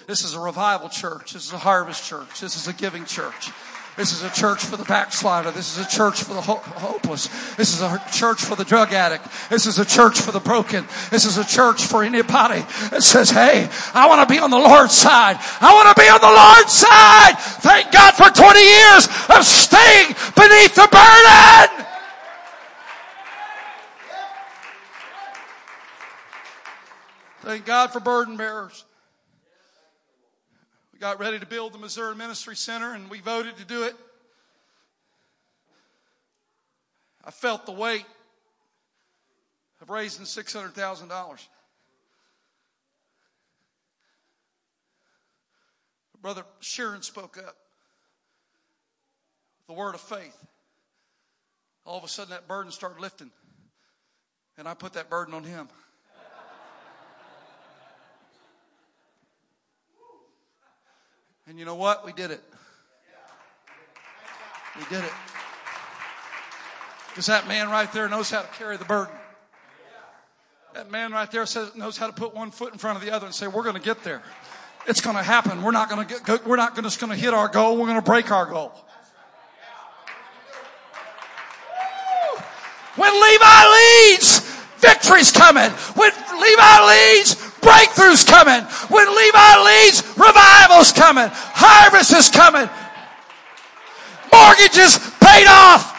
[0.06, 1.34] This is a revival church.
[1.34, 2.40] This is a harvest church.
[2.40, 3.50] This is a giving church.
[3.94, 5.50] This is a church for the backslider.
[5.50, 7.26] This is a church for the ho- hopeless.
[7.56, 9.26] This is a church for the drug addict.
[9.50, 10.86] This is a church for the broken.
[11.10, 14.58] This is a church for anybody that says, Hey, I want to be on the
[14.58, 15.36] Lord's side.
[15.60, 17.38] I want to be on the Lord's side.
[17.60, 21.86] Thank God for 20 years of staying beneath the burden.
[27.42, 28.86] Thank God for burden bearers.
[31.02, 33.96] Got ready to build the Missouri Ministry Center and we voted to do it.
[37.24, 38.04] I felt the weight
[39.80, 41.48] of raising $600,000.
[46.22, 47.56] Brother Sharon spoke up.
[49.66, 50.38] The word of faith.
[51.84, 53.32] All of a sudden, that burden started lifting.
[54.56, 55.66] And I put that burden on him.
[61.46, 62.04] And you know what?
[62.04, 62.42] We did it.
[64.76, 65.12] We did it.
[67.08, 69.14] Because that man right there knows how to carry the burden.
[70.74, 73.10] That man right there says, knows how to put one foot in front of the
[73.10, 74.22] other and say, we're going to get there.
[74.86, 75.62] It's going to happen.
[75.62, 77.76] We're not going to get, we're not just going to hit our goal.
[77.76, 78.72] We're going to break our goal.
[82.96, 84.40] When Levi leads,
[84.78, 85.70] victory's coming.
[85.70, 88.62] When Levi leads, breakthrough's coming.
[88.90, 91.28] When Levi leads, revival's coming.
[91.30, 92.68] Harvest is coming.
[94.32, 95.90] Mortgages paid off.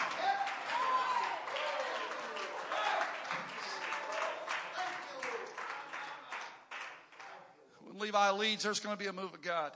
[7.86, 9.72] When Levi leads, there's going to be a move of God.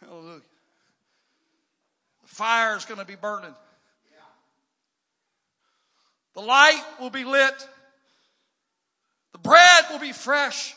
[0.00, 0.42] Hallelujah.
[2.22, 3.54] The fire is going to be burning.
[6.34, 7.68] The light will be lit.
[9.44, 10.74] Bread will be fresh.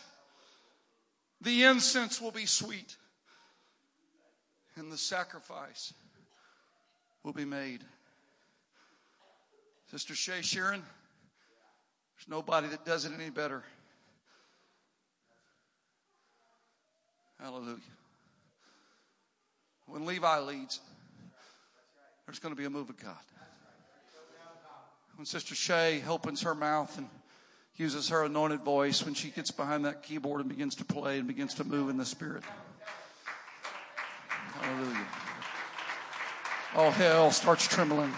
[1.41, 2.95] The incense will be sweet.
[4.75, 5.93] And the sacrifice
[7.23, 7.81] will be made.
[9.89, 13.63] Sister Shay Sharon, there's nobody that does it any better.
[17.39, 17.77] Hallelujah.
[19.85, 20.81] When Levi leads,
[22.25, 23.15] there's going to be a move of God.
[25.15, 27.07] When Sister Shay opens her mouth and
[27.77, 31.27] uses her anointed voice, when she gets behind that keyboard and begins to play and
[31.27, 32.43] begins to move in the Spirit.
[34.59, 35.05] Hallelujah.
[36.75, 38.11] All hell starts trembling.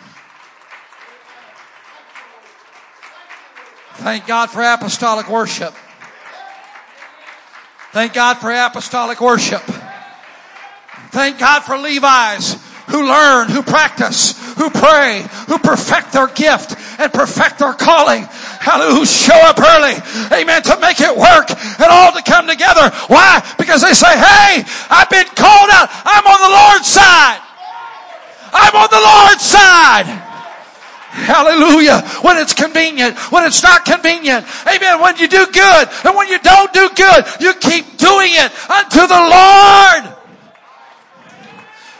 [3.95, 5.73] Thank God for apostolic worship.
[7.91, 9.61] Thank God for apostolic worship.
[11.11, 12.57] Thank God for Levi's
[12.89, 18.27] who learn, who practice, who pray, who perfect their gift and perfect our calling.
[18.59, 19.05] Hallelujah.
[19.05, 19.95] Show up early.
[20.35, 20.61] Amen.
[20.63, 22.91] To make it work and all to come together.
[23.07, 23.39] Why?
[23.57, 25.87] Because they say, hey, I've been called out.
[26.03, 27.39] I'm on the Lord's side.
[28.51, 30.05] I'm on the Lord's side.
[31.09, 32.01] Hallelujah.
[32.21, 34.45] When it's convenient, when it's not convenient.
[34.67, 35.01] Amen.
[35.01, 39.07] When you do good and when you don't do good, you keep doing it unto
[39.07, 40.15] the Lord.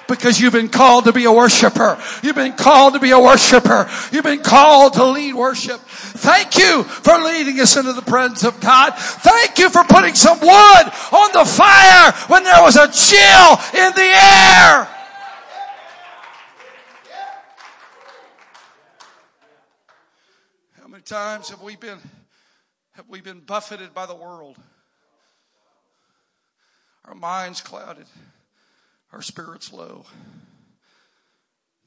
[0.08, 2.00] Because you've been called to be a worshiper.
[2.24, 3.88] You've been called to be a worshiper.
[4.12, 5.80] You've been called to lead worship.
[6.20, 8.94] Thank you for leading us into the presence of God.
[8.98, 10.50] Thank you for putting some wood
[11.14, 13.52] on the fire when there was a chill
[13.82, 14.88] in the air.
[20.82, 22.00] How many times have we been
[22.94, 24.58] have we been buffeted by the world?
[27.06, 28.08] Our minds clouded,
[29.14, 30.06] our spirits low.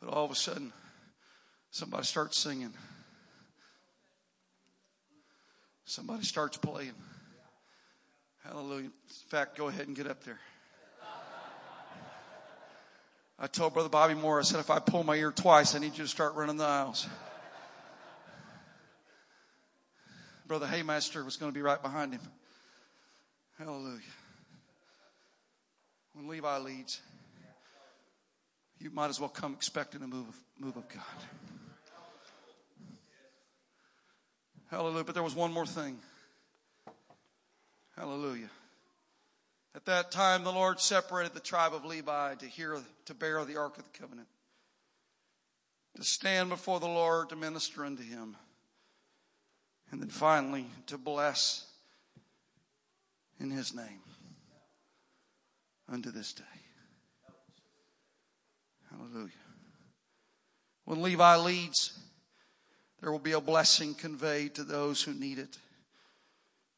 [0.00, 0.72] But all of a sudden,
[1.70, 2.72] somebody starts singing.
[5.92, 6.94] Somebody starts playing.
[8.44, 8.86] Hallelujah.
[8.86, 8.92] In
[9.28, 10.38] fact, go ahead and get up there.
[13.38, 15.98] I told Brother Bobby Moore, I said, if I pull my ear twice, I need
[15.98, 17.06] you to start running the aisles.
[20.46, 22.22] Brother Haymaster was going to be right behind him.
[23.58, 24.00] Hallelujah.
[26.14, 27.02] When Levi leads,
[28.78, 31.02] you might as well come expecting a move of, move of God.
[34.72, 35.04] Hallelujah.
[35.04, 35.98] But there was one more thing.
[37.94, 38.48] Hallelujah.
[39.74, 43.58] At that time, the Lord separated the tribe of Levi to hear, to bear the
[43.58, 44.28] Ark of the Covenant,
[45.96, 48.34] to stand before the Lord to minister unto him.
[49.90, 51.66] And then finally, to bless
[53.38, 54.00] in His name
[55.86, 56.44] unto this day.
[58.90, 59.32] Hallelujah.
[60.86, 62.01] When Levi leads,
[63.02, 65.58] there will be a blessing conveyed to those who need it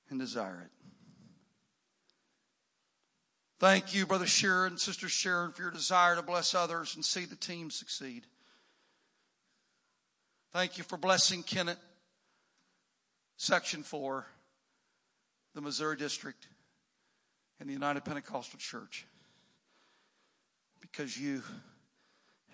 [0.08, 0.70] and desire it.
[3.60, 7.36] Thank you, Brother Sharon, Sister Sharon, for your desire to bless others and see the
[7.36, 8.24] team succeed.
[10.52, 11.78] Thank you for blessing Kennett
[13.36, 14.24] Section 4,
[15.54, 16.46] the Missouri District,
[17.60, 19.06] and the United Pentecostal Church
[20.80, 21.42] because you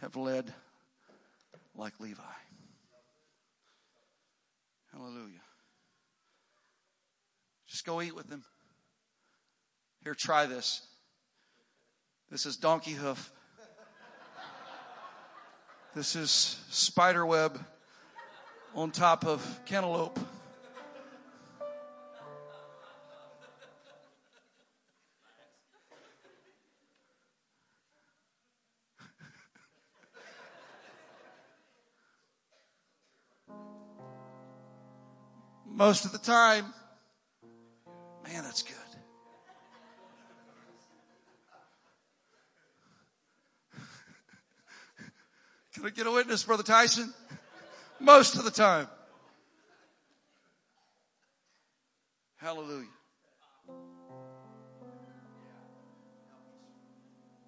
[0.01, 0.53] have led
[1.77, 2.23] like Levi.
[5.01, 5.41] Hallelujah.
[7.67, 8.45] Just go eat with them.
[10.05, 10.87] Here, try this.
[12.31, 13.33] This is donkey hoof.
[15.95, 16.31] This is
[16.69, 17.65] spider web
[18.75, 20.19] on top of cantaloupe.
[35.81, 36.67] Most of the time.
[38.23, 38.75] Man, that's good.
[45.75, 47.15] Can I get a witness, Brother Tyson?
[47.99, 48.89] Most of the time.
[52.37, 52.85] Hallelujah.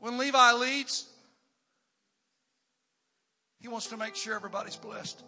[0.01, 1.07] When Levi leads,
[3.61, 5.23] he wants to make sure everybody's blessed.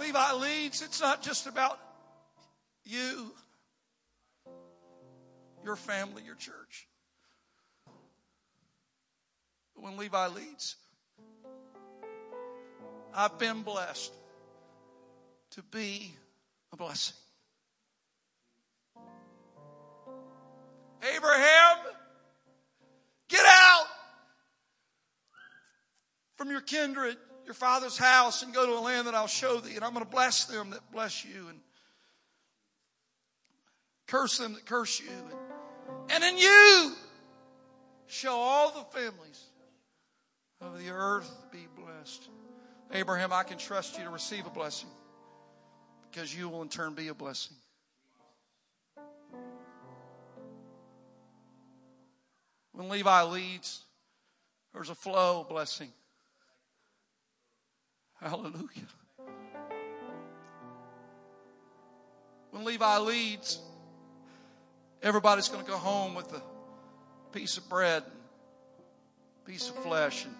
[0.00, 1.78] Levi leads, it's not just about
[2.84, 3.32] you,
[5.62, 6.88] your family, your church.
[9.74, 10.76] But when Levi leads,
[13.14, 14.12] I've been blessed
[15.50, 16.14] to be
[16.72, 17.16] a blessing.
[21.14, 21.76] Abraham,
[23.28, 23.86] get out
[26.36, 27.18] from your kindred
[27.50, 30.04] your father's house and go to a land that I'll show thee, and I'm going
[30.04, 31.58] to bless them that bless you, and
[34.06, 35.08] curse them that curse you.
[35.10, 36.94] And, and in you
[38.06, 39.46] shall all the families
[40.60, 42.28] of the earth be blessed.
[42.92, 44.90] Abraham, I can trust you to receive a blessing
[46.08, 47.56] because you will in turn be a blessing.
[52.70, 53.82] When Levi leads,
[54.72, 55.88] there's a flow of blessing.
[58.20, 58.88] Hallelujah.
[62.50, 63.60] When Levi leads,
[65.02, 66.42] everybody's going to go home with a
[67.32, 68.12] piece of bread, and
[69.46, 70.34] piece of flesh, and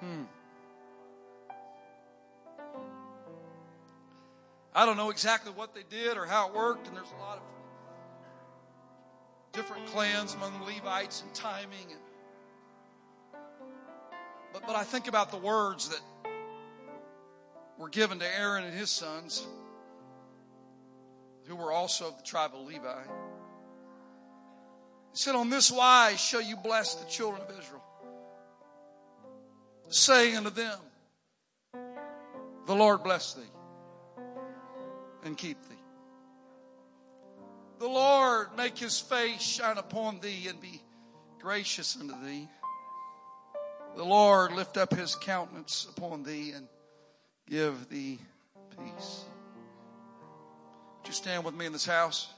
[0.00, 0.22] hmm.
[4.74, 7.38] I don't know exactly what they did or how it worked, and there's a lot
[7.38, 7.42] of
[9.52, 11.86] different clans among the Levites and timing.
[11.90, 12.00] And,
[14.52, 16.00] but, but I think about the words that
[17.78, 19.46] were given to Aaron and his sons,
[21.46, 23.02] who were also of the tribe of Levi.
[25.12, 27.82] He said, On this wise shall you bless the children of Israel,
[29.88, 30.78] saying unto them,
[32.66, 33.42] The Lord bless thee
[35.24, 35.76] and keep thee.
[37.78, 40.80] The Lord make his face shine upon thee and be
[41.40, 42.48] gracious unto thee.
[43.96, 46.66] The Lord lift up his countenance upon thee and
[47.48, 48.18] give thee
[48.70, 49.24] peace.
[50.98, 52.32] Would you stand with me in this house?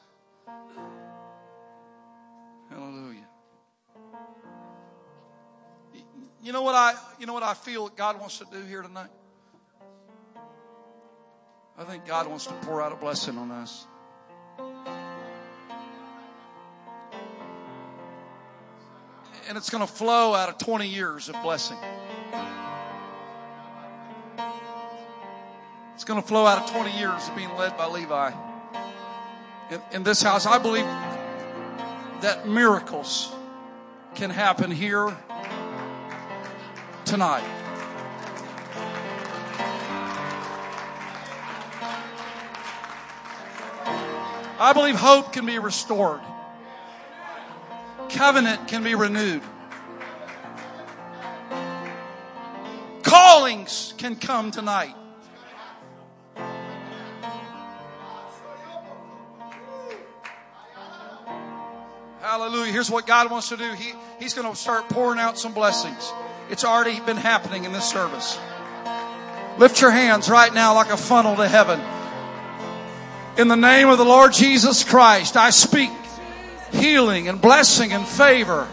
[2.70, 3.28] Hallelujah.
[6.42, 9.10] You know what I you know what I feel God wants to do here tonight?
[11.78, 13.86] I think God wants to pour out a blessing on us.
[19.48, 21.76] And it's going to flow out of 20 years of blessing.
[25.94, 28.32] It's going to flow out of 20 years of being led by Levi.
[29.70, 30.86] In, in this house, I believe
[32.22, 33.32] that miracles
[34.14, 35.14] can happen here
[37.04, 37.44] tonight.
[44.58, 46.20] I believe hope can be restored.
[48.14, 49.42] Covenant can be renewed.
[53.02, 54.94] Callings can come tonight.
[62.20, 62.72] Hallelujah.
[62.72, 63.72] Here's what God wants to do.
[63.72, 66.12] He, he's going to start pouring out some blessings.
[66.50, 68.38] It's already been happening in this service.
[69.58, 71.80] Lift your hands right now like a funnel to heaven.
[73.36, 75.90] In the name of the Lord Jesus Christ, I speak
[76.74, 78.68] healing and blessing and favor.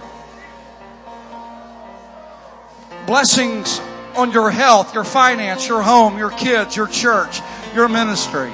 [3.05, 3.79] Blessings
[4.15, 7.41] on your health, your finance, your home, your kids, your church,
[7.73, 8.51] your ministry.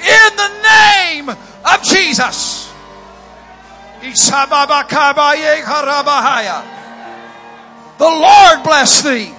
[0.00, 2.72] In the name of Jesus.
[7.98, 9.32] The Lord bless thee.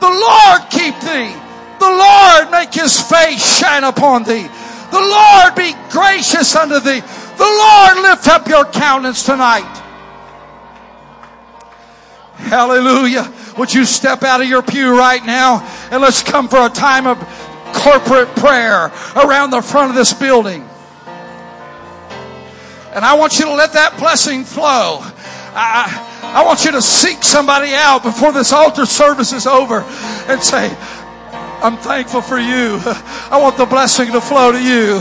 [0.00, 1.34] The Lord keep thee.
[1.78, 4.46] The Lord make his face shine upon thee.
[4.90, 7.00] The Lord be gracious unto thee.
[7.40, 9.82] The Lord lift up your countenance tonight.
[12.36, 13.32] Hallelujah.
[13.56, 17.06] Would you step out of your pew right now and let's come for a time
[17.06, 17.18] of
[17.72, 20.68] corporate prayer around the front of this building.
[22.92, 24.98] And I want you to let that blessing flow.
[25.52, 29.80] I, I want you to seek somebody out before this altar service is over
[30.28, 30.76] and say,
[31.62, 32.80] I'm thankful for you.
[33.30, 35.00] I want the blessing to flow to you.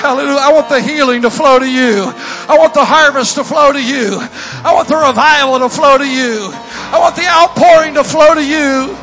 [0.00, 0.40] Hallelujah.
[0.40, 2.08] I want the healing to flow to you.
[2.48, 4.16] I want the harvest to flow to you.
[4.64, 6.48] I want the revival to flow to you.
[6.88, 8.96] I want the outpouring to flow to you.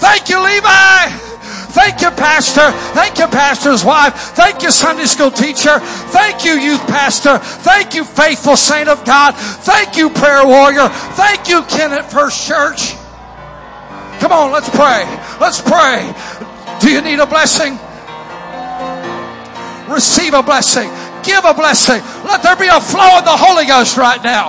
[0.00, 1.32] Thank you, Levi.
[1.76, 2.72] Thank you, Pastor.
[2.96, 4.14] Thank you, Pastor's wife.
[4.32, 5.78] Thank you, Sunday school teacher.
[6.16, 7.38] Thank you, youth pastor.
[7.38, 9.34] Thank you, faithful saint of God.
[9.36, 10.88] Thank you, prayer warrior.
[10.88, 12.96] Thank you, Kennett First Church.
[14.20, 15.04] Come on, let's pray.
[15.40, 16.08] Let's pray.
[16.80, 17.78] Do you need a blessing?
[19.92, 20.90] Receive a blessing.
[21.22, 22.02] Give a blessing.
[22.24, 24.48] Let there be a flow of the Holy Ghost right now.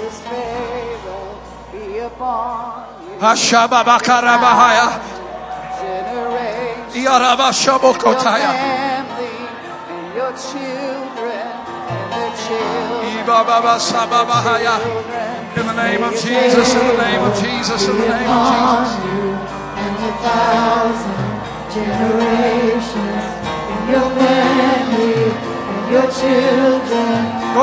[0.00, 1.36] His favor
[1.72, 3.20] be upon you.
[3.20, 4.88] Hashababakarabahaya.
[5.76, 8.50] Generations, your Iyarabashabokotaya.
[8.56, 9.36] family,
[9.92, 11.46] and your children,
[11.92, 13.04] and their children.
[15.56, 19.66] In the name of Jesus, in the name of Jesus, in the name of Jesus.
[23.88, 27.46] Your family, and your children.